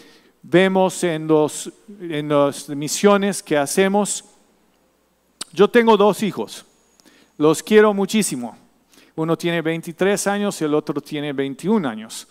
vemos 0.44 1.04
en, 1.04 1.28
los, 1.28 1.74
en 2.00 2.30
las 2.30 2.70
misiones 2.70 3.44
que 3.44 3.58
hacemos. 3.58 4.24
Yo 5.52 5.70
tengo 5.70 5.98
dos 5.98 6.24
hijos, 6.24 6.66
los 7.38 7.62
quiero 7.62 7.94
muchísimo. 7.94 8.58
Uno 9.14 9.38
tiene 9.38 9.62
23 9.62 10.26
años 10.28 10.62
y 10.62 10.64
el 10.64 10.74
otro 10.74 11.02
tiene 11.02 11.34
21 11.34 11.86
años. 11.86 12.30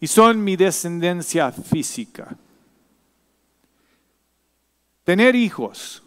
Y 0.00 0.08
son 0.08 0.42
mi 0.42 0.56
descendencia 0.56 1.52
física. 1.52 2.36
Tener 5.06 5.36
hijos 5.36 6.02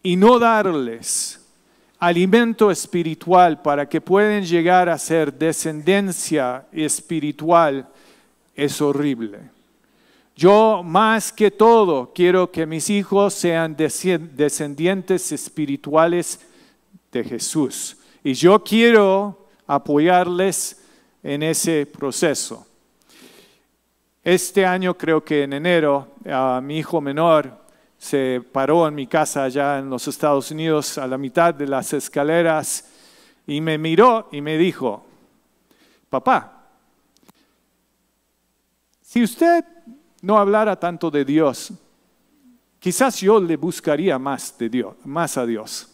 y 0.00 0.14
no 0.14 0.38
darles 0.38 1.44
alimento 1.98 2.70
espiritual 2.70 3.60
para 3.60 3.88
que 3.88 4.00
puedan 4.00 4.44
llegar 4.44 4.88
a 4.88 4.96
ser 4.96 5.32
descendencia 5.32 6.68
espiritual 6.70 7.88
es 8.54 8.80
horrible. 8.80 9.40
Yo 10.36 10.82
más 10.84 11.32
que 11.32 11.50
todo 11.50 12.12
quiero 12.14 12.52
que 12.52 12.64
mis 12.64 12.90
hijos 12.90 13.34
sean 13.34 13.74
descendientes 13.76 15.32
espirituales 15.32 16.38
de 17.10 17.24
Jesús. 17.24 17.96
Y 18.22 18.34
yo 18.34 18.62
quiero 18.62 19.48
apoyarles 19.66 20.80
en 21.24 21.42
ese 21.42 21.86
proceso. 21.86 22.68
Este 24.22 24.64
año, 24.64 24.96
creo 24.96 25.24
que 25.24 25.42
en 25.42 25.54
enero, 25.54 26.14
a 26.24 26.60
mi 26.62 26.78
hijo 26.78 27.00
menor 27.00 27.65
se 27.98 28.42
paró 28.52 28.86
en 28.86 28.94
mi 28.94 29.06
casa 29.06 29.44
allá 29.44 29.78
en 29.78 29.90
los 29.90 30.06
Estados 30.08 30.50
Unidos 30.50 30.98
a 30.98 31.06
la 31.06 31.18
mitad 31.18 31.54
de 31.54 31.66
las 31.66 31.92
escaleras 31.92 32.88
y 33.46 33.60
me 33.60 33.78
miró 33.78 34.28
y 34.32 34.40
me 34.40 34.58
dijo, 34.58 35.04
papá, 36.10 36.68
si 39.00 39.22
usted 39.22 39.64
no 40.22 40.38
hablara 40.38 40.78
tanto 40.78 41.10
de 41.10 41.24
Dios, 41.24 41.72
quizás 42.78 43.20
yo 43.20 43.40
le 43.40 43.56
buscaría 43.56 44.18
más, 44.18 44.56
de 44.58 44.68
Dios, 44.68 44.94
más 45.04 45.38
a 45.38 45.46
Dios. 45.46 45.88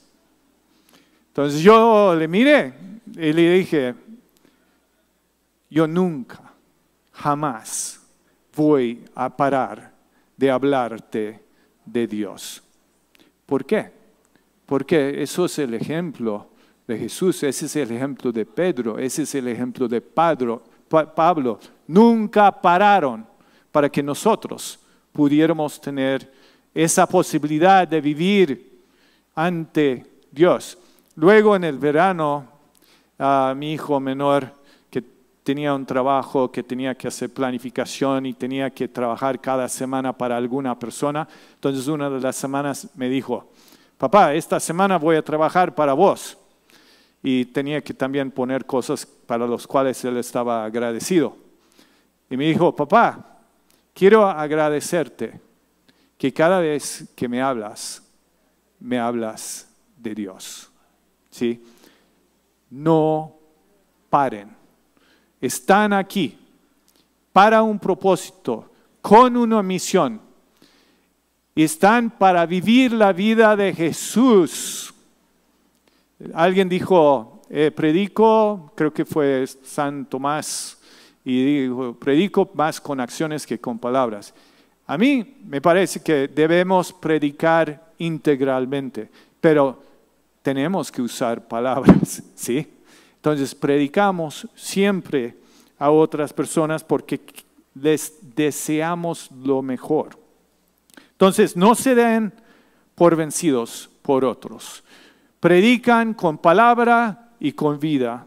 Entonces 1.29 1.61
yo 1.61 2.15
le 2.15 2.29
miré 2.29 2.75
y 3.15 3.33
le 3.33 3.53
dije, 3.53 3.95
yo 5.71 5.87
nunca, 5.87 6.53
jamás 7.13 8.01
voy 8.55 9.05
a 9.15 9.35
parar 9.35 9.93
de 10.37 10.51
hablarte 10.51 11.45
de 11.85 12.07
Dios. 12.07 12.63
¿Por 13.47 13.65
qué? 13.65 13.91
Porque 14.67 15.23
eso 15.23 15.45
es 15.45 15.59
el 15.59 15.75
ejemplo 15.75 16.49
de 16.87 16.99
Jesús, 16.99 17.43
ese 17.43 17.67
es 17.67 17.77
el 17.77 17.93
ejemplo 17.93 18.33
de 18.33 18.47
Pedro, 18.47 18.99
ese 18.99 19.23
es 19.23 19.35
el 19.35 19.49
ejemplo 19.49 19.87
de 19.89 20.01
Pablo. 20.01 20.63
Nunca 21.87 22.51
pararon 22.53 23.27
para 23.71 23.89
que 23.89 24.03
nosotros 24.03 24.79
pudiéramos 25.13 25.81
tener 25.81 26.33
esa 26.75 27.07
posibilidad 27.07 27.87
de 27.87 28.01
vivir 28.01 28.81
ante 29.35 30.07
Dios. 30.31 30.79
Luego 31.17 31.55
en 31.57 31.65
el 31.65 31.79
verano, 31.79 32.49
a 33.19 33.55
mi 33.57 33.75
hijo 33.75 34.01
menor 34.01 34.53
tenía 35.43 35.75
un 35.75 35.85
trabajo 35.85 36.51
que 36.51 36.63
tenía 36.63 36.95
que 36.95 37.09
hacer 37.09 37.31
planificación 37.31 38.27
y 38.27 38.35
tenía 38.35 38.71
que 38.71 38.89
trabajar 38.89 39.41
cada 39.41 39.69
semana 39.69 40.17
para 40.17 40.37
alguna 40.37 40.79
persona. 40.79 41.27
Entonces 41.55 41.89
una 41.89 42.09
de 42.09 42.21
las 42.21 42.37
semanas 42.37 42.89
me 42.95 43.09
dijo, 43.09 43.51
papá, 43.99 44.35
esta 44.35 44.61
semana 44.61 44.99
voy 44.99 45.17
a 45.17 45.23
trabajar 45.23 45.75
para 45.75 45.93
vos. 45.95 46.39
Y 47.25 47.45
tenía 47.47 47.81
que 47.83 47.95
también 47.95 48.31
poner 48.31 48.65
cosas 48.67 49.07
para 49.07 49.47
las 49.47 49.67
cuales 49.67 50.05
él 50.05 50.17
estaba 50.17 50.65
agradecido. 50.65 51.37
Y 52.29 52.37
me 52.37 52.47
dijo, 52.47 52.75
papá, 52.75 53.39
quiero 53.95 54.27
agradecerte 54.27 55.41
que 56.19 56.33
cada 56.33 56.61
vez 56.61 57.13
que 57.15 57.29
me 57.29 57.41
hablas, 57.41 58.03
me 58.81 58.99
hablas 58.99 59.69
de 59.97 60.15
Dios. 60.15 60.69
¿Sí? 61.31 61.65
No 62.71 63.35
paren 64.11 64.62
están 65.43 65.93
aquí 65.93 66.39
para 67.33 67.63
un 67.63 67.79
propósito, 67.79 68.71
con 69.01 69.37
una 69.37 69.63
misión. 69.63 70.21
Están 71.55 72.11
para 72.11 72.47
vivir 72.47 72.93
la 72.93 73.13
vida 73.13 73.57
de 73.57 73.75
Jesús. 73.75 74.95
Alguien 76.33 76.69
dijo, 76.69 77.43
eh, 77.51 77.73
predico, 77.73 78.73
creo 78.77 78.93
que 78.95 79.05
fue 79.05 79.45
San 79.65 80.07
Tomás, 80.07 80.79
y 81.25 81.65
dijo, 81.65 81.95
predico 81.95 82.49
más 82.55 82.81
con 82.81 83.01
acciones 83.01 83.45
que 83.45 83.59
con 83.59 83.79
palabras. 83.79 84.33
A 84.87 84.97
mí 84.97 85.39
me 85.45 85.61
parece 85.61 86.01
que 86.01 86.29
debemos 86.29 86.93
predicar 86.93 87.93
integralmente, 87.99 89.11
pero 89.41 89.83
tenemos 90.41 90.91
que 90.93 91.03
usar 91.03 91.47
palabras, 91.47 92.23
¿sí? 92.37 92.67
Entonces 93.23 93.55
predicamos 93.55 94.49
siempre 94.57 95.37
a 95.79 95.93
otras 95.93 96.33
personas 96.33 96.83
porque 96.83 97.21
les 97.73 98.15
deseamos 98.35 99.31
lo 99.31 99.63
mejor. 99.63 100.19
Entonces 101.13 101.57
no 101.57 101.77
se 101.77 101.95
den 101.95 102.33
por 102.97 103.15
vencidos 103.15 103.89
por 104.03 104.25
otros. 104.25 104.83
Predican 105.39 106.15
con 106.15 106.37
palabra 106.37 107.31
y 107.39 107.53
con 107.53 107.79
vida. 107.79 108.27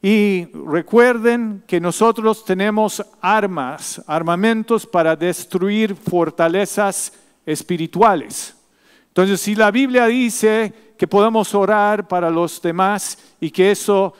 Y 0.00 0.46
recuerden 0.66 1.62
que 1.66 1.78
nosotros 1.78 2.46
tenemos 2.46 3.04
armas, 3.20 4.02
armamentos 4.06 4.86
para 4.86 5.16
destruir 5.16 5.94
fortalezas 5.94 7.12
espirituales. 7.44 8.56
Entonces, 9.08 9.38
si 9.38 9.54
la 9.54 9.70
Biblia 9.70 10.06
dice 10.06 10.72
que 10.98 11.06
podemos 11.06 11.54
orar 11.54 12.06
para 12.06 12.28
los 12.28 12.60
demás 12.60 13.16
y 13.40 13.50
que 13.50 13.70
eso 13.70 14.12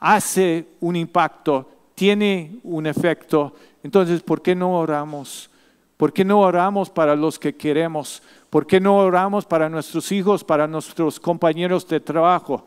hace 0.00 0.66
un 0.80 0.96
impacto, 0.96 1.68
tiene 1.94 2.56
un 2.62 2.86
efecto, 2.86 3.54
entonces, 3.82 4.22
¿por 4.22 4.40
qué 4.40 4.54
no 4.54 4.78
oramos? 4.78 5.50
¿Por 5.96 6.12
qué 6.12 6.24
no 6.24 6.40
oramos 6.40 6.90
para 6.90 7.14
los 7.16 7.38
que 7.38 7.54
queremos? 7.54 8.22
¿Por 8.50 8.66
qué 8.66 8.80
no 8.80 8.96
oramos 8.96 9.44
para 9.44 9.68
nuestros 9.68 10.10
hijos, 10.12 10.44
para 10.44 10.66
nuestros 10.66 11.18
compañeros 11.18 11.86
de 11.88 12.00
trabajo? 12.00 12.66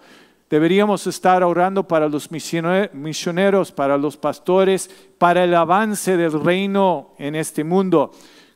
Deberíamos 0.49 1.07
estar 1.07 1.43
orando 1.43 1.87
para 1.87 2.07
los 2.07 2.29
misioneros, 2.31 3.71
para 3.71 3.97
los 3.97 4.15
pastores, 4.15 4.89
para 5.17 5.43
el 5.43 5.55
avance 5.55 6.17
del 6.17 6.43
reino 6.43 7.13
en 7.17 7.35
este 7.35 7.63
mundo, 7.63 8.11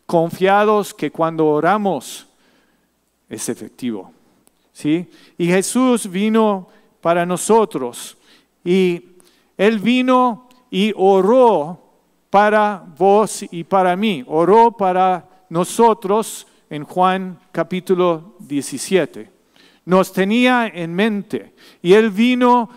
confiados 0.06 0.94
que 0.94 1.12
cuando 1.12 1.48
oramos 1.48 2.28
es 3.28 3.50
efectivo. 3.50 4.12
¿Sí? 4.80 5.10
Y 5.38 5.48
Jesús 5.48 6.10
vino 6.10 6.70
para 7.02 7.26
nosotros 7.26 8.18
y 8.64 9.18
Él 9.58 9.80
vino 9.80 10.48
y 10.72 10.94
oró 10.96 11.84
para 12.30 12.86
vos 12.98 13.44
y 13.52 13.66
para 13.66 13.98
mí, 13.98 14.24
oró 14.26 14.72
para 14.72 15.28
nosotros 15.50 16.48
en 16.70 16.86
Juan 16.86 17.38
capítulo 17.52 18.36
17. 18.40 19.30
Nos 19.84 20.14
tenía 20.14 20.68
en 20.68 20.94
mente 20.94 21.54
y 21.82 21.92
Él 21.92 22.10
vino 22.10 22.70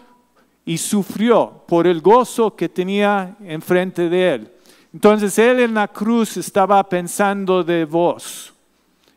y 0.64 0.78
sufrió 0.78 1.62
por 1.68 1.86
el 1.86 2.00
gozo 2.00 2.56
que 2.56 2.68
tenía 2.68 3.36
enfrente 3.44 4.08
de 4.08 4.34
Él. 4.34 4.52
Entonces 4.92 5.38
Él 5.38 5.60
en 5.60 5.74
la 5.74 5.86
cruz 5.86 6.36
estaba 6.36 6.82
pensando 6.88 7.62
de 7.62 7.84
vos, 7.84 8.52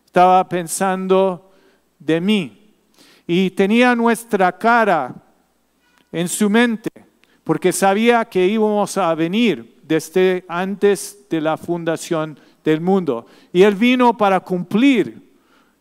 estaba 0.05 0.47
pensando 0.47 1.51
de 1.97 2.21
mí 2.21 2.61
y 3.27 3.51
tenía 3.51 3.95
nuestra 3.95 4.57
cara 4.57 5.15
en 6.11 6.27
su 6.27 6.49
mente, 6.49 6.89
porque 7.43 7.71
sabía 7.71 8.25
que 8.25 8.45
íbamos 8.47 8.97
a 8.97 9.13
venir 9.15 9.79
desde 9.83 10.45
antes 10.47 11.27
de 11.29 11.41
la 11.41 11.57
fundación 11.57 12.39
del 12.63 12.81
mundo. 12.81 13.25
Y 13.53 13.63
Él 13.63 13.75
vino 13.75 14.17
para 14.17 14.39
cumplir 14.39 15.31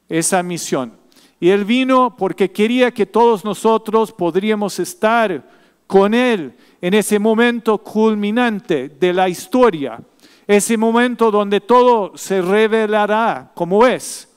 esa 0.09 0.43
misión. 0.43 0.93
Y 1.41 1.51
Él 1.51 1.65
vino 1.65 2.17
porque 2.17 2.51
quería 2.51 2.91
que 2.93 3.07
todos 3.07 3.45
nosotros 3.45 4.13
podríamos 4.13 4.79
estar 4.79 5.43
con 5.87 6.15
Él 6.15 6.55
en 6.81 6.95
ese 6.95 7.19
momento 7.19 7.79
culminante 7.79 8.89
de 8.89 9.13
la 9.13 9.29
historia, 9.29 10.01
ese 10.47 10.77
momento 10.77 11.31
donde 11.31 11.61
todo 11.61 12.17
se 12.17 12.43
revelará 12.43 13.51
como 13.55 13.87
es. 13.87 14.29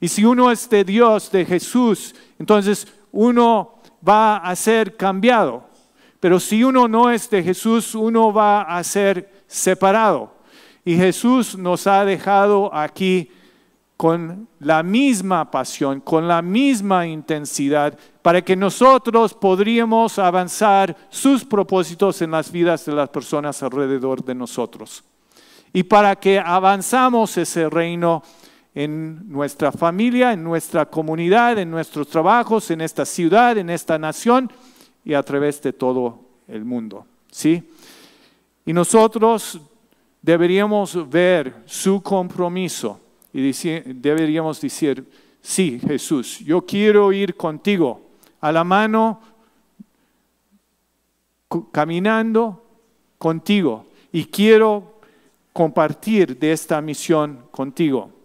Y 0.00 0.08
si 0.08 0.24
uno 0.24 0.50
es 0.50 0.68
de 0.70 0.84
Dios, 0.84 1.30
de 1.30 1.44
Jesús, 1.44 2.14
entonces 2.38 2.86
uno 3.10 3.80
va 4.06 4.36
a 4.36 4.54
ser 4.54 4.96
cambiado. 4.96 5.68
Pero 6.20 6.40
si 6.40 6.64
uno 6.64 6.88
no 6.88 7.10
es 7.10 7.28
de 7.30 7.42
Jesús, 7.42 7.94
uno 7.94 8.32
va 8.32 8.62
a 8.62 8.82
ser 8.84 9.42
separado. 9.46 10.32
Y 10.84 10.96
Jesús 10.96 11.56
nos 11.56 11.86
ha 11.86 12.04
dejado 12.04 12.74
aquí 12.74 13.30
con 13.96 14.48
la 14.60 14.84
misma 14.84 15.50
pasión, 15.50 16.00
con 16.00 16.28
la 16.28 16.40
misma 16.40 17.06
intensidad, 17.06 17.98
para 18.22 18.42
que 18.42 18.54
nosotros 18.54 19.34
podríamos 19.34 20.18
avanzar 20.20 20.96
sus 21.08 21.44
propósitos 21.44 22.22
en 22.22 22.30
las 22.30 22.52
vidas 22.52 22.84
de 22.84 22.92
las 22.92 23.08
personas 23.08 23.60
alrededor 23.62 24.24
de 24.24 24.36
nosotros. 24.36 25.02
Y 25.72 25.82
para 25.82 26.16
que 26.16 26.38
avanzamos 26.38 27.36
ese 27.36 27.68
reino 27.68 28.22
en 28.78 29.28
nuestra 29.28 29.72
familia, 29.72 30.32
en 30.32 30.44
nuestra 30.44 30.86
comunidad, 30.86 31.58
en 31.58 31.68
nuestros 31.68 32.06
trabajos, 32.06 32.70
en 32.70 32.80
esta 32.80 33.04
ciudad, 33.04 33.58
en 33.58 33.70
esta 33.70 33.98
nación 33.98 34.52
y 35.04 35.14
a 35.14 35.22
través 35.24 35.60
de 35.62 35.72
todo 35.72 36.20
el 36.46 36.64
mundo. 36.64 37.04
¿Sí? 37.28 37.60
Y 38.64 38.72
nosotros 38.72 39.60
deberíamos 40.22 41.10
ver 41.10 41.56
su 41.66 42.00
compromiso 42.00 43.00
y 43.32 43.50
deberíamos 43.94 44.60
decir, 44.60 45.04
sí, 45.42 45.80
Jesús, 45.84 46.38
yo 46.38 46.64
quiero 46.64 47.12
ir 47.12 47.34
contigo 47.34 48.00
a 48.40 48.52
la 48.52 48.62
mano, 48.62 49.20
caminando 51.72 52.62
contigo 53.18 53.86
y 54.12 54.26
quiero 54.26 55.00
compartir 55.52 56.38
de 56.38 56.52
esta 56.52 56.80
misión 56.80 57.40
contigo. 57.50 58.17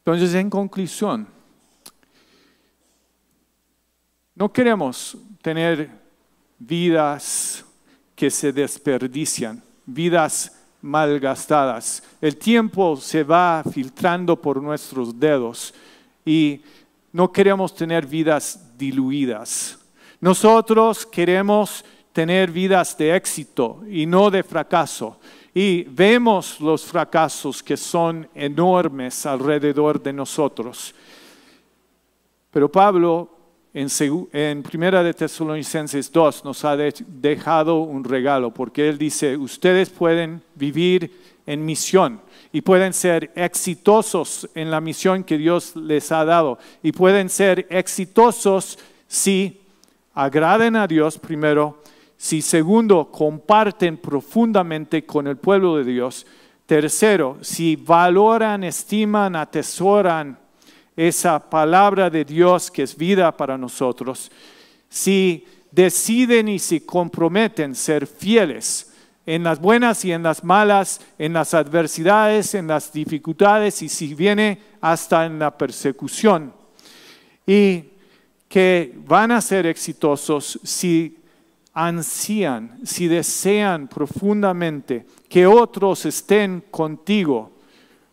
Entonces, 0.00 0.34
en 0.34 0.48
conclusión, 0.48 1.28
no 4.34 4.52
queremos 4.52 5.16
tener 5.42 5.90
vidas 6.58 7.64
que 8.14 8.30
se 8.30 8.52
desperdician, 8.52 9.62
vidas 9.86 10.56
malgastadas. 10.82 12.02
El 12.20 12.36
tiempo 12.36 12.96
se 12.96 13.22
va 13.22 13.62
filtrando 13.70 14.40
por 14.40 14.62
nuestros 14.62 15.18
dedos 15.18 15.74
y 16.24 16.62
no 17.12 17.30
queremos 17.30 17.74
tener 17.74 18.06
vidas 18.06 18.78
diluidas. 18.78 19.78
Nosotros 20.20 21.04
queremos 21.06 21.84
tener 22.12 22.50
vidas 22.50 22.96
de 22.96 23.14
éxito 23.16 23.82
y 23.88 24.06
no 24.06 24.30
de 24.30 24.42
fracaso. 24.42 25.18
Y 25.54 25.82
vemos 25.84 26.60
los 26.60 26.84
fracasos 26.84 27.62
que 27.62 27.76
son 27.76 28.28
enormes 28.34 29.26
alrededor 29.26 30.00
de 30.02 30.12
nosotros. 30.12 30.94
Pero 32.50 32.70
Pablo 32.70 33.40
en, 33.72 34.62
Primera 34.62 35.02
de 35.02 35.14
Tesalonicenses 35.14 36.10
2 36.10 36.44
nos 36.44 36.64
ha 36.64 36.76
dejado 36.76 37.80
un 37.80 38.02
regalo, 38.02 38.52
porque 38.52 38.88
él 38.88 38.98
dice, 38.98 39.36
ustedes 39.36 39.90
pueden 39.90 40.42
vivir 40.56 41.12
en 41.46 41.64
misión 41.64 42.20
y 42.52 42.62
pueden 42.62 42.92
ser 42.92 43.30
exitosos 43.36 44.48
en 44.54 44.70
la 44.70 44.80
misión 44.80 45.22
que 45.22 45.38
Dios 45.38 45.76
les 45.76 46.10
ha 46.10 46.24
dado 46.24 46.58
y 46.82 46.90
pueden 46.90 47.28
ser 47.28 47.66
exitosos 47.70 48.78
si 49.06 49.60
agraden 50.14 50.74
a 50.74 50.88
Dios 50.88 51.16
primero, 51.18 51.80
si 52.22 52.42
segundo 52.42 53.10
comparten 53.10 53.96
profundamente 53.96 55.06
con 55.06 55.26
el 55.26 55.38
pueblo 55.38 55.78
de 55.78 55.84
Dios, 55.84 56.26
tercero 56.66 57.38
si 57.40 57.76
valoran, 57.76 58.62
estiman, 58.62 59.34
atesoran 59.34 60.38
esa 60.94 61.48
palabra 61.48 62.10
de 62.10 62.26
Dios 62.26 62.70
que 62.70 62.82
es 62.82 62.94
vida 62.94 63.34
para 63.34 63.56
nosotros, 63.56 64.30
si 64.90 65.46
deciden 65.70 66.48
y 66.48 66.58
se 66.58 66.84
comprometen 66.84 67.74
ser 67.74 68.06
fieles 68.06 68.92
en 69.24 69.42
las 69.42 69.58
buenas 69.58 70.04
y 70.04 70.12
en 70.12 70.22
las 70.22 70.44
malas, 70.44 71.00
en 71.18 71.32
las 71.32 71.54
adversidades, 71.54 72.54
en 72.54 72.66
las 72.66 72.92
dificultades 72.92 73.80
y 73.80 73.88
si 73.88 74.12
viene 74.14 74.60
hasta 74.82 75.24
en 75.24 75.38
la 75.38 75.56
persecución. 75.56 76.52
Y 77.46 77.84
que 78.46 78.92
van 79.06 79.30
a 79.30 79.40
ser 79.40 79.64
exitosos 79.64 80.60
si 80.64 81.19
ansían, 81.72 82.80
si 82.84 83.06
desean 83.08 83.88
profundamente 83.88 85.06
que 85.28 85.46
otros 85.46 86.04
estén 86.06 86.64
contigo 86.70 87.52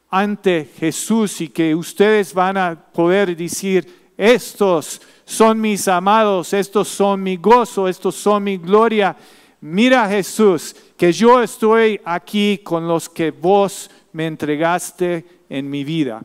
ante 0.10 0.70
Jesús 0.80 1.42
y 1.42 1.50
que 1.50 1.76
ustedes 1.76 2.34
van 2.34 2.58
a 2.58 2.76
poder 2.76 3.36
decir, 3.36 4.12
estos 4.16 5.02
son 5.26 5.60
mis 5.60 5.88
amados, 5.88 6.54
estos 6.54 6.88
son 6.88 7.22
mi 7.22 7.38
gozo, 7.38 7.88
estos 7.88 8.16
son 8.16 8.44
mi 8.44 8.58
gloria. 8.58 9.16
Mira 9.62 10.08
Jesús, 10.08 10.76
que 10.96 11.12
yo 11.12 11.42
estoy 11.42 12.00
aquí 12.06 12.60
con 12.64 12.88
los 12.88 13.10
que 13.10 13.32
vos 13.32 13.90
me 14.14 14.28
entregaste 14.28 15.26
en 15.50 15.70
mi 15.70 15.84
vida. 15.84 16.24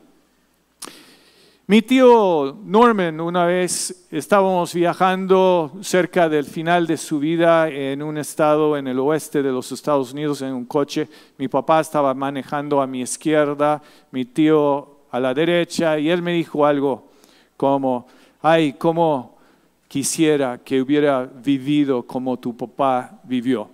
Mi 1.73 1.81
tío 1.81 2.59
Norman, 2.67 3.19
una 3.19 3.47
vez 3.47 4.07
estábamos 4.11 4.75
viajando 4.75 5.73
cerca 5.81 6.29
del 6.29 6.45
final 6.45 6.87
de 6.87 6.99
su 6.99 7.19
vida 7.19 7.71
en 7.71 8.03
un 8.03 8.19
estado 8.19 8.77
en 8.77 8.89
el 8.89 8.99
oeste 8.99 9.43
de 9.43 9.51
los 9.51 9.73
Estados 9.73 10.13
Unidos 10.13 10.43
en 10.43 10.53
un 10.53 10.67
coche. 10.67 11.09
Mi 11.39 11.49
papá 11.49 11.81
estaba 11.81 12.13
manejando 12.13 12.83
a 12.83 12.87
mi 12.87 13.01
izquierda, 13.01 13.81
mi 14.11 14.27
tío 14.27 15.07
a 15.11 15.19
la 15.19 15.33
derecha, 15.33 15.99
y 15.99 16.11
él 16.11 16.21
me 16.21 16.35
dijo 16.35 16.67
algo 16.67 17.09
como, 17.57 18.07
ay, 18.43 18.75
cómo 18.75 19.39
quisiera 19.89 20.59
que 20.59 20.83
hubiera 20.83 21.25
vivido 21.25 22.03
como 22.03 22.39
tu 22.39 22.55
papá 22.55 23.19
vivió. 23.25 23.71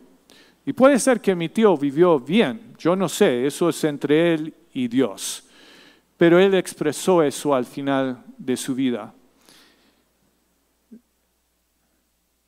Y 0.64 0.72
puede 0.72 1.00
ser 1.00 1.20
que 1.20 1.34
mi 1.34 1.48
tío 1.48 1.76
vivió 1.76 2.20
bien, 2.20 2.76
yo 2.78 2.94
no 2.94 3.08
sé, 3.08 3.44
eso 3.44 3.68
es 3.70 3.82
entre 3.82 4.34
él 4.34 4.54
y 4.72 4.86
Dios. 4.86 5.47
Pero 6.18 6.38
él 6.40 6.52
expresó 6.54 7.22
eso 7.22 7.54
al 7.54 7.64
final 7.64 8.24
de 8.36 8.56
su 8.56 8.74
vida. 8.74 9.14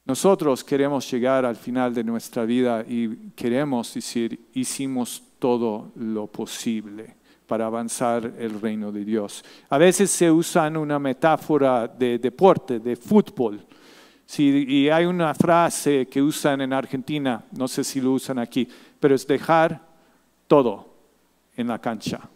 Nosotros 0.05 0.65
queremos 0.65 1.09
llegar 1.09 1.45
al 1.45 1.55
final 1.55 1.95
de 1.95 2.03
nuestra 2.03 2.45
vida 2.45 2.85
y 2.87 3.31
queremos 3.37 3.95
decir, 3.95 4.49
hicimos 4.55 5.23
todo 5.39 5.93
lo 5.95 6.27
posible 6.27 7.15
para 7.47 7.67
avanzar 7.67 8.33
el 8.37 8.61
reino 8.61 8.91
de 8.91 9.05
Dios. 9.05 9.45
A 9.69 9.79
veces 9.79 10.11
se 10.11 10.29
usa 10.29 10.67
una 10.69 10.99
metáfora 10.99 11.87
de 11.87 12.19
deporte, 12.19 12.81
de 12.81 12.97
fútbol. 12.97 13.65
y 14.39 14.89
hay 14.89 15.05
una 15.05 15.33
frase 15.33 16.07
que 16.07 16.21
usan 16.21 16.61
en 16.61 16.73
Argentina, 16.73 17.45
no 17.53 17.69
sé 17.69 17.85
si 17.85 18.01
lo 18.01 18.13
usan 18.13 18.41
aquí, 18.41 18.69
pero 18.99 19.15
es 19.15 19.25
dejar 19.25 19.81
todo 20.49 20.93
en 21.57 21.69
la 21.69 21.79
cancha. 21.79 22.29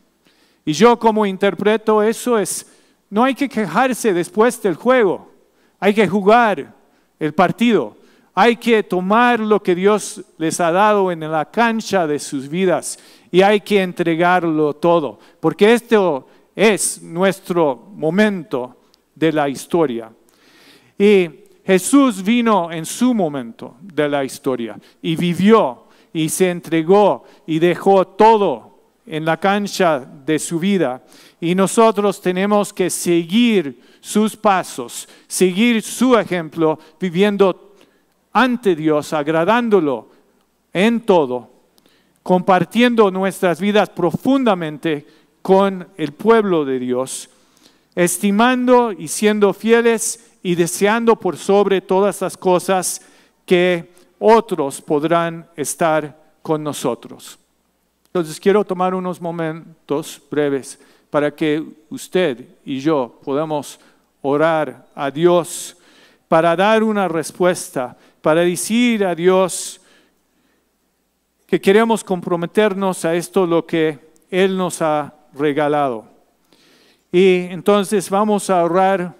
Y 0.64 0.72
yo 0.72 0.98
como 0.98 1.26
interpreto 1.26 2.02
eso 2.02 2.38
es, 2.38 2.66
no 3.10 3.24
hay 3.24 3.34
que 3.34 3.48
quejarse 3.48 4.12
después 4.12 4.60
del 4.62 4.74
juego, 4.76 5.30
hay 5.78 5.94
que 5.94 6.08
jugar 6.08 6.74
el 7.20 7.34
partido, 7.34 7.96
hay 8.34 8.56
que 8.56 8.82
tomar 8.82 9.38
lo 9.40 9.62
que 9.62 9.74
Dios 9.74 10.22
les 10.38 10.58
ha 10.60 10.72
dado 10.72 11.12
en 11.12 11.20
la 11.20 11.44
cancha 11.50 12.06
de 12.06 12.18
sus 12.18 12.48
vidas 12.48 12.98
y 13.30 13.42
hay 13.42 13.60
que 13.60 13.82
entregarlo 13.82 14.74
todo, 14.74 15.18
porque 15.40 15.74
esto 15.74 16.26
es 16.56 17.02
nuestro 17.02 17.76
momento 17.94 18.76
de 19.14 19.32
la 19.32 19.48
historia. 19.48 20.10
Y 20.98 21.30
Jesús 21.64 22.22
vino 22.22 22.70
en 22.70 22.84
su 22.84 23.14
momento 23.14 23.76
de 23.80 24.08
la 24.08 24.24
historia 24.24 24.78
y 25.00 25.16
vivió 25.16 25.84
y 26.12 26.28
se 26.28 26.50
entregó 26.50 27.24
y 27.46 27.58
dejó 27.58 28.06
todo 28.06 28.73
en 29.06 29.24
la 29.24 29.38
cancha 29.38 30.00
de 30.00 30.38
su 30.38 30.58
vida 30.58 31.02
y 31.40 31.54
nosotros 31.54 32.20
tenemos 32.20 32.72
que 32.72 32.88
seguir 32.88 33.80
sus 34.00 34.36
pasos, 34.36 35.08
seguir 35.26 35.82
su 35.82 36.16
ejemplo, 36.16 36.78
viviendo 36.98 37.74
ante 38.32 38.74
Dios, 38.74 39.12
agradándolo 39.12 40.08
en 40.72 41.00
todo, 41.02 41.50
compartiendo 42.22 43.10
nuestras 43.10 43.60
vidas 43.60 43.90
profundamente 43.90 45.06
con 45.42 45.88
el 45.96 46.12
pueblo 46.12 46.64
de 46.64 46.78
Dios, 46.78 47.28
estimando 47.94 48.92
y 48.92 49.08
siendo 49.08 49.52
fieles 49.52 50.32
y 50.42 50.54
deseando 50.54 51.16
por 51.16 51.36
sobre 51.36 51.80
todas 51.80 52.22
las 52.22 52.36
cosas 52.36 53.02
que 53.44 53.92
otros 54.18 54.80
podrán 54.80 55.48
estar 55.56 56.34
con 56.42 56.62
nosotros. 56.62 57.38
Entonces 58.16 58.38
quiero 58.38 58.64
tomar 58.64 58.94
unos 58.94 59.20
momentos 59.20 60.22
breves 60.30 60.78
para 61.10 61.34
que 61.34 61.64
usted 61.90 62.46
y 62.64 62.78
yo 62.78 63.18
podamos 63.24 63.80
orar 64.22 64.86
a 64.94 65.10
Dios 65.10 65.76
para 66.28 66.54
dar 66.54 66.84
una 66.84 67.08
respuesta, 67.08 67.98
para 68.22 68.42
decir 68.42 69.04
a 69.04 69.16
Dios 69.16 69.80
que 71.44 71.60
queremos 71.60 72.04
comprometernos 72.04 73.04
a 73.04 73.16
esto, 73.16 73.46
lo 73.46 73.66
que 73.66 73.98
Él 74.30 74.56
nos 74.56 74.80
ha 74.80 75.12
regalado. 75.32 76.06
Y 77.10 77.46
entonces 77.50 78.08
vamos 78.08 78.48
a 78.48 78.62
orar 78.62 79.12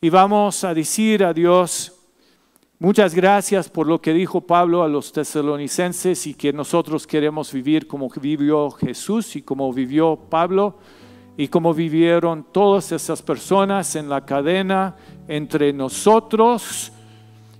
y 0.00 0.08
vamos 0.08 0.62
a 0.62 0.72
decir 0.72 1.24
a 1.24 1.32
Dios, 1.32 1.95
muchas 2.78 3.14
gracias 3.14 3.68
por 3.68 3.86
lo 3.86 4.00
que 4.00 4.12
dijo 4.12 4.40
Pablo 4.40 4.82
a 4.82 4.88
los 4.88 5.12
tesalonicenses 5.12 6.26
y 6.26 6.34
que 6.34 6.52
nosotros 6.52 7.06
queremos 7.06 7.52
vivir 7.52 7.86
como 7.86 8.08
vivió 8.08 8.70
Jesús 8.70 9.36
y 9.36 9.42
como 9.42 9.72
vivió 9.72 10.16
Pablo 10.16 10.78
y 11.36 11.48
como 11.48 11.74
vivieron 11.74 12.46
todas 12.52 12.92
esas 12.92 13.22
personas 13.22 13.94
en 13.96 14.08
la 14.08 14.24
cadena 14.24 14.96
entre 15.28 15.72
nosotros 15.72 16.92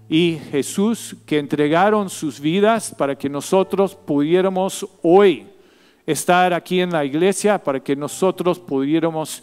y 0.08 0.38
Jesús 0.50 1.16
que 1.26 1.38
entregaron 1.38 2.08
sus 2.08 2.40
vidas 2.40 2.94
para 2.96 3.16
que 3.16 3.28
nosotros 3.28 3.94
pudiéramos 3.94 4.86
hoy 5.02 5.46
estar 6.06 6.54
aquí 6.54 6.80
en 6.80 6.92
la 6.92 7.04
iglesia, 7.04 7.62
para 7.62 7.80
que 7.80 7.96
nosotros 7.96 8.60
pudiéramos 8.60 9.42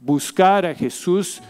buscar 0.00 0.64
a 0.64 0.74
Jesús, 0.74 1.40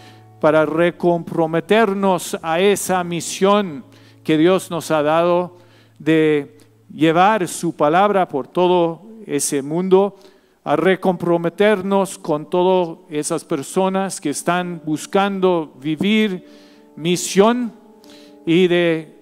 para 0.40 0.66
recomprometernos 0.66 2.38
a 2.42 2.60
esa 2.60 3.02
misión 3.04 3.84
que 4.22 4.38
Dios 4.38 4.70
nos 4.70 4.90
ha 4.90 5.02
dado 5.02 5.56
de 5.98 6.58
llevar 6.92 7.48
su 7.48 7.74
palabra 7.74 8.28
por 8.28 8.46
todo 8.46 9.02
ese 9.26 9.62
mundo, 9.62 10.16
a 10.64 10.76
recomprometernos 10.76 12.18
con 12.18 12.50
todas 12.50 12.98
esas 13.08 13.44
personas 13.44 14.20
que 14.20 14.30
están 14.30 14.82
buscando 14.84 15.72
vivir 15.80 16.46
misión 16.96 17.72
y 18.44 18.68
de 18.68 19.18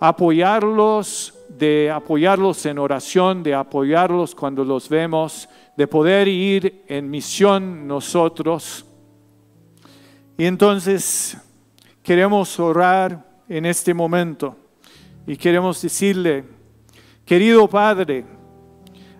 apoyarlos, 0.00 1.34
de 1.48 1.90
apoyarlos 1.90 2.64
en 2.66 2.78
oración, 2.78 3.42
de 3.42 3.54
apoyarlos 3.54 4.34
cuando 4.34 4.64
los 4.64 4.88
vemos, 4.88 5.48
de 5.76 5.86
poder 5.86 6.26
ir 6.26 6.84
en 6.88 7.10
misión 7.10 7.86
nosotros. 7.86 8.84
Y 10.40 10.46
entonces 10.46 11.36
queremos 12.02 12.58
orar 12.58 13.42
en 13.46 13.66
este 13.66 13.92
momento 13.92 14.56
y 15.26 15.36
queremos 15.36 15.82
decirle, 15.82 16.44
querido 17.26 17.68
Padre, 17.68 18.24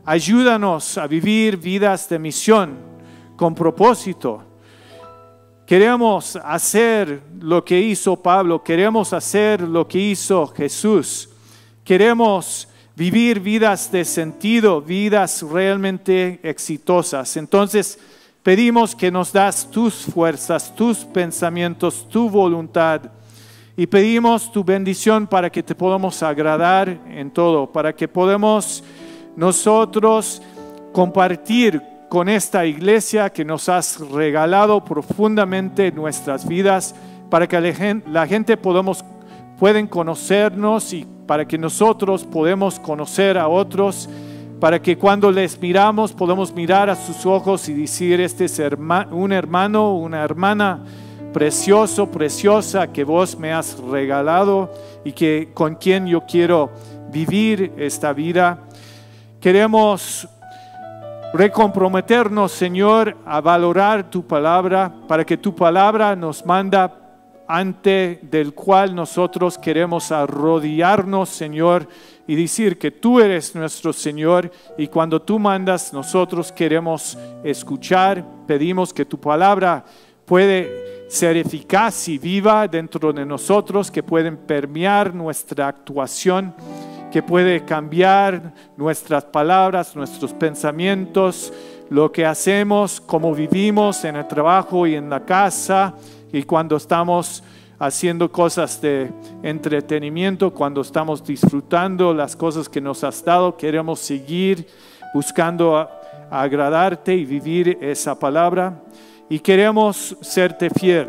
ayúdanos 0.06 0.96
a 0.96 1.06
vivir 1.06 1.58
vidas 1.58 2.08
de 2.08 2.18
misión 2.18 2.78
con 3.36 3.54
propósito 3.54 4.42
Queremos 5.66 6.36
hacer 6.36 7.20
lo 7.38 7.66
que 7.66 7.78
hizo 7.78 8.16
Pablo, 8.16 8.64
queremos 8.64 9.12
hacer 9.12 9.60
lo 9.60 9.86
que 9.86 9.98
hizo 9.98 10.46
Jesús. 10.46 11.28
Queremos 11.84 12.66
vivir 12.96 13.40
vidas 13.40 13.92
de 13.92 14.06
sentido, 14.06 14.80
vidas 14.80 15.42
realmente 15.42 16.40
exitosas. 16.42 17.36
Entonces, 17.36 17.98
pedimos 18.42 18.94
que 18.94 19.10
nos 19.10 19.32
das 19.32 19.70
tus 19.70 20.04
fuerzas, 20.04 20.74
tus 20.74 21.04
pensamientos, 21.04 22.08
tu 22.08 22.28
voluntad. 22.28 23.02
Y 23.76 23.86
pedimos 23.86 24.50
tu 24.52 24.62
bendición 24.62 25.26
para 25.26 25.50
que 25.50 25.62
te 25.62 25.74
podamos 25.74 26.22
agradar 26.22 26.88
en 27.08 27.30
todo, 27.30 27.70
para 27.70 27.94
que 27.94 28.08
podamos 28.08 28.84
nosotros 29.36 30.42
compartir 30.92 31.82
con 32.08 32.28
esta 32.28 32.66
iglesia 32.66 33.30
que 33.30 33.44
nos 33.44 33.68
has 33.68 34.00
regalado 34.00 34.84
profundamente 34.84 35.92
nuestras 35.92 36.46
vidas 36.46 36.94
para 37.30 37.46
que 37.46 37.60
la 38.06 38.26
gente, 38.26 38.56
podamos, 38.56 39.04
pueden 39.58 39.86
conocernos 39.86 40.92
y 40.92 41.06
para 41.26 41.46
que 41.46 41.56
nosotros 41.56 42.24
podemos 42.24 42.80
conocer 42.80 43.38
a 43.38 43.46
otros, 43.46 44.08
para 44.60 44.80
que 44.80 44.98
cuando 44.98 45.32
les 45.32 45.58
miramos 45.58 46.12
podamos 46.12 46.52
mirar 46.52 46.90
a 46.90 46.94
sus 46.94 47.24
ojos 47.24 47.66
y 47.70 47.74
decir, 47.74 48.20
este 48.20 48.44
es 48.44 48.60
un 49.10 49.32
hermano, 49.32 49.94
una 49.94 50.22
hermana 50.22 50.84
precioso, 51.32 52.10
preciosa 52.10 52.92
que 52.92 53.02
vos 53.02 53.38
me 53.38 53.52
has 53.52 53.78
regalado 53.78 54.70
y 55.02 55.12
que 55.12 55.50
con 55.54 55.76
quien 55.76 56.06
yo 56.06 56.20
quiero 56.26 56.70
vivir 57.10 57.72
esta 57.78 58.12
vida. 58.12 58.58
Queremos 59.40 60.28
recomprometernos, 61.32 62.52
Señor, 62.52 63.16
a 63.24 63.40
valorar 63.40 64.10
tu 64.10 64.26
palabra, 64.26 64.92
para 65.08 65.24
que 65.24 65.38
tu 65.38 65.54
palabra 65.54 66.14
nos 66.14 66.44
manda 66.44 66.96
ante 67.48 68.20
del 68.22 68.54
cual 68.54 68.94
nosotros 68.94 69.56
queremos 69.58 70.12
arrodillarnos, 70.12 71.28
Señor, 71.30 71.88
y 72.30 72.36
decir 72.36 72.78
que 72.78 72.92
tú 72.92 73.18
eres 73.18 73.56
nuestro 73.56 73.92
Señor 73.92 74.52
y 74.78 74.86
cuando 74.86 75.20
tú 75.20 75.40
mandas 75.40 75.92
nosotros 75.92 76.52
queremos 76.52 77.18
escuchar, 77.42 78.24
pedimos 78.46 78.94
que 78.94 79.04
tu 79.04 79.18
palabra 79.18 79.84
puede 80.26 81.08
ser 81.08 81.36
eficaz 81.36 82.06
y 82.06 82.18
viva 82.18 82.68
dentro 82.68 83.12
de 83.12 83.26
nosotros, 83.26 83.90
que 83.90 84.04
pueden 84.04 84.36
permear 84.36 85.12
nuestra 85.12 85.66
actuación 85.66 86.54
que 87.10 87.20
puede 87.20 87.64
cambiar 87.64 88.54
nuestras 88.76 89.24
palabras, 89.24 89.96
nuestros 89.96 90.32
pensamientos, 90.32 91.52
lo 91.88 92.12
que 92.12 92.24
hacemos, 92.24 93.00
cómo 93.00 93.34
vivimos 93.34 94.04
en 94.04 94.14
el 94.14 94.28
trabajo 94.28 94.86
y 94.86 94.94
en 94.94 95.10
la 95.10 95.24
casa 95.24 95.94
y 96.32 96.44
cuando 96.44 96.76
estamos 96.76 97.42
haciendo 97.80 98.30
cosas 98.30 98.80
de 98.80 99.10
entretenimiento, 99.42 100.52
cuando 100.52 100.82
estamos 100.82 101.24
disfrutando 101.24 102.14
las 102.14 102.36
cosas 102.36 102.68
que 102.68 102.80
nos 102.80 103.02
has 103.02 103.24
dado, 103.24 103.56
queremos 103.56 103.98
seguir 103.98 104.68
buscando 105.12 105.88
agradarte 106.30 107.16
y 107.16 107.24
vivir 107.24 107.78
esa 107.80 108.16
palabra 108.16 108.80
y 109.28 109.40
queremos 109.40 110.16
serte 110.20 110.70
fiel. 110.70 111.08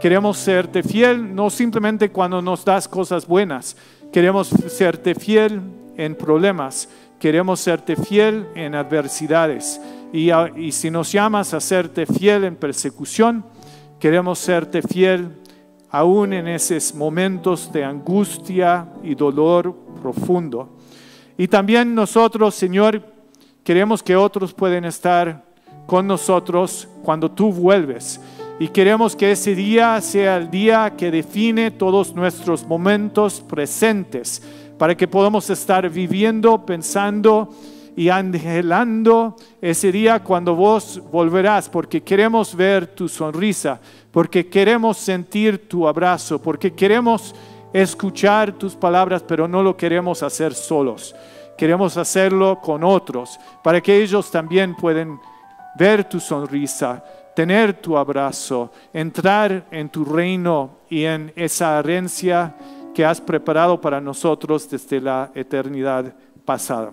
Queremos 0.00 0.38
serte 0.38 0.82
fiel 0.82 1.34
no 1.34 1.50
simplemente 1.50 2.10
cuando 2.10 2.40
nos 2.40 2.64
das 2.64 2.86
cosas 2.86 3.26
buenas, 3.26 3.76
Queremos 4.12 4.48
serte 4.48 5.14
fiel 5.14 5.60
en 5.96 6.14
problemas, 6.14 6.88
queremos 7.18 7.60
serte 7.60 7.96
fiel 7.96 8.46
en 8.54 8.74
adversidades. 8.74 9.80
Y, 10.10 10.30
y, 10.58 10.72
si 10.72 10.90
nos 10.90 11.12
llamas 11.12 11.52
a 11.52 11.60
serte 11.60 12.06
fiel 12.06 12.44
en 12.44 12.56
persecución, 12.56 13.44
queremos 14.00 14.38
serte 14.38 14.80
fiel 14.80 15.32
aún 15.90 16.32
en 16.32 16.48
esos 16.48 16.94
momentos 16.94 17.72
de 17.72 17.84
angustia 17.84 18.88
y 19.02 19.14
dolor 19.14 19.74
profundo. 20.00 20.76
Y 21.38 21.48
también 21.48 21.94
nosotros, 21.94 22.54
Señor, 22.54 23.02
queremos 23.62 24.02
que 24.02 24.16
otros 24.16 24.54
pueden 24.54 24.84
estar 24.84 25.44
con 25.86 26.06
nosotros 26.06 26.88
cuando 27.02 27.30
tú 27.30 27.52
vuelves. 27.52 28.20
Y 28.58 28.68
queremos 28.68 29.14
que 29.14 29.32
ese 29.32 29.54
día 29.54 30.00
sea 30.00 30.38
el 30.38 30.50
día 30.50 30.94
que 30.96 31.10
define 31.10 31.70
todos 31.70 32.14
nuestros 32.14 32.66
momentos 32.66 33.40
presentes, 33.40 34.42
para 34.78 34.94
que 34.94 35.08
podamos 35.08 35.48
estar 35.50 35.88
viviendo, 35.90 36.64
pensando 36.64 37.50
y 37.96 38.10
anhelando 38.10 39.34
ese 39.60 39.90
día 39.90 40.22
cuando 40.22 40.54
vos 40.54 41.00
volverás, 41.10 41.68
porque 41.68 42.02
queremos 42.02 42.54
ver 42.54 42.86
tu 42.86 43.08
sonrisa, 43.08 43.80
porque 44.12 44.48
queremos 44.48 44.98
sentir 44.98 45.66
tu 45.66 45.88
abrazo, 45.88 46.40
porque 46.40 46.74
queremos 46.74 47.34
escuchar 47.72 48.52
tus 48.52 48.76
palabras, 48.76 49.22
pero 49.22 49.48
no 49.48 49.62
lo 49.62 49.76
queremos 49.76 50.22
hacer 50.22 50.52
solos. 50.54 51.14
Queremos 51.56 51.96
hacerlo 51.96 52.60
con 52.60 52.84
otros, 52.84 53.40
para 53.64 53.80
que 53.80 54.02
ellos 54.02 54.30
también 54.30 54.76
puedan 54.76 55.18
ver 55.78 56.04
tu 56.04 56.20
sonrisa, 56.20 57.02
tener 57.34 57.72
tu 57.74 57.96
abrazo, 57.96 58.70
entrar 58.92 59.66
en 59.70 59.88
tu 59.88 60.04
reino 60.04 60.80
y 60.90 61.04
en 61.04 61.32
esa 61.34 61.78
herencia 61.78 62.54
que 62.94 63.06
has 63.06 63.22
preparado 63.22 63.80
para 63.80 64.02
nosotros 64.02 64.68
desde 64.68 65.00
la 65.00 65.30
eternidad 65.34 66.14
pasada. 66.44 66.92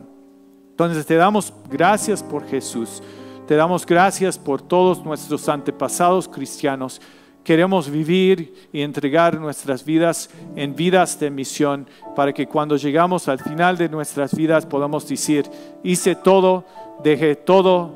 Entonces 0.74 1.05
te 1.05 1.15
damos 1.15 1.53
gracias 1.69 2.24
por 2.24 2.47
Jesús, 2.47 3.03
te 3.47 3.55
damos 3.55 3.86
gracias 3.86 4.39
por 4.39 4.59
todos 4.59 5.05
nuestros 5.05 5.47
antepasados 5.47 6.28
cristianos. 6.28 6.99
Queremos 7.43 7.91
vivir 7.91 8.69
y 8.74 8.82
entregar 8.82 9.39
nuestras 9.39 9.86
vidas 9.86 10.32
en 10.55 10.76
vidas 10.76 11.19
de 11.19 11.30
misión 11.30 11.88
para 12.15 12.34
que 12.34 12.47
cuando 12.47 12.76
llegamos 12.76 13.28
al 13.28 13.38
final 13.38 13.78
de 13.78 13.88
nuestras 13.88 14.34
vidas 14.34 14.65
podamos 14.65 15.07
decir, 15.07 15.45
hice 15.84 16.15
todo, 16.15 16.65
dejé 17.03 17.36
todo 17.36 17.93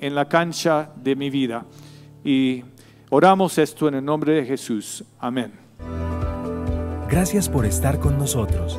en 0.00 0.14
la 0.14 0.28
cancha 0.28 0.90
de 1.02 1.16
mi 1.16 1.30
vida. 1.30 1.64
Y 2.22 2.62
oramos 3.10 3.58
esto 3.58 3.88
en 3.88 3.94
el 3.94 4.04
nombre 4.04 4.34
de 4.34 4.44
Jesús. 4.44 5.02
Amén. 5.18 5.50
Gracias 7.08 7.48
por 7.48 7.66
estar 7.66 7.98
con 7.98 8.16
nosotros. 8.16 8.78